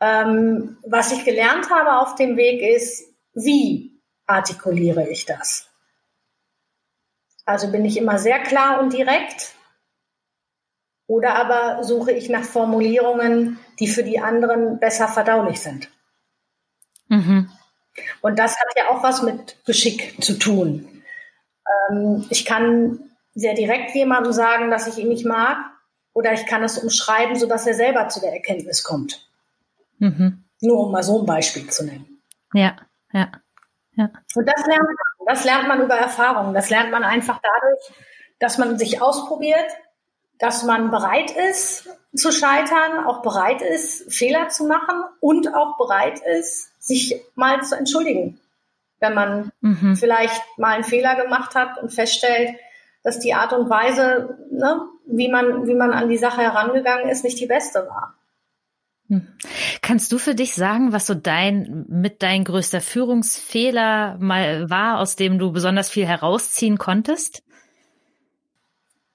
Ähm, 0.00 0.78
was 0.86 1.12
ich 1.12 1.24
gelernt 1.24 1.70
habe 1.70 1.98
auf 1.98 2.14
dem 2.16 2.36
Weg 2.36 2.60
ist, 2.60 3.04
wie 3.32 4.00
artikuliere 4.26 5.08
ich 5.08 5.24
das? 5.24 5.68
Also 7.44 7.70
bin 7.70 7.84
ich 7.84 7.96
immer 7.96 8.18
sehr 8.18 8.40
klar 8.40 8.80
und 8.80 8.92
direkt 8.92 9.54
oder 11.06 11.36
aber 11.36 11.84
suche 11.84 12.12
ich 12.12 12.28
nach 12.28 12.42
Formulierungen, 12.42 13.58
die 13.78 13.86
für 13.86 14.02
die 14.02 14.18
anderen 14.18 14.80
besser 14.80 15.08
verdaulich 15.08 15.60
sind. 15.60 15.88
Mhm. 17.08 17.50
Und 18.20 18.38
das 18.38 18.58
hat 18.58 18.66
ja 18.76 18.90
auch 18.90 19.02
was 19.02 19.22
mit 19.22 19.64
Geschick 19.64 20.22
zu 20.22 20.38
tun. 20.38 21.02
Ähm, 21.90 22.26
ich 22.30 22.44
kann 22.44 23.10
sehr 23.34 23.54
direkt 23.54 23.94
jemandem 23.94 24.32
sagen, 24.32 24.70
dass 24.70 24.88
ich 24.88 24.98
ihn 24.98 25.08
nicht 25.08 25.24
mag, 25.24 25.58
oder 26.12 26.32
ich 26.32 26.46
kann 26.46 26.64
es 26.64 26.78
umschreiben, 26.78 27.36
sodass 27.36 27.66
er 27.66 27.74
selber 27.74 28.08
zu 28.08 28.20
der 28.20 28.32
Erkenntnis 28.32 28.82
kommt. 28.82 29.28
Mhm. 29.98 30.44
Nur 30.60 30.86
um 30.86 30.92
mal 30.92 31.02
so 31.02 31.20
ein 31.20 31.26
Beispiel 31.26 31.68
zu 31.68 31.84
nennen. 31.84 32.22
Ja, 32.52 32.76
ja, 33.12 33.30
ja. 33.94 34.10
Und 34.34 34.46
das 34.46 34.66
lernt 34.66 34.84
man, 34.84 34.96
das 35.26 35.44
lernt 35.44 35.68
man 35.68 35.82
über 35.82 35.94
Erfahrung. 35.94 36.54
Das 36.54 36.70
lernt 36.70 36.90
man 36.90 37.04
einfach 37.04 37.40
dadurch, 37.42 38.04
dass 38.38 38.58
man 38.58 38.78
sich 38.78 39.02
ausprobiert, 39.02 39.66
dass 40.38 40.64
man 40.64 40.90
bereit 40.90 41.30
ist 41.30 41.88
zu 42.14 42.32
scheitern, 42.32 43.06
auch 43.06 43.22
bereit 43.22 43.62
ist, 43.62 44.12
Fehler 44.12 44.48
zu 44.48 44.66
machen 44.66 45.04
und 45.20 45.54
auch 45.54 45.76
bereit 45.76 46.20
ist, 46.20 46.70
sich 46.82 47.22
mal 47.34 47.62
zu 47.62 47.76
entschuldigen. 47.76 48.40
Wenn 48.98 49.14
man 49.14 49.52
mhm. 49.60 49.96
vielleicht 49.96 50.42
mal 50.58 50.74
einen 50.74 50.84
Fehler 50.84 51.16
gemacht 51.16 51.54
hat 51.54 51.78
und 51.82 51.92
feststellt, 51.92 52.56
dass 53.02 53.18
die 53.18 53.34
Art 53.34 53.52
und 53.52 53.68
Weise, 53.70 54.38
ne, 54.50 54.80
wie 55.06 55.30
man, 55.30 55.66
wie 55.66 55.74
man 55.74 55.92
an 55.92 56.08
die 56.08 56.18
Sache 56.18 56.42
herangegangen 56.42 57.08
ist, 57.08 57.24
nicht 57.24 57.38
die 57.38 57.46
beste 57.46 57.86
war. 57.88 58.14
Hm. 59.08 59.26
Kannst 59.82 60.10
du 60.10 60.18
für 60.18 60.34
dich 60.34 60.54
sagen, 60.54 60.92
was 60.92 61.06
so 61.06 61.14
dein 61.14 61.86
mit 61.88 62.22
dein 62.22 62.44
größter 62.44 62.80
Führungsfehler 62.80 64.16
mal 64.18 64.68
war, 64.68 64.98
aus 64.98 65.16
dem 65.16 65.38
du 65.38 65.52
besonders 65.52 65.88
viel 65.88 66.06
herausziehen 66.06 66.76
konntest? 66.78 67.42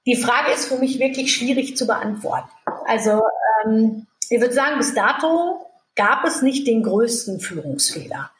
Die 0.06 0.16
Frage 0.16 0.52
ist 0.52 0.66
für 0.66 0.78
mich 0.78 0.98
wirklich 0.98 1.34
schwierig 1.34 1.76
zu 1.76 1.86
beantworten. 1.86 2.50
Also 2.86 3.22
ähm, 3.64 4.06
ich 4.30 4.40
würde 4.40 4.54
sagen, 4.54 4.78
bis 4.78 4.94
dato 4.94 5.66
gab 5.94 6.24
es 6.24 6.42
nicht 6.42 6.66
den 6.66 6.82
größten 6.82 7.38
Führungsfehler. 7.38 8.30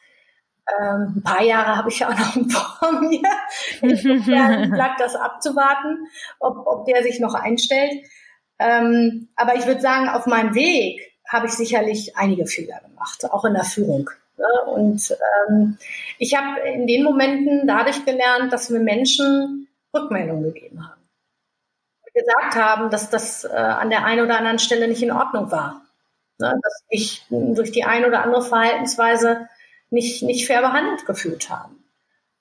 Ähm, 0.81 1.13
ein 1.17 1.23
paar 1.23 1.43
Jahre 1.43 1.77
habe 1.77 1.89
ich 1.89 1.99
ja 1.99 2.09
auch 2.09 2.35
noch 2.35 2.49
vor 2.79 3.01
mir. 3.01 3.21
Insofern 3.81 4.71
bleibt 4.71 4.99
das 4.99 5.15
abzuwarten, 5.15 6.07
ob, 6.39 6.65
ob 6.65 6.85
der 6.85 7.03
sich 7.03 7.19
noch 7.19 7.35
einstellt. 7.35 7.93
Ähm, 8.59 9.29
aber 9.35 9.55
ich 9.55 9.65
würde 9.65 9.81
sagen, 9.81 10.09
auf 10.09 10.25
meinem 10.25 10.55
Weg 10.55 11.12
habe 11.33 11.47
ich 11.47 11.53
sicherlich 11.53 12.15
einige 12.15 12.45
Fehler 12.45 12.79
gemacht, 12.87 13.25
auch 13.31 13.43
in 13.43 13.53
der 13.53 13.63
Führung. 13.63 14.09
Ne? 14.37 14.71
Und 14.71 15.15
ähm, 15.49 15.77
ich 16.19 16.35
habe 16.37 16.61
in 16.61 16.87
den 16.87 17.03
Momenten 17.03 17.67
dadurch 17.67 18.05
gelernt, 18.05 18.53
dass 18.53 18.69
mir 18.69 18.79
Menschen 18.79 19.67
Rückmeldungen 19.93 20.53
gegeben 20.53 20.87
haben. 20.87 21.01
Gesagt 22.13 22.55
haben, 22.55 22.89
dass 22.91 23.09
das 23.09 23.43
äh, 23.43 23.49
an 23.49 23.89
der 23.89 24.05
einen 24.05 24.23
oder 24.23 24.37
anderen 24.37 24.59
Stelle 24.59 24.87
nicht 24.87 25.01
in 25.01 25.11
Ordnung 25.11 25.51
war. 25.51 25.81
Ne? 26.37 26.53
Dass 26.61 26.83
ich 26.89 27.25
durch 27.29 27.71
die 27.71 27.83
eine 27.83 28.07
oder 28.07 28.23
andere 28.23 28.43
Verhaltensweise 28.43 29.49
nicht, 29.89 30.21
nicht 30.21 30.45
fair 30.45 30.61
behandelt 30.61 31.07
gefühlt 31.07 31.49
haben. 31.49 31.83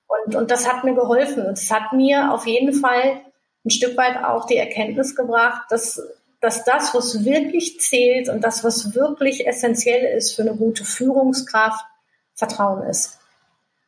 Und, 0.07 0.35
und 0.35 0.51
das 0.51 0.71
hat 0.71 0.85
mir 0.85 0.95
geholfen. 0.95 1.47
Und 1.47 1.59
es 1.59 1.71
hat 1.71 1.95
mir 1.95 2.33
auf 2.33 2.47
jeden 2.47 2.75
Fall 2.75 3.23
ein 3.65 3.71
Stück 3.71 3.97
weit 3.97 4.23
auch 4.25 4.47
die 4.47 4.57
Erkenntnis 4.57 5.17
gebracht, 5.17 5.63
dass 5.71 6.03
dass 6.43 6.65
das, 6.65 6.93
was 6.93 7.25
wirklich 7.25 7.81
zählt 7.81 8.29
und 8.29 8.43
das, 8.43 8.65
was 8.65 8.95
wirklich 8.95 9.47
essentiell 9.47 10.17
ist 10.17 10.35
für 10.35 10.43
eine 10.43 10.57
gute 10.57 10.85
Führungskraft, 10.85 11.87
Vertrauen 12.35 12.83
ist. 12.89 13.21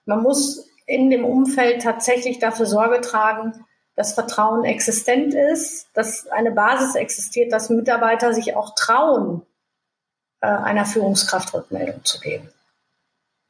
Man 0.07 0.23
muss 0.23 0.69
in 0.87 1.11
dem 1.11 1.25
Umfeld 1.25 1.83
tatsächlich 1.83 2.38
dafür 2.38 2.67
Sorge 2.67 3.01
tragen, 3.01 3.64
dass 3.97 4.15
Vertrauen 4.15 4.65
existent 4.65 5.35
ist, 5.35 5.88
dass 5.94 6.29
eine 6.29 6.52
Basis 6.52 6.94
existiert, 6.94 7.52
dass 7.52 7.71
Mitarbeiter 7.71 8.33
sich 8.33 8.55
auch 8.55 8.75
trauen, 8.77 9.42
äh, 10.40 10.46
einer 10.46 10.85
Führungskraft 10.85 11.55
Rückmeldung 11.55 12.05
zu 12.05 12.21
geben. 12.21 12.48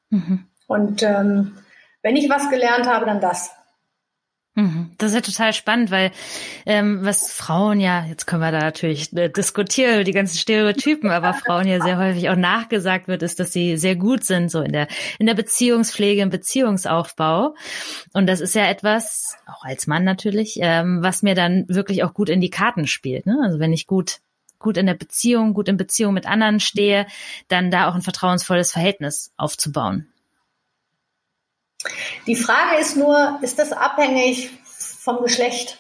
Mhm. 0.08 0.46
Und 0.66 1.02
ähm, 1.02 1.58
wenn 2.00 2.16
ich 2.16 2.30
was 2.30 2.48
gelernt 2.48 2.86
habe, 2.86 3.04
dann 3.04 3.20
das. 3.20 3.50
Das 4.98 5.10
ist 5.10 5.14
ja 5.14 5.20
total 5.20 5.52
spannend, 5.52 5.90
weil 5.90 6.10
ähm, 6.66 7.00
was 7.02 7.32
Frauen 7.32 7.80
ja, 7.80 8.04
jetzt 8.04 8.26
können 8.26 8.42
wir 8.42 8.52
da 8.52 8.60
natürlich 8.60 9.12
äh, 9.16 9.28
diskutieren, 9.28 10.04
die 10.04 10.12
ganzen 10.12 10.38
Stereotypen, 10.38 11.10
aber 11.10 11.34
Frauen 11.34 11.66
ja 11.66 11.80
sehr 11.80 11.98
häufig 11.98 12.28
auch 12.28 12.36
nachgesagt 12.36 13.08
wird, 13.08 13.22
ist, 13.22 13.40
dass 13.40 13.52
sie 13.52 13.76
sehr 13.76 13.96
gut 13.96 14.24
sind, 14.24 14.50
so 14.50 14.60
in 14.60 14.72
der, 14.72 14.88
in 15.18 15.26
der 15.26 15.34
Beziehungspflege, 15.34 16.22
im 16.22 16.30
Beziehungsaufbau. 16.30 17.54
Und 18.12 18.26
das 18.26 18.40
ist 18.40 18.54
ja 18.54 18.66
etwas, 18.66 19.36
auch 19.46 19.64
als 19.64 19.86
Mann 19.86 20.04
natürlich, 20.04 20.58
ähm, 20.60 21.02
was 21.02 21.22
mir 21.22 21.34
dann 21.34 21.64
wirklich 21.68 22.04
auch 22.04 22.14
gut 22.14 22.28
in 22.28 22.40
die 22.40 22.50
Karten 22.50 22.86
spielt. 22.86 23.26
Ne? 23.26 23.38
Also 23.44 23.58
wenn 23.58 23.72
ich 23.72 23.86
gut 23.86 24.18
gut 24.64 24.78
in 24.78 24.86
der 24.86 24.94
Beziehung, 24.94 25.52
gut 25.52 25.68
in 25.68 25.76
Beziehung 25.76 26.14
mit 26.14 26.26
anderen 26.26 26.58
stehe, 26.58 27.06
dann 27.48 27.70
da 27.70 27.86
auch 27.86 27.94
ein 27.94 28.00
vertrauensvolles 28.00 28.72
Verhältnis 28.72 29.30
aufzubauen. 29.36 30.08
Die 32.26 32.36
Frage 32.36 32.80
ist 32.80 32.96
nur, 32.96 33.38
ist 33.42 33.58
das 33.58 33.72
abhängig 33.72 34.50
vom 35.04 35.22
Geschlecht? 35.22 35.78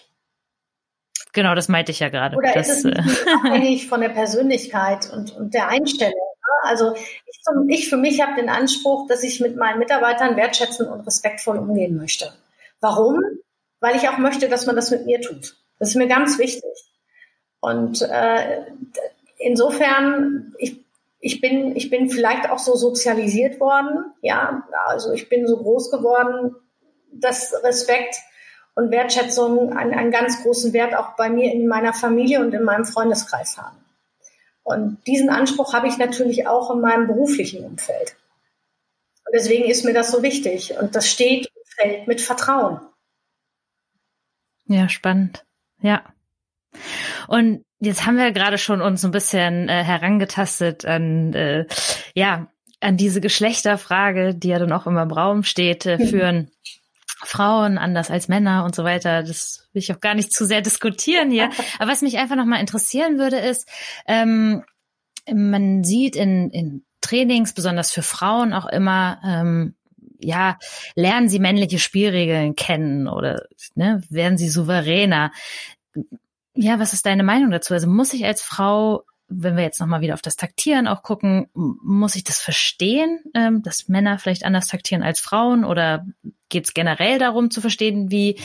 genau, 1.34 1.54
das 1.54 1.68
meinte 1.68 1.92
ich 1.92 2.00
ja 2.00 2.08
gerade. 2.08 2.36
Oder 2.36 2.52
das, 2.54 2.68
ist 2.68 2.84
es 2.86 2.92
äh, 2.92 3.30
abhängig 3.44 3.88
von 3.88 4.00
der 4.00 4.08
Persönlichkeit 4.08 5.10
und, 5.12 5.36
und 5.36 5.52
der 5.52 5.68
Einstellung? 5.68 6.14
Ne? 6.14 6.68
Also 6.68 6.94
ich, 6.94 7.42
ich 7.68 7.88
für 7.90 7.98
mich 7.98 8.22
habe 8.22 8.40
den 8.40 8.48
Anspruch, 8.48 9.06
dass 9.08 9.22
ich 9.22 9.40
mit 9.40 9.56
meinen 9.56 9.78
Mitarbeitern 9.78 10.36
wertschätzend 10.36 10.88
und 10.88 11.00
respektvoll 11.06 11.58
umgehen 11.58 11.96
möchte. 11.96 12.32
Warum? 12.80 13.20
Weil 13.80 13.96
ich 13.96 14.08
auch 14.08 14.18
möchte, 14.18 14.48
dass 14.48 14.64
man 14.66 14.76
das 14.76 14.90
mit 14.90 15.04
mir 15.04 15.20
tut. 15.20 15.56
Das 15.78 15.90
ist 15.90 15.96
mir 15.96 16.08
ganz 16.08 16.38
wichtig. 16.38 16.70
Und 17.60 18.02
äh, 18.02 18.62
insofern, 19.38 20.54
ich, 20.58 20.84
ich, 21.18 21.40
bin, 21.40 21.76
ich 21.76 21.90
bin 21.90 22.08
vielleicht 22.08 22.48
auch 22.48 22.58
so 22.58 22.76
sozialisiert 22.76 23.60
worden. 23.60 24.12
Ja, 24.22 24.66
also 24.86 25.12
ich 25.12 25.28
bin 25.28 25.46
so 25.46 25.56
groß 25.56 25.90
geworden, 25.90 26.54
dass 27.10 27.54
Respekt 27.62 28.16
und 28.74 28.90
Wertschätzung 28.90 29.72
einen, 29.72 29.94
einen 29.94 30.10
ganz 30.10 30.42
großen 30.42 30.72
Wert 30.72 30.94
auch 30.94 31.16
bei 31.16 31.30
mir 31.30 31.52
in 31.52 31.68
meiner 31.68 31.92
Familie 31.92 32.40
und 32.40 32.52
in 32.54 32.64
meinem 32.64 32.84
Freundeskreis 32.84 33.56
haben. 33.56 33.76
Und 34.62 34.98
diesen 35.06 35.28
Anspruch 35.28 35.74
habe 35.74 35.88
ich 35.88 35.98
natürlich 35.98 36.46
auch 36.46 36.70
in 36.74 36.80
meinem 36.80 37.06
beruflichen 37.06 37.64
Umfeld. 37.64 38.16
Und 39.26 39.34
deswegen 39.34 39.64
ist 39.64 39.84
mir 39.84 39.92
das 39.92 40.10
so 40.10 40.22
wichtig. 40.22 40.74
Und 40.80 40.96
das 40.96 41.08
steht 41.08 41.46
und 41.54 41.68
fällt 41.68 42.06
mit 42.08 42.20
Vertrauen. 42.20 42.80
Ja, 44.66 44.88
spannend. 44.88 45.44
Ja. 45.80 46.02
Und 47.28 47.64
jetzt 47.78 48.06
haben 48.06 48.16
wir 48.16 48.32
gerade 48.32 48.58
schon 48.58 48.80
uns 48.80 49.02
so 49.02 49.08
ein 49.08 49.12
bisschen 49.12 49.68
äh, 49.68 49.84
herangetastet 49.84 50.86
an, 50.86 51.34
äh, 51.34 51.66
ja, 52.14 52.48
an 52.80 52.96
diese 52.96 53.20
Geschlechterfrage, 53.20 54.34
die 54.34 54.48
ja 54.48 54.58
dann 54.58 54.72
auch 54.72 54.86
immer 54.86 55.02
im 55.02 55.10
Raum 55.10 55.44
steht, 55.44 55.84
äh, 55.86 55.98
führen 56.08 56.50
Frauen 57.26 57.78
anders 57.78 58.10
als 58.10 58.28
Männer 58.28 58.64
und 58.64 58.74
so 58.74 58.84
weiter. 58.84 59.22
Das 59.22 59.68
will 59.72 59.82
ich 59.82 59.92
auch 59.92 60.00
gar 60.00 60.14
nicht 60.14 60.32
zu 60.32 60.46
sehr 60.46 60.60
diskutieren 60.60 61.30
hier. 61.30 61.50
Aber 61.78 61.90
was 61.90 62.02
mich 62.02 62.18
einfach 62.18 62.36
nochmal 62.36 62.60
interessieren 62.60 63.18
würde, 63.18 63.38
ist, 63.38 63.68
ähm, 64.06 64.64
man 65.32 65.84
sieht 65.84 66.16
in, 66.16 66.50
in 66.50 66.84
Trainings, 67.00 67.52
besonders 67.52 67.92
für 67.92 68.02
Frauen 68.02 68.52
auch 68.52 68.66
immer, 68.66 69.20
ähm, 69.24 69.74
ja, 70.18 70.58
lernen 70.94 71.28
sie 71.28 71.38
männliche 71.38 71.78
Spielregeln 71.78 72.56
kennen 72.56 73.08
oder 73.08 73.46
ne, 73.74 74.02
werden 74.08 74.38
sie 74.38 74.48
souveräner. 74.48 75.32
Ja, 76.54 76.78
was 76.78 76.92
ist 76.92 77.06
deine 77.06 77.24
Meinung 77.24 77.50
dazu? 77.50 77.74
Also 77.74 77.88
muss 77.88 78.14
ich 78.14 78.24
als 78.24 78.42
Frau, 78.42 79.02
wenn 79.28 79.56
wir 79.56 79.62
jetzt 79.62 79.80
nochmal 79.80 80.00
wieder 80.00 80.14
auf 80.14 80.22
das 80.22 80.36
Taktieren 80.36 80.86
auch 80.86 81.02
gucken, 81.02 81.48
muss 81.54 82.14
ich 82.14 82.24
das 82.24 82.40
verstehen, 82.40 83.20
ähm, 83.34 83.62
dass 83.62 83.88
Männer 83.88 84.18
vielleicht 84.18 84.44
anders 84.44 84.68
taktieren 84.68 85.02
als 85.02 85.20
Frauen 85.20 85.64
oder 85.64 86.06
geht 86.48 86.64
es 86.64 86.74
generell 86.74 87.18
darum 87.18 87.50
zu 87.50 87.60
verstehen, 87.60 88.10
wie, 88.10 88.38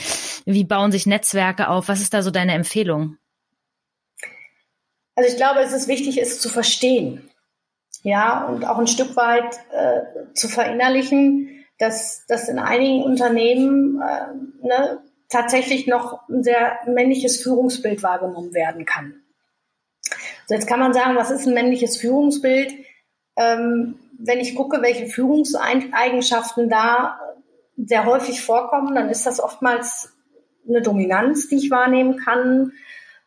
wie 0.44 0.64
bauen 0.64 0.92
sich 0.92 1.06
Netzwerke 1.06 1.68
auf? 1.68 1.88
Was 1.88 2.00
ist 2.00 2.14
da 2.14 2.22
so 2.22 2.30
deine 2.30 2.54
Empfehlung? 2.54 3.16
Also 5.14 5.30
ich 5.30 5.36
glaube, 5.36 5.60
es 5.60 5.72
ist 5.72 5.88
wichtig, 5.88 6.20
es 6.20 6.40
zu 6.40 6.48
verstehen. 6.48 7.30
Ja, 8.02 8.46
und 8.46 8.64
auch 8.64 8.78
ein 8.78 8.86
Stück 8.86 9.16
weit 9.16 9.58
äh, 9.72 10.32
zu 10.32 10.48
verinnerlichen, 10.48 11.66
dass, 11.78 12.24
dass 12.26 12.48
in 12.48 12.58
einigen 12.58 13.02
Unternehmen 13.02 14.00
äh, 14.00 14.66
ne, 14.66 15.02
tatsächlich 15.28 15.86
noch 15.86 16.26
ein 16.28 16.42
sehr 16.42 16.78
männliches 16.86 17.42
Führungsbild 17.42 18.02
wahrgenommen 18.02 18.54
werden 18.54 18.86
kann. 18.86 19.22
So, 20.50 20.56
jetzt 20.56 20.66
kann 20.66 20.80
man 20.80 20.92
sagen, 20.92 21.14
was 21.14 21.30
ist 21.30 21.46
ein 21.46 21.54
männliches 21.54 21.96
Führungsbild? 21.96 22.74
Ähm, 23.36 24.00
wenn 24.18 24.40
ich 24.40 24.56
gucke, 24.56 24.82
welche 24.82 25.06
Führungseigenschaften 25.06 26.68
da 26.68 27.20
sehr 27.76 28.04
häufig 28.04 28.42
vorkommen, 28.42 28.96
dann 28.96 29.10
ist 29.10 29.26
das 29.26 29.38
oftmals 29.38 30.12
eine 30.68 30.82
Dominanz, 30.82 31.46
die 31.46 31.54
ich 31.54 31.70
wahrnehmen 31.70 32.16
kann, 32.16 32.72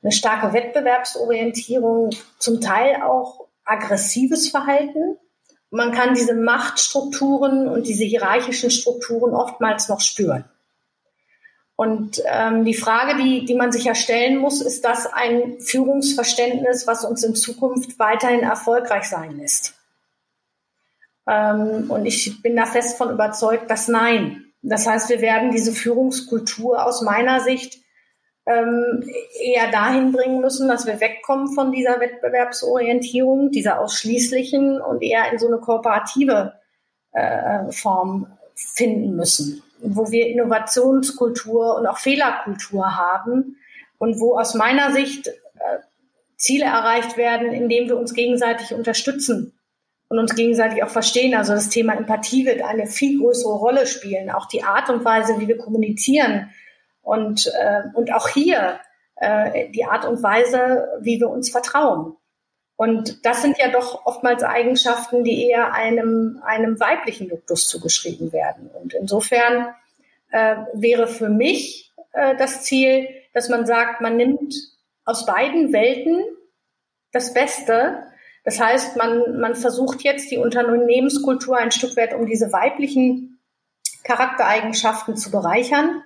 eine 0.02 0.12
starke 0.12 0.52
Wettbewerbsorientierung, 0.52 2.10
zum 2.40 2.60
Teil 2.60 3.02
auch 3.02 3.48
aggressives 3.64 4.50
Verhalten. 4.50 5.16
Man 5.72 5.94
kann 5.94 6.16
diese 6.16 6.36
Machtstrukturen 6.36 7.70
und 7.70 7.88
diese 7.88 8.04
hierarchischen 8.04 8.70
Strukturen 8.70 9.34
oftmals 9.34 9.88
noch 9.88 10.02
spüren. 10.02 10.44
Und 11.84 12.24
ähm, 12.26 12.64
die 12.64 12.74
Frage, 12.74 13.22
die, 13.22 13.44
die 13.44 13.56
man 13.56 13.74
sich 13.74 13.84
ja 13.84 13.94
stellen 13.94 14.38
muss, 14.38 14.62
ist 14.62 14.86
das 14.86 15.06
ein 15.06 15.60
Führungsverständnis, 15.60 16.88
was 16.88 17.04
uns 17.04 17.26
in 17.26 17.36
Zukunft 17.36 18.00
weiterhin 18.00 18.40
erfolgreich 18.40 19.04
sein 19.04 19.38
lässt? 19.38 19.74
Ähm, 21.28 21.92
und 21.92 22.06
ich 22.06 22.42
bin 22.42 22.56
da 22.56 22.66
fest 22.66 22.98
von 22.98 23.12
überzeugt, 23.12 23.70
dass 23.70 23.90
nein. 23.90 24.46
Das 24.62 24.88
heißt, 24.88 25.10
wir 25.10 25.20
werden 25.20 25.52
diese 25.52 25.74
Führungskultur 25.74 26.86
aus 26.86 27.02
meiner 27.02 27.42
Sicht 27.42 27.82
ähm, 28.46 29.04
eher 29.42 29.70
dahin 29.70 30.14
bringen 30.14 30.40
müssen, 30.40 30.70
dass 30.70 30.86
wir 30.86 31.02
wegkommen 31.02 31.54
von 31.54 31.74
dieser 31.74 32.00
Wettbewerbsorientierung, 32.00 33.52
dieser 33.52 33.82
ausschließlichen 33.82 34.80
und 34.80 35.04
eher 35.04 35.34
in 35.34 35.38
so 35.38 35.48
eine 35.48 35.58
kooperative 35.58 36.54
äh, 37.12 37.70
Form 37.74 38.28
finden 38.56 39.18
müssen, 39.18 39.64
wo 39.84 40.12
wir 40.12 40.28
Innovationskultur 40.28 41.78
und 41.78 41.88
auch 41.88 41.98
Fehlerkultur 41.98 42.96
haben 42.96 43.58
und 43.98 44.20
wo 44.20 44.38
aus 44.38 44.54
meiner 44.54 44.92
Sicht 44.92 45.28
äh, 45.28 45.80
Ziele 46.38 46.66
erreicht 46.66 47.18
werden, 47.18 47.52
indem 47.52 47.88
wir 47.88 47.98
uns 47.98 48.14
gegenseitig 48.14 48.74
unterstützen 48.74 49.54
und 50.10 50.20
uns 50.20 50.36
gegenseitig 50.36 50.84
auch 50.84 50.90
verstehen. 50.90 51.36
Also 51.36 51.54
das 51.54 51.70
Thema 51.70 51.94
Empathie 51.94 52.46
wird 52.46 52.62
eine 52.62 52.88
viel 52.88 53.20
größere 53.20 53.54
Rolle 53.54 53.86
spielen. 53.86 54.30
Auch 54.30 54.48
die 54.48 54.64
Art 54.64 54.90
und 54.90 55.04
Weise, 55.06 55.40
wie 55.40 55.48
wir 55.48 55.58
kommunizieren 55.58 56.50
und, 57.02 57.48
äh, 57.48 57.82
und 57.94 58.14
auch 58.14 58.28
hier 58.28 58.80
äh, 59.16 59.70
die 59.72 59.86
Art 59.86 60.06
und 60.06 60.24
Weise, 60.24 60.88
wie 61.02 61.20
wir 61.20 61.30
uns 61.30 61.50
vertrauen. 61.50 62.16
Und 62.76 63.26
das 63.26 63.42
sind 63.42 63.58
ja 63.58 63.70
doch 63.70 64.06
oftmals 64.06 64.44
Eigenschaften, 64.44 65.24
die 65.24 65.48
eher 65.48 65.74
einem, 65.74 66.42
einem 66.44 66.80
weiblichen 66.80 67.30
Duktus 67.30 67.68
zugeschrieben 67.68 68.34
werden. 68.34 68.70
Und 68.74 68.94
insofern 68.94 69.74
äh, 70.32 70.56
wäre 70.74 71.08
für 71.08 71.30
mich 71.30 71.94
äh, 72.14 72.36
das 72.36 72.64
Ziel, 72.64 73.08
dass 73.34 73.50
man 73.50 73.66
sagt, 73.66 74.02
man 74.02 74.18
nimmt 74.18 74.54
aus 75.06 75.26
beiden 75.26 75.72
Welten 75.72 76.24
das 77.12 77.34
Beste 77.34 78.04
das 78.44 78.60
heißt, 78.60 78.98
man, 78.98 79.40
man 79.40 79.56
versucht 79.56 80.04
jetzt 80.04 80.30
die 80.30 80.38
Unternehmenskultur 80.38 81.58
ein 81.58 81.72
Stück 81.72 81.96
weit 81.96 82.14
um 82.14 82.26
diese 82.26 82.52
weiblichen 82.52 83.40
Charaktereigenschaften 84.04 85.16
zu 85.16 85.32
bereichern, 85.32 86.04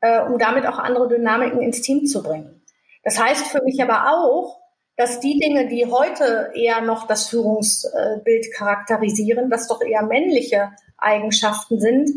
äh, 0.00 0.20
um 0.22 0.38
damit 0.38 0.66
auch 0.66 0.78
andere 0.78 1.08
Dynamiken 1.08 1.62
ins 1.62 1.80
Team 1.80 2.06
zu 2.06 2.22
bringen. 2.22 2.62
Das 3.04 3.22
heißt 3.22 3.46
für 3.46 3.62
mich 3.62 3.80
aber 3.80 4.12
auch, 4.12 4.60
dass 4.96 5.20
die 5.20 5.38
Dinge, 5.38 5.68
die 5.68 5.86
heute 5.86 6.52
eher 6.54 6.80
noch 6.80 7.06
das 7.06 7.28
Führungsbild 7.28 8.52
charakterisieren, 8.54 9.50
dass 9.50 9.68
doch 9.68 9.82
eher 9.82 10.02
männliche 10.02 10.72
Eigenschaften 10.96 11.80
sind, 11.80 12.10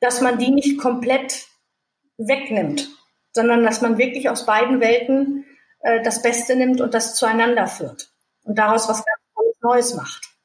dass 0.00 0.20
man 0.20 0.38
die 0.38 0.50
nicht 0.50 0.78
komplett 0.78 1.46
wegnimmt, 2.16 2.88
sondern 3.32 3.62
dass 3.64 3.82
man 3.82 3.98
wirklich 3.98 4.30
aus 4.30 4.46
beiden 4.46 4.80
Welten 4.80 5.44
äh, 5.80 6.02
das 6.02 6.22
Beste 6.22 6.56
nimmt 6.56 6.80
und 6.80 6.94
das 6.94 7.14
zueinander 7.14 7.66
führt 7.66 8.10
und 8.44 8.58
daraus 8.58 8.88
was 8.88 9.04
ganz 9.04 9.56
Neues 9.66 9.94
macht. 9.94 10.35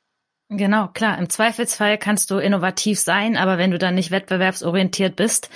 Genau, 0.53 0.89
klar. 0.89 1.17
Im 1.17 1.29
Zweifelsfall 1.29 1.97
kannst 1.97 2.29
du 2.29 2.37
innovativ 2.37 2.99
sein, 2.99 3.37
aber 3.37 3.57
wenn 3.57 3.71
du 3.71 3.77
dann 3.77 3.95
nicht 3.95 4.11
wettbewerbsorientiert 4.11 5.15
bist 5.15 5.49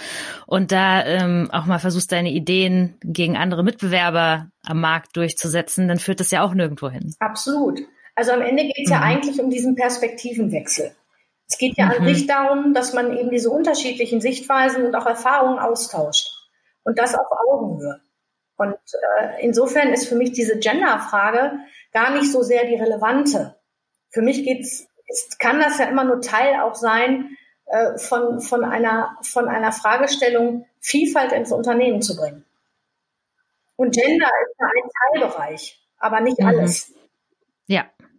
und 0.48 0.72
da 0.72 1.04
ähm, 1.04 1.50
auch 1.52 1.66
mal 1.66 1.80
versuchst, 1.80 2.14
deine 2.14 2.30
Ideen 2.30 2.98
gegen 3.04 3.36
andere 3.36 3.62
Mitbewerber 3.62 4.48
am 4.64 4.80
Markt 4.80 5.18
durchzusetzen, 5.18 5.90
dann 5.90 6.00
führt 6.00 6.22
das 6.22 6.32
ja 6.32 6.46
auch 6.46 6.54
nirgendwo 6.54 6.90
hin. 6.90 7.14
Absolut. 7.20 7.82
Also 8.16 8.32
am 8.32 8.42
Ende 8.42 8.64
geht 8.64 8.86
es 8.86 8.90
mhm. 8.90 8.94
ja 8.94 9.02
eigentlich 9.02 9.38
um 9.42 9.50
diesen 9.50 9.76
Perspektivenwechsel. 9.76 10.96
Es 11.50 11.58
geht 11.58 11.78
ja 11.78 11.88
mhm. 11.88 11.92
an 11.92 12.06
sich 12.06 12.26
darum, 12.26 12.74
dass 12.74 12.94
man 12.94 13.18
eben 13.18 13.32
diese 13.32 13.50
unterschiedlichen 13.50 14.22
Sichtweisen 14.22 14.86
und 14.86 14.96
auch 14.96 15.06
Erfahrungen 15.06 15.60
austauscht. 15.60 16.30
Und 16.86 16.98
das 16.98 17.16
auf 17.16 17.28
Augenhöhe. 17.50 18.00
Und 18.56 18.76
äh, 19.20 19.44
insofern 19.44 19.90
ist 19.90 20.08
für 20.08 20.16
mich 20.16 20.32
diese 20.32 20.58
Gender-Frage 20.58 21.60
gar 21.92 22.12
nicht 22.12 22.32
so 22.32 22.44
sehr 22.44 22.66
die 22.66 22.76
relevante. 22.76 23.55
Für 24.16 24.22
mich 24.22 24.46
geht's, 24.46 24.88
ist, 25.08 25.40
kann 25.40 25.60
das 25.60 25.78
ja 25.78 25.88
immer 25.88 26.06
nur 26.06 26.22
Teil 26.22 26.62
auch 26.62 26.76
sein, 26.76 27.36
äh, 27.66 27.98
von, 27.98 28.40
von, 28.40 28.64
einer, 28.64 29.18
von 29.24 29.50
einer 29.50 29.74
Fragestellung 29.74 30.66
Vielfalt 30.80 31.34
ins 31.34 31.52
Unternehmen 31.52 32.02
zu 32.02 32.16
bringen. 32.16 32.46
Und 33.76 33.94
Gender 33.94 34.30
ist 34.46 34.56
ja 34.58 34.68
ein 34.68 35.20
Teilbereich, 35.20 35.86
aber 35.98 36.22
nicht 36.22 36.40
mhm. 36.40 36.46
alles. 36.48 36.94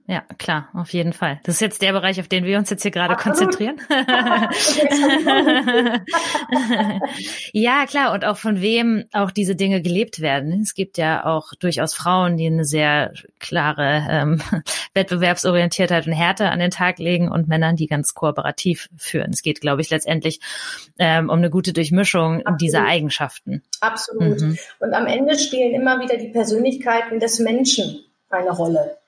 Ja, 0.08 0.22
klar, 0.38 0.68
auf 0.72 0.92
jeden 0.92 1.12
Fall. 1.12 1.40
Das 1.42 1.56
ist 1.56 1.60
jetzt 1.60 1.82
der 1.82 1.92
Bereich, 1.92 2.20
auf 2.20 2.28
den 2.28 2.44
wir 2.44 2.58
uns 2.58 2.70
jetzt 2.70 2.82
hier 2.82 2.92
gerade 2.92 3.16
konzentrieren. 3.16 3.80
ja, 7.52 7.86
klar, 7.86 8.12
und 8.12 8.24
auch 8.24 8.36
von 8.36 8.60
wem 8.60 9.06
auch 9.12 9.32
diese 9.32 9.56
Dinge 9.56 9.82
gelebt 9.82 10.20
werden. 10.20 10.60
Es 10.62 10.74
gibt 10.74 10.96
ja 10.96 11.26
auch 11.26 11.54
durchaus 11.58 11.94
Frauen, 11.94 12.36
die 12.36 12.46
eine 12.46 12.64
sehr 12.64 13.14
klare 13.40 14.06
ähm, 14.08 14.40
Wettbewerbsorientiertheit 14.94 16.06
und 16.06 16.12
Härte 16.12 16.50
an 16.50 16.60
den 16.60 16.70
Tag 16.70 17.00
legen 17.00 17.28
und 17.28 17.48
Männern, 17.48 17.74
die 17.74 17.88
ganz 17.88 18.14
kooperativ 18.14 18.88
führen. 18.96 19.32
Es 19.32 19.42
geht, 19.42 19.60
glaube 19.60 19.82
ich, 19.82 19.90
letztendlich 19.90 20.38
ähm, 21.00 21.30
um 21.30 21.38
eine 21.38 21.50
gute 21.50 21.72
Durchmischung 21.72 22.42
Absolut. 22.42 22.60
dieser 22.60 22.84
Eigenschaften. 22.84 23.64
Absolut. 23.80 24.40
Mhm. 24.40 24.56
Und 24.78 24.94
am 24.94 25.06
Ende 25.06 25.36
spielen 25.36 25.74
immer 25.74 26.00
wieder 26.00 26.16
die 26.16 26.28
Persönlichkeiten 26.28 27.18
des 27.18 27.40
Menschen 27.40 28.04
eine 28.30 28.50
Rolle. 28.50 28.98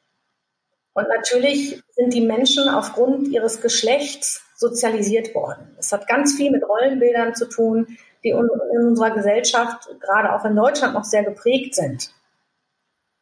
Und 0.98 1.08
natürlich 1.10 1.80
sind 1.94 2.12
die 2.12 2.26
Menschen 2.26 2.68
aufgrund 2.68 3.28
ihres 3.28 3.60
Geschlechts 3.60 4.42
sozialisiert 4.56 5.32
worden. 5.32 5.76
Es 5.78 5.92
hat 5.92 6.08
ganz 6.08 6.34
viel 6.34 6.50
mit 6.50 6.68
Rollenbildern 6.68 7.36
zu 7.36 7.48
tun, 7.48 7.96
die 8.24 8.30
in 8.30 8.48
unserer 8.88 9.12
Gesellschaft, 9.12 9.88
gerade 10.00 10.34
auch 10.34 10.44
in 10.44 10.56
Deutschland, 10.56 10.94
noch 10.94 11.04
sehr 11.04 11.22
geprägt 11.22 11.76
sind. 11.76 12.10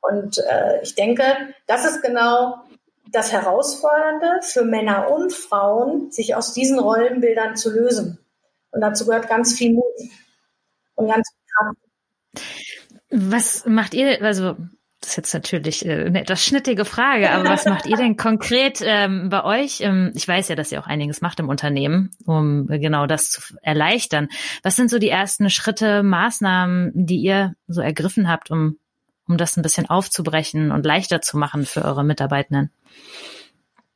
Und 0.01 0.39
äh, 0.39 0.81
ich 0.81 0.95
denke, 0.95 1.25
das 1.67 1.85
ist 1.85 2.01
genau 2.01 2.63
das 3.13 3.31
Herausfordernde 3.31 4.41
für 4.41 4.65
Männer 4.65 5.11
und 5.11 5.35
Frauen, 5.35 6.11
sich 6.11 6.35
aus 6.35 6.55
diesen 6.55 6.79
Rollenbildern 6.79 7.57
zu 7.57 7.71
lösen. 7.71 8.19
Und 8.71 8.81
dazu 8.81 9.05
gehört 9.05 9.29
ganz 9.29 9.53
viel 9.53 9.75
Mut 9.75 9.85
und 10.95 11.09
ganz 11.09 11.29
viel 11.29 11.45
Kraft. 11.59 12.47
Was 13.11 13.67
macht 13.67 13.93
ihr, 13.93 14.23
also 14.23 14.57
das 15.07 15.13
ist 15.13 15.17
jetzt 15.19 15.35
natürlich 15.35 15.87
äh, 15.87 16.07
eine 16.07 16.21
etwas 16.21 16.45
schnittige 16.45 16.85
Frage, 16.85 17.31
aber 17.31 17.49
was 17.49 17.65
macht 17.65 17.87
ihr 17.87 17.97
denn 17.97 18.17
konkret 18.17 18.81
ähm, 18.83 19.29
bei 19.29 19.45
euch? 19.45 19.81
Ähm, 19.81 20.11
ich 20.17 20.27
weiß 20.27 20.49
ja, 20.49 20.57
dass 20.57 20.73
ihr 20.73 20.81
auch 20.81 20.89
einiges 20.89 21.21
macht 21.21 21.39
im 21.39 21.49
Unternehmen, 21.49 22.11
um 22.27 22.67
genau 22.67 23.07
das 23.07 23.31
zu 23.31 23.41
erleichtern. 23.63 24.29
Was 24.65 24.75
sind 24.75 24.91
so 24.91 24.99
die 24.99 25.09
ersten 25.09 25.49
Schritte, 25.49 26.03
Maßnahmen, 26.03 26.91
die 26.95 27.19
ihr 27.19 27.55
so 27.69 27.83
ergriffen 27.83 28.29
habt, 28.29 28.51
um, 28.51 28.79
um 29.29 29.37
das 29.37 29.57
ein 29.57 29.63
bisschen 29.63 29.89
aufzubrechen 29.89 30.73
und 30.73 30.85
leichter 30.85 31.21
zu 31.21 31.39
machen 31.39 31.67
für 31.67 31.85
eure 31.85 32.03
Mitarbeitenden? 32.03 32.73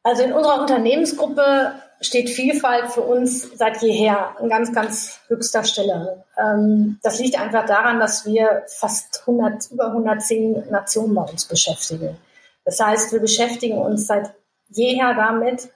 Also 0.04 0.22
in 0.22 0.32
unserer 0.32 0.60
Unternehmensgruppe 0.60 1.72
steht 2.00 2.30
Vielfalt 2.30 2.90
für 2.92 3.02
uns 3.02 3.50
seit 3.56 3.82
jeher 3.82 4.38
an 4.40 4.48
ganz, 4.48 4.72
ganz 4.72 5.20
höchster 5.28 5.64
Stelle. 5.64 6.24
Ähm, 6.38 6.98
das 7.02 7.18
liegt 7.18 7.38
einfach 7.38 7.66
daran, 7.66 8.00
dass 8.00 8.24
wir 8.24 8.62
fast 8.66 9.22
100, 9.26 9.70
über 9.70 9.88
110 9.88 10.70
Nationen 10.70 11.14
bei 11.14 11.22
uns 11.22 11.44
beschäftigen. 11.44 12.16
Das 12.64 12.80
heißt, 12.80 13.12
wir 13.12 13.20
beschäftigen 13.20 13.78
uns 13.78 14.06
seit 14.06 14.32
jeher 14.70 15.14
damit, 15.14 15.68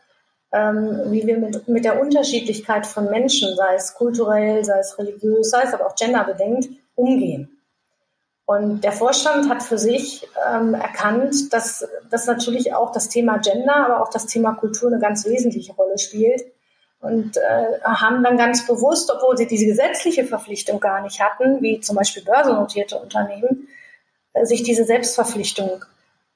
ähm, 0.53 1.03
wie 1.07 1.27
wir 1.27 1.39
mit, 1.39 1.69
mit 1.69 1.85
der 1.85 2.01
Unterschiedlichkeit 2.01 2.87
von 2.87 3.11
Menschen, 3.11 3.55
sei 3.57 3.75
es 3.75 3.95
kulturell, 3.95 4.65
sei 4.65 4.79
es 4.79 4.99
religiös, 4.99 5.51
sei 5.51 5.63
es 5.63 5.75
aber 5.75 5.87
auch 5.87 5.97
genderbedingt, 5.97 6.69
umgehen. 6.95 7.54
Und 8.47 8.85
der 8.85 8.93
Vorstand 8.93 9.49
hat 9.49 9.63
für 9.63 9.79
sich 9.79 10.29
ähm, 10.51 10.75
erkannt, 10.75 11.53
dass 11.53 11.89
das 12.11 12.27
natürlich 12.27 12.75
auch 12.75 12.93
das 12.93 13.09
Thema 13.09 13.39
Gender, 13.39 13.75
aber 13.75 14.03
auch 14.03 14.11
das 14.11 14.27
Thema 14.27 14.53
Kultur 14.55 14.91
eine 14.91 15.01
ganz 15.01 15.25
wesentliche 15.25 15.73
Rolle 15.73 15.99
spielt. 15.99 16.43
Und 17.01 17.37
äh, 17.37 17.81
haben 17.85 18.23
dann 18.23 18.39
ganz 18.39 18.67
bewusst, 18.67 19.13
obwohl 19.15 19.37
sie 19.37 19.47
diese 19.47 19.67
gesetzliche 19.67 20.25
Verpflichtung 20.25 20.81
gar 20.81 21.03
nicht 21.03 21.21
hatten, 21.21 21.61
wie 21.61 21.81
zum 21.81 21.97
Beispiel 21.97 22.25
börsennotierte 22.25 22.99
Unternehmen, 22.99 23.69
äh, 24.33 24.47
sich 24.47 24.63
diese 24.63 24.85
Selbstverpflichtung 24.85 25.85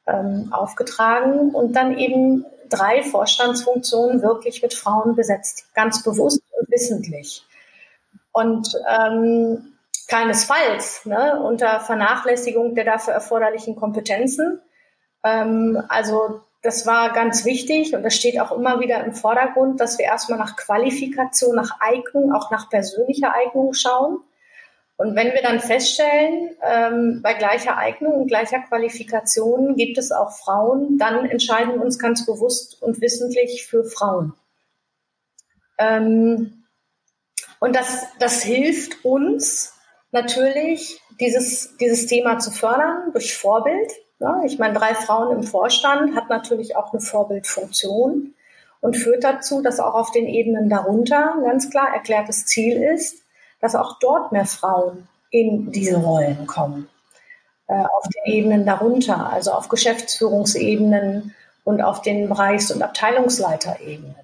ähm, 0.07 0.53
aufgetragen 0.53 1.55
und 1.55 1.73
dann 1.75 1.97
eben 1.97 2.45
drei 2.69 3.03
Vorstandsfunktionen 3.03 4.23
wirklich 4.23 4.63
mit 4.63 4.75
Frauen 4.75 5.15
besetzt, 5.15 5.67
ganz 5.75 6.03
bewusst 6.03 6.43
und 6.59 6.71
wissentlich. 6.71 7.45
Und 8.33 8.75
ähm, 8.89 9.78
keinesfalls 10.09 11.05
ne, 11.05 11.41
unter 11.41 11.81
Vernachlässigung 11.81 12.75
der 12.75 12.85
dafür 12.85 13.13
erforderlichen 13.15 13.77
Kompetenzen. 13.77 14.61
Ähm, 15.23 15.81
also 15.89 16.41
das 16.63 16.87
war 16.87 17.13
ganz 17.13 17.45
wichtig 17.45 17.95
und 17.95 18.03
das 18.03 18.17
steht 18.17 18.41
auch 18.41 18.51
immer 18.51 18.81
wieder 18.81 19.05
im 19.05 19.15
Vordergrund, 19.15 19.81
dass 19.81 19.99
wir 19.99 20.07
erstmal 20.07 20.39
nach 20.39 20.57
Qualifikation, 20.57 21.55
nach 21.55 21.79
Eignung, 21.81 22.33
auch 22.33 22.51
nach 22.51 22.69
persönlicher 22.69 23.33
Eignung 23.33 23.75
schauen. 23.75 24.19
Und 24.97 25.15
wenn 25.15 25.33
wir 25.33 25.43
dann 25.43 25.61
feststellen, 25.61 26.57
ähm, 26.61 27.21
bei 27.23 27.35
gleicher 27.35 27.77
Eignung 27.77 28.15
und 28.15 28.27
gleicher 28.27 28.59
Qualifikation 28.59 29.77
gibt 29.77 29.97
es 29.97 30.11
auch 30.11 30.33
Frauen, 30.33 30.99
dann 30.99 31.25
entscheiden 31.27 31.75
wir 31.75 31.83
uns 31.83 32.01
ganz 32.01 32.27
bewusst 32.27 32.83
und 32.83 33.01
wissentlich 33.01 33.65
für 33.65 33.85
Frauen. 33.85 34.35
Ähm, 35.79 36.65
und 37.61 37.77
das, 37.77 38.07
das 38.19 38.43
hilft 38.43 39.05
uns, 39.05 39.78
natürlich 40.11 41.01
dieses, 41.21 41.77
dieses 41.79 42.07
Thema 42.07 42.39
zu 42.39 42.51
fördern 42.51 43.13
durch 43.13 43.37
Vorbild. 43.37 43.93
Ja, 44.21 44.43
ich 44.45 44.59
meine, 44.59 44.75
drei 44.75 44.95
Frauen 44.95 45.37
im 45.37 45.43
Vorstand 45.43 46.17
hat 46.17 46.29
natürlich 46.29 46.77
auch 46.77 46.93
eine 46.93 47.01
Vorbildfunktion 47.01 48.35
und 48.81 48.97
führt 48.97 49.25
dazu, 49.25 49.63
dass 49.63 49.81
auch 49.81 49.95
auf 49.95 50.11
den 50.11 50.27
Ebenen 50.27 50.69
darunter 50.69 51.35
ein 51.35 51.45
ganz 51.45 51.71
klar 51.71 51.93
erklärtes 51.95 52.47
Ziel 52.47 52.83
ist, 52.83 53.23
dass 53.61 53.75
auch 53.75 53.99
dort 54.01 54.33
mehr 54.33 54.47
Frauen 54.47 55.09
in 55.31 55.71
diese 55.73 55.97
Rollen 55.97 56.47
kommen. 56.47 56.89
Äh, 57.67 57.75
auf 57.75 58.05
den 58.09 58.33
Ebenen 58.33 58.65
darunter, 58.65 59.31
also 59.31 59.53
auf 59.53 59.69
Geschäftsführungsebenen 59.69 61.35
und 61.65 61.83
auf 61.83 62.01
den 62.03 62.29
Bereichs- 62.29 62.71
und 62.71 62.83
Abteilungsleiterebenen. 62.83 64.15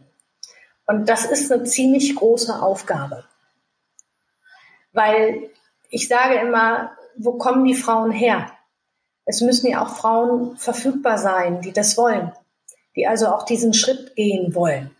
Und 0.87 1.09
das 1.09 1.24
ist 1.24 1.53
eine 1.53 1.64
ziemlich 1.64 2.16
große 2.16 2.62
Aufgabe. 2.62 3.24
Weil 4.93 5.51
ich 5.95 6.09
sage 6.09 6.34
immer, 6.34 6.90
wo 7.16 7.34
kommen 7.34 7.64
die 7.64 7.74
Frauen 7.74 8.11
her? 8.11 8.51
Es 9.24 9.40
müssen 9.40 9.70
ja 9.70 9.80
auch 9.80 9.97
Frauen 9.97 10.57
verfügbar 10.57 11.18
sein, 11.18 11.61
die 11.61 11.72
das 11.72 11.97
wollen, 11.97 12.32
die 12.97 13.07
also 13.07 13.28
auch 13.28 13.45
diesen 13.45 13.72
Schritt 13.74 14.16
gehen 14.16 14.57
wollen. 14.57 14.90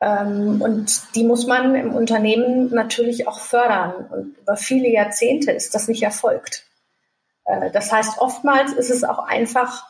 Ähm, 0.00 0.62
und 0.62 1.14
die 1.14 1.22
muss 1.22 1.46
man 1.46 1.74
im 1.74 1.94
Unternehmen 1.94 2.70
natürlich 2.70 3.28
auch 3.28 3.40
fördern. 3.40 4.06
Und 4.10 4.38
über 4.38 4.56
viele 4.56 4.88
Jahrzehnte 4.88 5.52
ist 5.52 5.74
das 5.74 5.86
nicht 5.86 6.02
erfolgt. 6.02 6.66
Äh, 7.44 7.70
das 7.70 7.92
heißt, 7.92 8.18
oftmals 8.18 8.72
ist 8.72 8.90
es 8.90 9.04
auch 9.04 9.18
einfach 9.18 9.86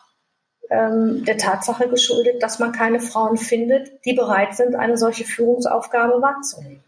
ähm, 0.70 1.24
der 1.24 1.38
Tatsache 1.38 1.88
geschuldet, 1.88 2.42
dass 2.42 2.58
man 2.58 2.72
keine 2.72 2.98
Frauen 2.98 3.36
findet, 3.36 4.04
die 4.04 4.14
bereit 4.14 4.56
sind, 4.56 4.74
eine 4.74 4.98
solche 4.98 5.24
Führungsaufgabe 5.24 6.20
wahrzunehmen. 6.20 6.82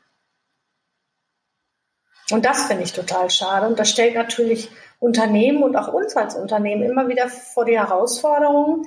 Und 2.31 2.45
das 2.45 2.67
finde 2.67 2.85
ich 2.85 2.93
total 2.93 3.31
schade. 3.31 3.67
Und 3.67 3.79
das 3.79 3.91
stellt 3.91 4.15
natürlich 4.15 4.71
Unternehmen 5.01 5.63
und 5.63 5.77
auch 5.77 5.93
uns 5.93 6.17
als 6.17 6.35
Unternehmen 6.35 6.83
immer 6.83 7.09
wieder 7.09 7.29
vor 7.29 7.65
die 7.65 7.79
Herausforderung, 7.79 8.87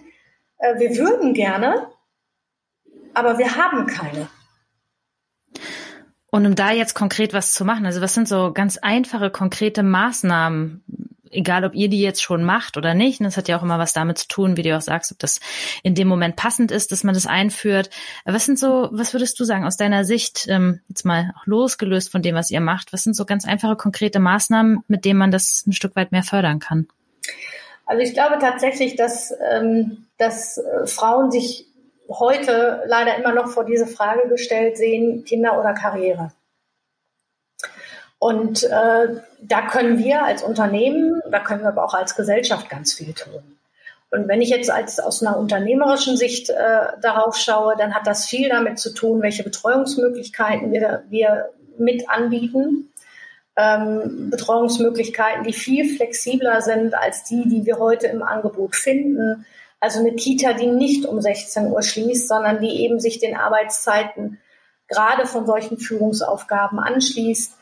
äh, 0.58 0.80
wir 0.80 0.98
würden 0.98 1.34
gerne, 1.34 1.88
aber 3.14 3.38
wir 3.38 3.56
haben 3.56 3.88
keine. 3.88 4.28
Und 6.32 6.46
um 6.46 6.56
da 6.56 6.72
jetzt 6.72 6.94
konkret 6.94 7.34
was 7.34 7.54
zu 7.54 7.66
machen, 7.66 7.86
also 7.86 8.02
was 8.02 8.14
sind 8.14 8.28
so 8.28 8.54
ganz 8.54 8.78
einfache, 8.78 9.32
konkrete 9.32 9.84
Maßnahmen, 9.84 10.84
egal 11.32 11.66
ob 11.66 11.74
ihr 11.76 11.90
die 11.90 12.02
jetzt 12.02 12.22
schon 12.22 12.44
macht 12.44 12.78
oder 12.78 12.94
nicht, 12.94 13.20
und 13.20 13.26
das 13.26 13.38
hat 13.38 13.48
ja 13.48 13.58
auch 13.58 13.64
immer 13.64 13.80
was 13.80 13.94
damit 13.94 14.18
zu 14.18 14.28
tun, 14.28 14.58
wie 14.58 14.64
du 14.64 14.76
auch 14.76 14.82
sagst, 14.82 15.12
ob 15.12 15.20
das 15.20 15.40
in 15.84 15.96
dem 15.96 16.08
Moment 16.08 16.36
passend 16.36 16.72
ist, 16.72 16.92
dass 16.92 17.04
man 17.04 17.14
das 17.14 17.28
einführt. 17.28 17.90
Was 18.26 18.46
sind 18.46 18.60
so, 18.60 18.90
was 18.92 19.14
würdest 19.14 19.40
du 19.40 19.44
sagen 19.44 19.66
aus 19.66 19.78
deiner 19.78 20.06
Sicht, 20.06 20.48
ähm, 20.50 20.82
jetzt 20.90 21.06
mal 21.06 21.34
auch 21.38 21.46
losgelöst 21.46 22.12
von 22.12 22.22
dem, 22.22 22.36
was 22.36 22.52
ihr 22.52 22.62
macht, 22.62 22.94
was 22.94 23.04
sind 23.04 23.16
so 23.16 23.26
ganz 23.26 23.46
einfache, 23.46 23.76
konkrete 23.76 24.20
Maßnahmen, 24.20 24.84
mit 24.88 25.06
denen 25.06 25.20
man 25.20 25.32
das 25.32 25.66
ein 25.66 25.74
Stück 25.74 25.96
weit 25.96 26.12
mehr 26.12 26.24
fördern 26.24 26.60
kann? 26.60 26.88
Also 27.86 28.04
ich 28.04 28.14
glaube 28.14 28.38
tatsächlich, 28.40 28.96
dass, 28.96 29.34
ähm, 29.52 30.06
dass 30.18 30.58
äh, 30.58 30.86
Frauen 30.88 31.32
sich 31.32 31.68
heute 32.08 32.84
leider 32.88 33.18
immer 33.18 33.34
noch 33.34 33.48
vor 33.48 33.66
diese 33.66 33.88
Frage 33.88 34.28
gestellt 34.30 34.78
sehen, 34.78 35.24
Kinder 35.26 35.60
oder 35.60 35.74
Karriere. 35.74 36.32
Und 38.22 38.62
äh, 38.66 39.08
da 39.42 39.68
können 39.68 39.98
wir 39.98 40.24
als 40.24 40.44
Unternehmen, 40.44 41.24
da 41.32 41.40
können 41.40 41.62
wir 41.62 41.70
aber 41.70 41.84
auch 41.84 41.96
als 41.96 42.16
Gesellschaft 42.16 42.70
ganz 42.70 42.94
viel 42.94 43.14
tun. 43.14 43.58
Und 44.12 44.28
wenn 44.28 44.44
ich 44.44 44.50
jetzt 44.50 44.70
als 44.70 45.00
aus 45.00 45.24
einer 45.24 45.38
unternehmerischen 45.38 46.18
Sicht 46.18 46.52
äh, 46.52 46.54
darauf 47.02 47.36
schaue, 47.36 47.76
dann 47.76 47.96
hat 47.96 48.06
das 48.06 48.28
viel 48.28 48.48
damit 48.48 48.78
zu 48.78 48.94
tun, 48.94 49.24
welche 49.24 49.42
Betreuungsmöglichkeiten 49.42 50.72
wir, 50.72 51.02
wir 51.10 51.50
mit 51.80 52.12
anbieten. 52.12 52.92
Ähm, 53.56 54.30
Betreuungsmöglichkeiten, 54.30 55.44
die 55.44 55.54
viel 55.54 55.96
flexibler 55.96 56.62
sind 56.62 56.94
als 56.94 57.24
die, 57.24 57.50
die 57.50 57.66
wir 57.66 57.80
heute 57.80 58.06
im 58.06 58.22
Angebot 58.22 58.76
finden. 58.76 59.48
Also 59.80 60.00
eine 60.00 60.14
Kita, 60.14 60.54
die 60.54 60.68
nicht 60.68 61.08
um 61.08 61.22
16 61.22 61.72
Uhr 61.72 61.82
schließt, 61.82 62.28
sondern 62.28 62.62
die 62.62 62.84
eben 62.84 63.00
sich 63.00 63.18
den 63.18 63.36
Arbeitszeiten 63.36 64.38
gerade 64.88 65.26
von 65.26 65.48
solchen 65.48 65.80
Führungsaufgaben 65.80 66.78
anschließt 66.78 67.58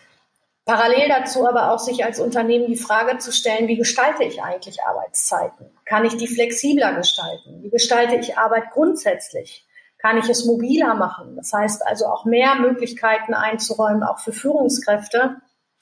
Parallel 0.70 1.10
dazu 1.10 1.48
aber 1.48 1.72
auch 1.72 1.80
sich 1.80 2.06
als 2.06 2.20
Unternehmen 2.20 2.68
die 2.68 2.78
Frage 2.78 3.18
zu 3.18 3.32
stellen, 3.32 3.68
wie 3.68 3.76
gestalte 3.76 4.24
ich 4.24 4.44
eigentlich 4.44 4.84
Arbeitszeiten? 4.84 5.66
Kann 5.84 6.06
ich 6.06 6.16
die 6.16 6.28
flexibler 6.28 6.94
gestalten? 6.94 7.64
Wie 7.64 7.72
gestalte 7.72 8.18
ich 8.18 8.38
Arbeit 8.38 8.70
grundsätzlich? 8.70 9.66
Kann 9.98 10.20
ich 10.20 10.30
es 10.30 10.46
mobiler 10.46 10.94
machen? 10.94 11.36
Das 11.36 11.52
heißt 11.54 11.88
also 11.88 12.06
auch 12.06 12.26
mehr 12.26 12.54
Möglichkeiten 12.54 13.34
einzuräumen, 13.34 14.04
auch 14.04 14.20
für 14.20 14.32
Führungskräfte, 14.32 15.38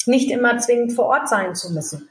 nicht 0.06 0.32
immer 0.32 0.58
zwingend 0.60 0.94
vor 0.94 1.08
Ort 1.08 1.28
sein 1.28 1.54
zu 1.54 1.74
müssen, 1.74 2.08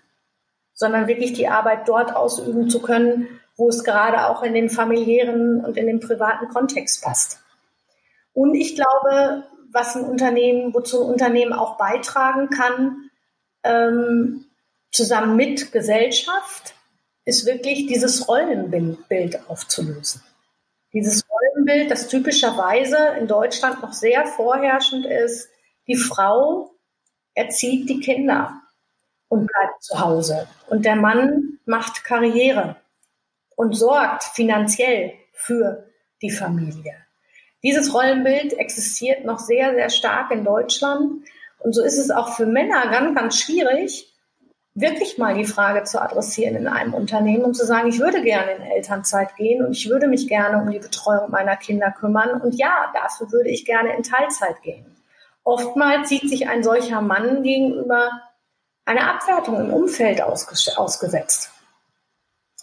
sondern 0.74 1.08
wirklich 1.08 1.32
die 1.32 1.48
Arbeit 1.48 1.88
dort 1.88 2.14
ausüben 2.14 2.68
zu 2.68 2.82
können, 2.82 3.40
wo 3.56 3.70
es 3.70 3.84
gerade 3.84 4.26
auch 4.26 4.42
in 4.42 4.52
den 4.52 4.68
familiären 4.68 5.64
und 5.64 5.78
in 5.78 5.86
den 5.86 6.00
privaten 6.00 6.48
Kontext 6.48 7.02
passt. 7.02 7.40
Und 8.34 8.54
ich 8.54 8.74
glaube, 8.74 9.44
was 9.76 9.94
ein 9.94 10.04
Unternehmen, 10.04 10.74
wozu 10.74 11.04
ein 11.04 11.12
Unternehmen 11.12 11.52
auch 11.52 11.76
beitragen 11.76 12.48
kann, 12.48 13.10
ähm, 13.62 14.46
zusammen 14.90 15.36
mit 15.36 15.70
Gesellschaft, 15.70 16.74
ist 17.26 17.44
wirklich 17.44 17.86
dieses 17.86 18.28
Rollenbild 18.28 19.48
aufzulösen. 19.48 20.22
Dieses 20.92 21.24
Rollenbild, 21.28 21.90
das 21.90 22.08
typischerweise 22.08 22.96
in 23.18 23.28
Deutschland 23.28 23.82
noch 23.82 23.92
sehr 23.92 24.26
vorherrschend 24.26 25.04
ist, 25.04 25.50
die 25.86 25.96
Frau 25.96 26.70
erzieht 27.34 27.88
die 27.88 28.00
Kinder 28.00 28.62
und 29.28 29.46
bleibt 29.46 29.82
zu 29.82 30.00
Hause. 30.00 30.48
Und 30.68 30.84
der 30.84 30.96
Mann 30.96 31.58
macht 31.66 32.04
Karriere 32.04 32.76
und 33.56 33.74
sorgt 33.74 34.24
finanziell 34.24 35.12
für 35.32 35.86
die 36.22 36.30
Familie. 36.30 37.05
Dieses 37.62 37.92
Rollenbild 37.92 38.52
existiert 38.58 39.24
noch 39.24 39.38
sehr, 39.38 39.74
sehr 39.74 39.90
stark 39.90 40.30
in 40.30 40.44
Deutschland. 40.44 41.24
Und 41.58 41.74
so 41.74 41.82
ist 41.82 41.98
es 41.98 42.10
auch 42.10 42.36
für 42.36 42.46
Männer 42.46 42.90
ganz, 42.90 43.16
ganz 43.16 43.38
schwierig, 43.38 44.12
wirklich 44.74 45.16
mal 45.16 45.34
die 45.34 45.46
Frage 45.46 45.84
zu 45.84 46.00
adressieren 46.00 46.54
in 46.54 46.68
einem 46.68 46.92
Unternehmen 46.92 47.44
und 47.44 47.54
zu 47.54 47.64
sagen, 47.64 47.88
ich 47.88 47.98
würde 47.98 48.22
gerne 48.22 48.52
in 48.52 48.62
Elternzeit 48.62 49.34
gehen 49.36 49.64
und 49.64 49.72
ich 49.72 49.88
würde 49.88 50.06
mich 50.06 50.28
gerne 50.28 50.62
um 50.62 50.70
die 50.70 50.78
Betreuung 50.78 51.30
meiner 51.30 51.56
Kinder 51.56 51.90
kümmern. 51.90 52.40
Und 52.40 52.54
ja, 52.56 52.92
dafür 52.94 53.32
würde 53.32 53.48
ich 53.48 53.64
gerne 53.64 53.96
in 53.96 54.02
Teilzeit 54.02 54.60
gehen. 54.62 54.84
Oftmals 55.44 56.08
sieht 56.08 56.28
sich 56.28 56.48
ein 56.48 56.62
solcher 56.62 57.00
Mann 57.00 57.42
gegenüber 57.42 58.10
einer 58.84 59.14
Abwertung 59.14 59.58
im 59.60 59.72
Umfeld 59.72 60.20
ausgesetzt. 60.20 61.50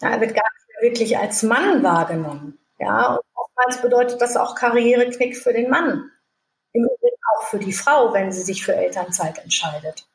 Er 0.01 0.21
wird 0.21 0.35
gar 0.35 0.43
nicht 0.43 0.81
wirklich 0.81 1.17
als 1.17 1.43
Mann 1.43 1.81
wahrgenommen. 1.81 2.59
Ja, 2.79 3.15
und 3.15 3.21
oftmals 3.63 3.81
bedeutet 3.81 4.21
das 4.21 4.37
auch 4.37 4.55
Karriereknick 4.55 5.37
für 5.37 5.53
den 5.53 5.69
Mann. 5.69 6.09
Im 6.73 6.83
Übrigen 6.83 7.17
auch 7.35 7.43
für 7.47 7.59
die 7.59 7.73
Frau, 7.73 8.13
wenn 8.13 8.31
sie 8.31 8.41
sich 8.41 8.65
für 8.65 8.75
Elternzeit 8.75 9.39
entscheidet. 9.39 10.07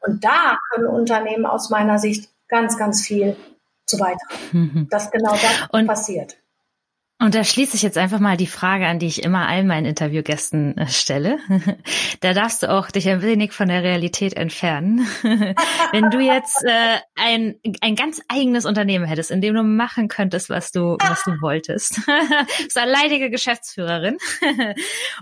Und 0.00 0.24
da 0.24 0.58
können 0.70 0.86
Unternehmen 0.86 1.46
aus 1.46 1.70
meiner 1.70 1.98
Sicht 1.98 2.30
ganz, 2.48 2.78
ganz 2.78 3.04
viel 3.04 3.36
zu 3.86 3.98
beitragen, 3.98 4.38
mhm. 4.52 4.88
dass 4.90 5.10
genau 5.10 5.32
das 5.32 5.68
und, 5.72 5.86
passiert. 5.86 6.36
Und 7.24 7.34
da 7.34 7.42
schließe 7.42 7.74
ich 7.74 7.80
jetzt 7.80 7.96
einfach 7.96 8.20
mal 8.20 8.36
die 8.36 8.46
Frage 8.46 8.86
an, 8.86 8.98
die 8.98 9.06
ich 9.06 9.22
immer 9.22 9.48
all 9.48 9.64
meinen 9.64 9.86
Interviewgästen 9.86 10.76
äh, 10.76 10.88
stelle. 10.88 11.38
da 12.20 12.34
darfst 12.34 12.62
du 12.62 12.70
auch 12.70 12.90
dich 12.90 13.08
ein 13.08 13.22
wenig 13.22 13.52
von 13.52 13.68
der 13.68 13.82
Realität 13.82 14.34
entfernen. 14.34 15.06
Wenn 15.22 16.10
du 16.10 16.20
jetzt 16.20 16.62
äh, 16.64 16.98
ein, 17.14 17.54
ein 17.80 17.96
ganz 17.96 18.20
eigenes 18.28 18.66
Unternehmen 18.66 19.06
hättest, 19.06 19.30
in 19.30 19.40
dem 19.40 19.54
du 19.54 19.62
machen 19.62 20.08
könntest, 20.08 20.50
was 20.50 20.70
du, 20.70 20.98
was 21.00 21.22
du 21.24 21.40
wolltest. 21.40 21.96
du 21.96 22.02
bist 22.64 22.76
alleinige 22.76 23.30
Geschäftsführerin. 23.30 24.18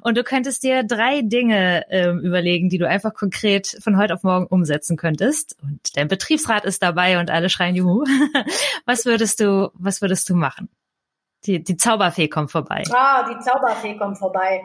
Und 0.00 0.18
du 0.18 0.24
könntest 0.24 0.64
dir 0.64 0.82
drei 0.82 1.22
Dinge 1.22 1.84
ähm, 1.88 2.18
überlegen, 2.18 2.68
die 2.68 2.78
du 2.78 2.88
einfach 2.88 3.14
konkret 3.14 3.78
von 3.80 3.96
heute 3.96 4.14
auf 4.14 4.24
morgen 4.24 4.48
umsetzen 4.48 4.96
könntest. 4.96 5.56
Und 5.62 5.96
dein 5.96 6.08
Betriebsrat 6.08 6.64
ist 6.64 6.82
dabei 6.82 7.20
und 7.20 7.30
alle 7.30 7.48
schreien 7.48 7.76
Juhu. 7.76 8.02
was 8.86 9.06
würdest 9.06 9.38
du, 9.38 9.70
was 9.74 10.02
würdest 10.02 10.28
du 10.28 10.34
machen? 10.34 10.68
Die, 11.46 11.62
die 11.62 11.76
Zauberfee 11.76 12.28
kommt 12.28 12.50
vorbei. 12.50 12.84
Ah, 12.92 13.28
die 13.28 13.38
Zauberfee 13.40 13.96
kommt 13.96 14.18
vorbei. 14.18 14.62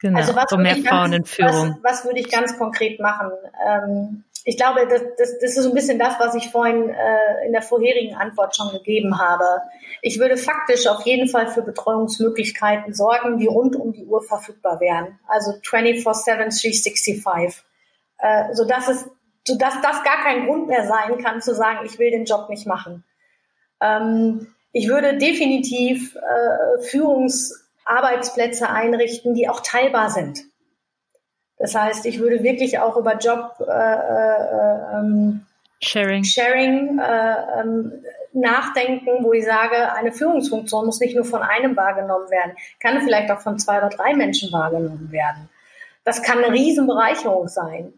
Genau, 0.00 0.18
also 0.18 0.36
was 0.36 0.44
so 0.48 0.56
mehr 0.56 0.76
Frauen 0.76 1.12
in 1.12 1.24
Führung. 1.24 1.78
Was, 1.82 2.00
was, 2.00 2.04
würde 2.04 2.20
ich 2.20 2.30
ganz 2.30 2.56
konkret 2.56 3.00
machen? 3.00 3.30
Ähm, 3.66 4.24
ich 4.44 4.56
glaube, 4.56 4.86
das, 4.86 5.02
das, 5.18 5.38
das 5.40 5.56
ist 5.56 5.62
so 5.62 5.70
ein 5.70 5.74
bisschen 5.74 5.98
das, 5.98 6.18
was 6.20 6.34
ich 6.34 6.50
vorhin 6.50 6.88
äh, 6.88 7.46
in 7.46 7.52
der 7.52 7.62
vorherigen 7.62 8.14
Antwort 8.14 8.56
schon 8.56 8.70
gegeben 8.70 9.18
habe. 9.18 9.44
Ich 10.00 10.18
würde 10.18 10.36
faktisch 10.36 10.86
auf 10.86 11.04
jeden 11.04 11.28
Fall 11.28 11.48
für 11.48 11.62
Betreuungsmöglichkeiten 11.62 12.94
sorgen, 12.94 13.38
die 13.38 13.46
rund 13.46 13.76
um 13.76 13.92
die 13.92 14.04
Uhr 14.04 14.22
verfügbar 14.22 14.80
wären. 14.80 15.18
Also 15.26 15.50
24-7, 15.50 16.24
365. 16.24 17.64
Äh, 18.18 18.54
sodass, 18.54 18.88
es, 18.88 19.10
sodass 19.46 19.74
das 19.82 20.02
gar 20.04 20.22
kein 20.22 20.46
Grund 20.46 20.68
mehr 20.68 20.86
sein 20.86 21.18
kann, 21.22 21.40
zu 21.40 21.54
sagen, 21.54 21.80
ich 21.84 21.98
will 21.98 22.10
den 22.10 22.24
Job 22.24 22.48
nicht 22.48 22.66
machen. 22.66 23.04
Ähm, 23.80 24.54
ich 24.72 24.88
würde 24.88 25.16
definitiv 25.18 26.16
äh, 26.16 26.82
Führungsarbeitsplätze 26.82 28.68
einrichten, 28.68 29.34
die 29.34 29.48
auch 29.48 29.60
teilbar 29.60 30.10
sind. 30.10 30.40
Das 31.56 31.74
heißt, 31.74 32.06
ich 32.06 32.20
würde 32.20 32.42
wirklich 32.42 32.78
auch 32.78 32.96
über 32.96 33.16
Job 33.16 33.56
äh, 33.60 33.72
äh, 33.72 34.98
ähm, 34.98 35.44
Sharing, 35.80 36.24
Sharing 36.24 36.98
äh, 36.98 37.60
ähm, 37.60 37.92
nachdenken, 38.32 39.22
wo 39.24 39.32
ich 39.32 39.44
sage, 39.44 39.92
eine 39.92 40.12
Führungsfunktion 40.12 40.86
muss 40.86 41.00
nicht 41.00 41.14
nur 41.14 41.24
von 41.24 41.42
einem 41.42 41.76
wahrgenommen 41.76 42.30
werden, 42.30 42.56
kann 42.80 43.00
vielleicht 43.00 43.30
auch 43.30 43.40
von 43.40 43.58
zwei 43.58 43.78
oder 43.78 43.88
drei 43.88 44.14
Menschen 44.14 44.52
wahrgenommen 44.52 45.10
werden. 45.10 45.48
Das 46.04 46.22
kann 46.22 46.42
eine 46.42 46.52
Riesenbereicherung 46.52 47.48
sein. 47.48 47.92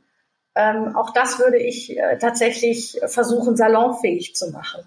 Ähm, 0.55 0.97
auch 0.97 1.13
das 1.13 1.39
würde 1.39 1.59
ich 1.59 1.97
äh, 1.97 2.19
tatsächlich 2.19 3.01
versuchen, 3.07 3.57
salonfähig 3.57 4.35
zu 4.35 4.51
machen. 4.51 4.87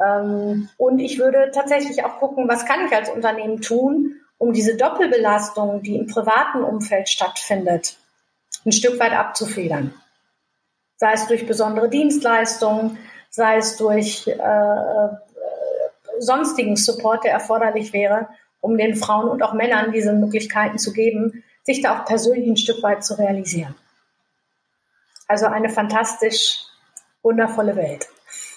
Ähm, 0.00 0.68
und 0.76 0.98
ich 0.98 1.18
würde 1.18 1.50
tatsächlich 1.52 2.04
auch 2.04 2.18
gucken, 2.18 2.48
was 2.48 2.66
kann 2.66 2.86
ich 2.86 2.92
als 2.92 3.10
Unternehmen 3.10 3.60
tun, 3.60 4.16
um 4.38 4.52
diese 4.52 4.76
Doppelbelastung, 4.76 5.82
die 5.82 5.96
im 5.96 6.06
privaten 6.06 6.62
Umfeld 6.62 7.08
stattfindet, 7.08 7.96
ein 8.64 8.72
Stück 8.72 8.98
weit 8.98 9.12
abzufedern. 9.12 9.94
Sei 10.96 11.12
es 11.12 11.26
durch 11.26 11.46
besondere 11.46 11.88
Dienstleistungen, 11.88 12.98
sei 13.30 13.56
es 13.56 13.76
durch 13.76 14.26
äh, 14.26 14.32
äh, 14.32 15.08
sonstigen 16.18 16.76
Support, 16.76 17.24
der 17.24 17.32
erforderlich 17.32 17.92
wäre, 17.92 18.28
um 18.60 18.78
den 18.78 18.96
Frauen 18.96 19.28
und 19.28 19.42
auch 19.42 19.52
Männern 19.52 19.92
diese 19.92 20.12
Möglichkeiten 20.12 20.78
zu 20.78 20.92
geben, 20.92 21.44
sich 21.64 21.82
da 21.82 21.98
auch 21.98 22.04
persönlich 22.04 22.48
ein 22.48 22.56
Stück 22.56 22.82
weit 22.82 23.04
zu 23.04 23.18
realisieren. 23.18 23.74
Also 25.26 25.46
eine 25.46 25.68
fantastisch 25.68 26.60
wundervolle 27.22 27.76
Welt. 27.76 28.06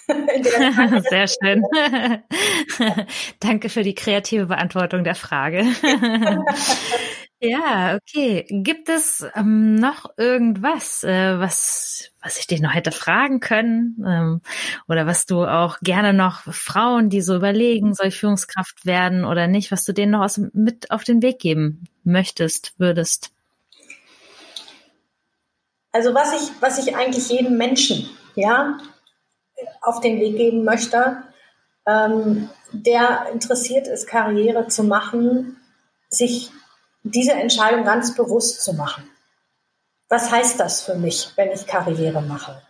Sehr 1.10 1.28
schön. 1.28 1.64
Danke 3.39 3.70
für 3.70 3.84
die 3.84 3.95
kreative 3.95 4.45
Beantwortung 4.45 5.03
der 5.03 5.16
Frage. 5.16 5.64
ja, 7.41 7.95
okay. 7.95 8.45
Gibt 8.49 8.88
es 8.88 9.26
ähm, 9.36 9.76
noch 9.76 10.05
irgendwas, 10.18 11.03
äh, 11.03 11.39
was, 11.39 12.12
was 12.22 12.39
ich 12.39 12.47
dich 12.47 12.62
noch 12.62 12.74
hätte 12.74 12.91
fragen 12.91 13.41
können? 13.41 13.97
Ähm, 14.08 14.41
oder 14.88 15.05
was 15.05 15.26
du 15.26 15.43
auch 15.43 15.78
gerne 15.82 16.14
noch 16.14 16.41
Frauen, 16.53 17.10
die 17.10 17.22
so 17.22 17.36
überlegen, 17.36 17.93
soll 17.93 18.08
ich 18.08 18.18
Führungskraft 18.18 18.86
werden 18.86 19.26
oder 19.26 19.47
nicht, 19.47 19.72
was 19.72 19.84
du 19.84 19.93
denen 19.93 20.14
noch 20.14 20.22
aus, 20.22 20.39
mit 20.53 20.89
auf 20.89 21.03
den 21.03 21.22
Weg 21.22 21.39
geben 21.39 21.84
möchtest, 22.05 22.80
würdest? 22.80 23.32
Also 25.91 26.14
was 26.14 26.34
ich, 26.34 26.49
was 26.62 26.78
ich 26.78 26.95
eigentlich 26.95 27.28
jedem 27.30 27.58
Menschen, 27.58 28.10
ja, 28.36 28.78
auf 29.82 30.01
den 30.01 30.20
Weg 30.20 30.38
geben 30.38 30.64
möchte, 30.64 31.24
ähm, 31.86 32.49
der 32.72 33.28
interessiert 33.32 33.88
ist, 33.88 34.08
Karriere 34.08 34.68
zu 34.68 34.84
machen, 34.84 35.58
sich 36.10 36.51
diese 37.03 37.34
Entscheidung 37.34 37.86
ganz 37.86 38.16
bewusst 38.16 38.62
zu 38.62 38.74
machen. 38.74 39.10
Was 40.10 40.32
heißt 40.32 40.60
das 40.60 40.82
für 40.82 40.95
mich, 40.95 41.32
wenn 41.36 41.51
ich 41.51 41.68
Karriere 41.68 42.22
mache? 42.22 42.62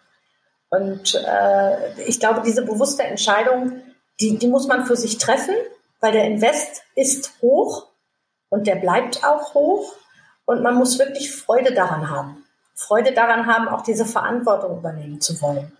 Und 0.70 1.16
äh, 1.16 2.02
ich 2.04 2.20
glaube, 2.20 2.42
diese 2.46 2.64
bewusste 2.64 3.04
Entscheidung, 3.04 3.82
die, 4.20 4.38
die 4.38 4.48
muss 4.48 4.68
man 4.68 4.86
für 4.86 4.96
sich 4.96 5.18
treffen, 5.18 5.56
weil 6.00 6.12
der 6.12 6.26
Invest 6.26 6.84
ist 6.96 7.34
hoch 7.42 7.88
und 8.50 8.68
der 8.68 8.76
bleibt 8.76 9.24
auch 9.24 9.54
hoch. 9.54 9.94
Und 10.46 10.62
man 10.62 10.76
muss 10.76 11.00
wirklich 11.00 11.32
Freude 11.32 11.74
daran 11.74 12.10
haben. 12.10 12.44
Freude 12.74 13.12
daran 13.14 13.48
haben, 13.48 13.68
auch 13.68 13.82
diese 13.82 14.06
Verantwortung 14.06 14.78
übernehmen 14.78 15.20
zu 15.20 15.42
wollen 15.42 15.77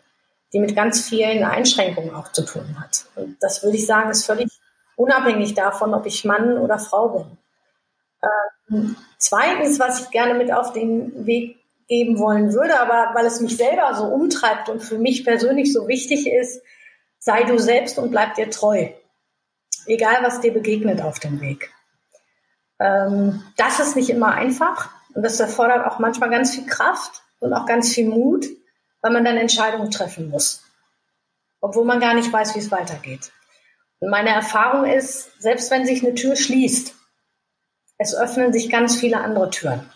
die 0.54 0.60
mit 0.60 0.76
ganz 0.76 1.02
vielen 1.08 1.44
Einschränkungen 1.44 2.16
auch 2.16 2.32
zu 2.32 2.46
tun 2.46 2.80
hat. 2.80 3.06
Und 3.16 3.38
das 3.42 3.64
würde 3.64 3.78
ich 3.78 3.86
sagen, 3.86 4.10
ist 4.10 4.26
völlig 4.26 4.50
unabhängig 4.96 5.54
davon, 5.54 5.94
ob 5.94 6.06
ich 6.06 6.26
Mann 6.26 6.58
oder 6.58 6.80
Frau 6.80 7.10
bin. 7.10 7.38
Ähm, 8.70 8.96
zweitens, 9.18 9.80
was 9.80 10.02
ich 10.02 10.10
gerne 10.10 10.34
mit 10.34 10.52
auf 10.52 10.74
den 10.74 11.26
Weg 11.26 11.58
geben 11.88 12.20
wollen 12.20 12.54
würde, 12.54 12.80
aber 12.80 13.14
weil 13.16 13.26
es 13.26 13.40
mich 13.40 13.56
selber 13.56 13.94
so 13.96 14.06
umtreibt 14.06 14.70
und 14.70 14.82
für 14.82 14.98
mich 14.98 15.24
persönlich 15.24 15.72
so 15.72 15.88
wichtig 15.88 16.28
ist, 16.28 16.62
sei 17.20 17.44
du 17.44 17.58
selbst 17.58 17.98
und 17.98 18.12
bleib 18.12 18.36
dir 18.36 18.50
treu. 18.50 18.90
Egal, 19.86 20.18
was 20.22 20.42
dir 20.42 20.54
begegnet 20.54 21.02
auf 21.02 21.20
dem 21.20 21.40
Weg. 21.40 21.72
Ähm, 22.80 23.44
das 23.56 23.80
ist 23.80 23.96
nicht 23.96 24.10
immer 24.10 24.34
einfach 24.34 24.90
und 25.14 25.24
das 25.24 25.40
erfordert 25.40 25.86
auch 25.86 26.00
manchmal 26.00 26.30
ganz 26.30 26.54
viel 26.54 26.66
Kraft 26.66 27.24
und 27.40 27.54
auch 27.54 27.66
ganz 27.66 27.94
viel 27.94 28.08
Mut, 28.08 28.46
weil 29.08 29.14
man 29.14 29.24
dann 29.24 29.38
Entscheidungen 29.38 29.90
treffen 29.90 30.30
muss, 30.30 30.66
obwohl 31.62 31.86
man 31.86 32.02
gar 32.02 32.14
nicht 32.14 32.34
weiß, 32.34 32.56
wie 32.56 32.60
es 32.60 32.72
weitergeht. 32.72 33.32
Und 34.00 34.10
meine 34.10 34.32
Erfahrung 34.32 34.84
ist, 34.84 35.42
selbst 35.42 35.72
wenn 35.72 35.86
sich 35.86 36.04
eine 36.04 36.14
Tür 36.14 36.36
schließt, 36.36 36.94
es 38.00 38.14
öffnen 38.14 38.52
sich 38.52 38.70
ganz 38.70 38.98
viele 38.98 39.22
andere 39.22 39.50
Türen. 39.50 39.90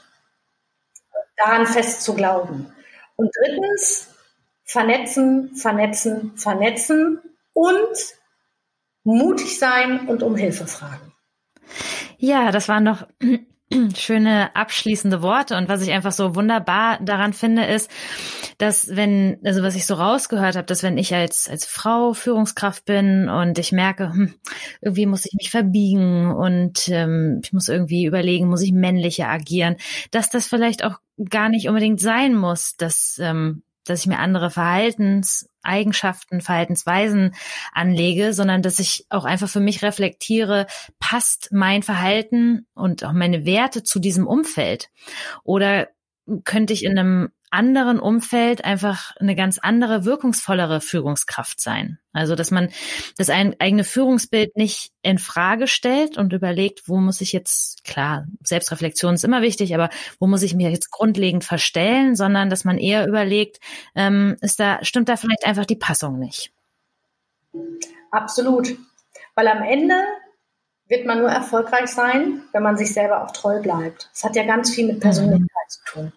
Daran 1.36 1.68
fest 1.68 2.04
zu 2.04 2.14
glauben. 2.14 2.74
Und 3.18 3.30
drittens, 3.36 4.08
vernetzen, 4.64 5.58
vernetzen, 5.58 6.38
vernetzen 6.38 7.20
und 7.52 7.98
mutig 9.04 9.60
sein 9.60 10.08
und 10.08 10.24
um 10.24 10.38
Hilfe 10.38 10.68
fragen. 10.68 11.12
Ja, 12.18 12.52
das 12.52 12.70
waren 12.70 12.86
doch 12.86 13.08
schöne 13.96 14.56
abschließende 14.56 15.22
Worte. 15.22 15.56
Und 15.58 15.70
was 15.70 15.82
ich 15.82 15.92
einfach 15.92 16.12
so 16.12 16.36
wunderbar 16.36 17.00
daran 17.02 17.34
finde, 17.34 17.66
ist, 17.66 17.90
dass 18.58 18.96
wenn, 18.96 19.38
also 19.44 19.64
was 19.64 19.76
ich 19.76 19.86
so 19.86 19.96
rausgehört 19.96 20.56
habe, 20.56 20.66
dass 20.66 20.84
wenn 20.84 20.98
ich 20.98 21.14
als, 21.14 21.48
als 21.50 21.66
Frau 21.66 22.14
Führungskraft 22.14 22.86
bin 22.86 23.30
und 23.30 23.58
ich 23.58 23.72
merke, 23.72 24.12
hm, 24.12 24.34
irgendwie 24.82 25.06
muss 25.06 25.26
ich 25.26 25.34
mich 25.34 25.50
verbiegen 25.50 26.32
und 26.32 26.90
ähm, 26.90 27.40
ich 27.44 27.54
muss 27.54 27.70
irgendwie 27.70 28.06
überlegen, 28.06 28.48
muss 28.48 28.62
ich 28.62 28.74
männlicher 28.74 29.28
agieren, 29.28 29.78
dass 30.12 30.30
das 30.30 30.48
vielleicht 30.48 30.84
auch 30.84 31.00
gar 31.30 31.50
nicht 31.50 31.68
unbedingt 31.68 32.00
sein 32.00 32.36
muss, 32.36 32.76
dass 32.76 33.20
ähm, 33.22 33.64
dass 33.86 34.02
ich 34.02 34.08
mir 34.08 34.20
andere 34.20 34.50
Verhaltenseigenschaften, 34.50 36.42
Verhaltensweisen 36.42 37.36
anlege, 37.74 38.34
sondern 38.34 38.62
dass 38.62 38.80
ich 38.80 39.06
auch 39.10 39.26
einfach 39.26 39.50
für 39.50 39.60
mich 39.60 39.82
reflektiere, 39.82 40.68
passt 41.00 41.50
mein 41.52 41.84
Verhalten 41.84 42.68
und 42.74 43.04
auch 43.04 43.14
meine 43.14 43.46
Werte 43.46 43.84
zu 43.84 44.00
diesem 44.00 44.28
Umfeld? 44.28 44.90
Oder 45.44 45.90
könnte 46.44 46.74
ich 46.74 46.84
in 46.84 46.98
einem 46.98 47.30
anderen 47.52 48.00
Umfeld 48.00 48.66
einfach 48.66 49.16
eine 49.18 49.36
ganz 49.36 49.60
andere, 49.60 50.06
wirkungsvollere 50.06 50.82
Führungskraft 50.82 51.60
sein. 51.60 52.00
Also, 52.14 52.36
dass 52.36 52.52
man 52.52 52.70
das 53.18 53.30
ein, 53.30 53.56
eigene 53.60 53.84
Führungsbild 53.84 54.58
nicht 54.58 54.92
in 55.02 55.18
Frage 55.18 55.68
stellt 55.68 56.18
und 56.18 56.34
überlegt, 56.34 56.88
wo 56.88 56.98
muss 56.98 57.22
ich 57.22 57.32
jetzt, 57.32 57.84
klar, 57.84 58.26
Selbstreflexion 58.44 59.14
ist 59.14 59.24
immer 59.24 59.42
wichtig, 59.42 59.76
aber 59.76 59.90
wo 60.20 60.28
muss 60.28 60.44
ich 60.44 60.56
mir 60.56 60.72
jetzt 60.72 60.92
grundlegend 60.92 61.44
verstellen, 61.44 62.16
sondern 62.16 62.50
dass 62.50 62.66
man 62.66 62.78
eher 62.78 63.08
überlegt, 63.08 63.60
ähm, 63.96 64.38
ist 64.42 64.60
da, 64.60 64.84
stimmt 64.84 65.10
da 65.10 65.16
vielleicht 65.16 65.46
einfach 65.46 65.66
die 65.66 65.76
Passung 65.76 66.20
nicht? 66.20 66.52
Absolut. 68.12 68.76
Weil 69.36 69.48
am 69.48 69.64
Ende 69.64 69.96
wird 70.88 71.06
man 71.06 71.20
nur 71.20 71.30
erfolgreich 71.30 71.88
sein, 71.88 72.44
wenn 72.52 72.64
man 72.64 72.78
sich 72.78 72.94
selber 72.94 73.24
auch 73.24 73.32
treu 73.32 73.62
bleibt. 73.62 74.10
Es 74.14 74.24
hat 74.24 74.36
ja 74.36 74.44
ganz 74.44 74.76
viel 74.76 74.88
mit 74.88 74.98
mhm. 74.98 75.02
Persönlichkeit 75.02 75.48
mhm. 75.48 75.70
zu 75.70 75.80
tun. 75.86 76.14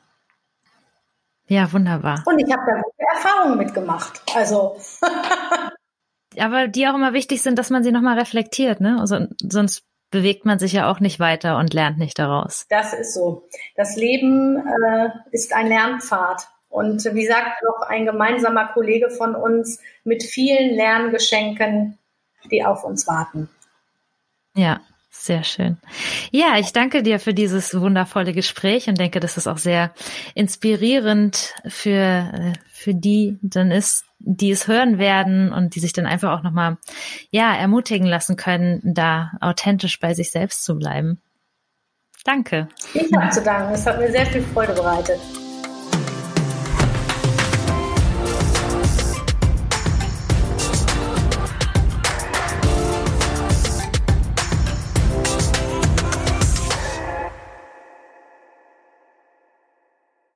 Ja, 1.47 1.73
wunderbar. 1.73 2.23
Und 2.27 2.39
ich 2.39 2.53
habe 2.53 2.63
da 2.67 2.81
gute 2.81 3.03
Erfahrungen 3.15 3.59
mitgemacht. 3.59 4.23
Also. 4.35 4.77
Aber 6.39 6.69
die 6.69 6.89
auch 6.89 6.95
immer 6.95 7.13
wichtig 7.13 7.43
sind, 7.43 7.59
dass 7.59 7.71
man 7.71 7.85
sie 7.85 7.93
nochmal 7.93 8.19
reflektiert, 8.19 8.81
ne? 8.81 8.99
Also, 8.99 9.27
sonst 9.41 9.85
bewegt 10.11 10.45
man 10.47 10.59
sich 10.59 10.73
ja 10.73 10.91
auch 10.91 11.01
nicht 11.01 11.21
weiter 11.21 11.59
und 11.59 11.75
lernt 11.75 11.99
nicht 11.99 12.19
daraus. 12.19 12.67
Das 12.69 12.93
ist 12.93 13.15
so. 13.15 13.49
Das 13.77 13.97
Leben 13.97 14.57
äh, 14.57 15.11
ist 15.33 15.53
ein 15.55 15.67
Lernpfad. 15.67 16.49
Und 16.69 17.05
wie 17.05 17.27
sagt 17.27 17.63
noch 17.63 17.87
ein 17.87 18.05
gemeinsamer 18.05 18.67
Kollege 18.67 19.11
von 19.11 19.37
uns, 19.37 19.81
mit 20.03 20.23
vielen 20.23 20.75
Lerngeschenken, 20.75 21.99
die 22.51 22.65
auf 22.65 22.85
uns 22.85 23.07
warten. 23.07 23.49
Ja, 24.57 24.81
sehr 25.17 25.45
schön. 25.45 25.79
Ja, 26.31 26.59
ich 26.59 26.73
danke 26.73 27.03
dir 27.03 27.19
für 27.19 27.33
dieses 27.33 27.79
wundervolle 27.79 28.33
Gespräch 28.33 28.89
und 28.89 28.99
denke, 28.99 29.21
dass 29.21 29.37
es 29.37 29.47
auch 29.47 29.59
sehr 29.59 29.93
inspirierend 30.35 31.55
für, 31.67 31.91
äh, 31.91 32.53
für 32.71 32.95
die 32.95 33.39
dann 33.41 33.71
ist, 33.71 34.05
die 34.19 34.51
es 34.51 34.69
hören 34.69 34.99
werden 34.99 35.53
und 35.53 35.75
die 35.75 35.81
sich 35.81 35.93
dann 35.93 36.07
einfach 36.07 36.37
auch 36.37 36.43
nochmal, 36.43 36.79
ja, 37.31 37.55
ermutigen 37.55 38.07
lassen 38.07 38.37
können, 38.37 38.81
da 38.85 39.33
authentisch 39.41 40.01
bei 40.01 40.15
sich 40.15 40.31
selbst 40.31 40.65
zu 40.65 40.77
bleiben. 40.77 41.21
Danke. 42.25 42.69
Ich 42.95 43.13
habe 43.13 43.31
zu 43.31 43.43
danken. 43.43 43.75
Es 43.75 43.87
hat 43.87 43.99
mir 43.99 44.11
sehr 44.11 44.27
viel 44.27 44.43
Freude 44.43 44.73
bereitet. 44.73 45.21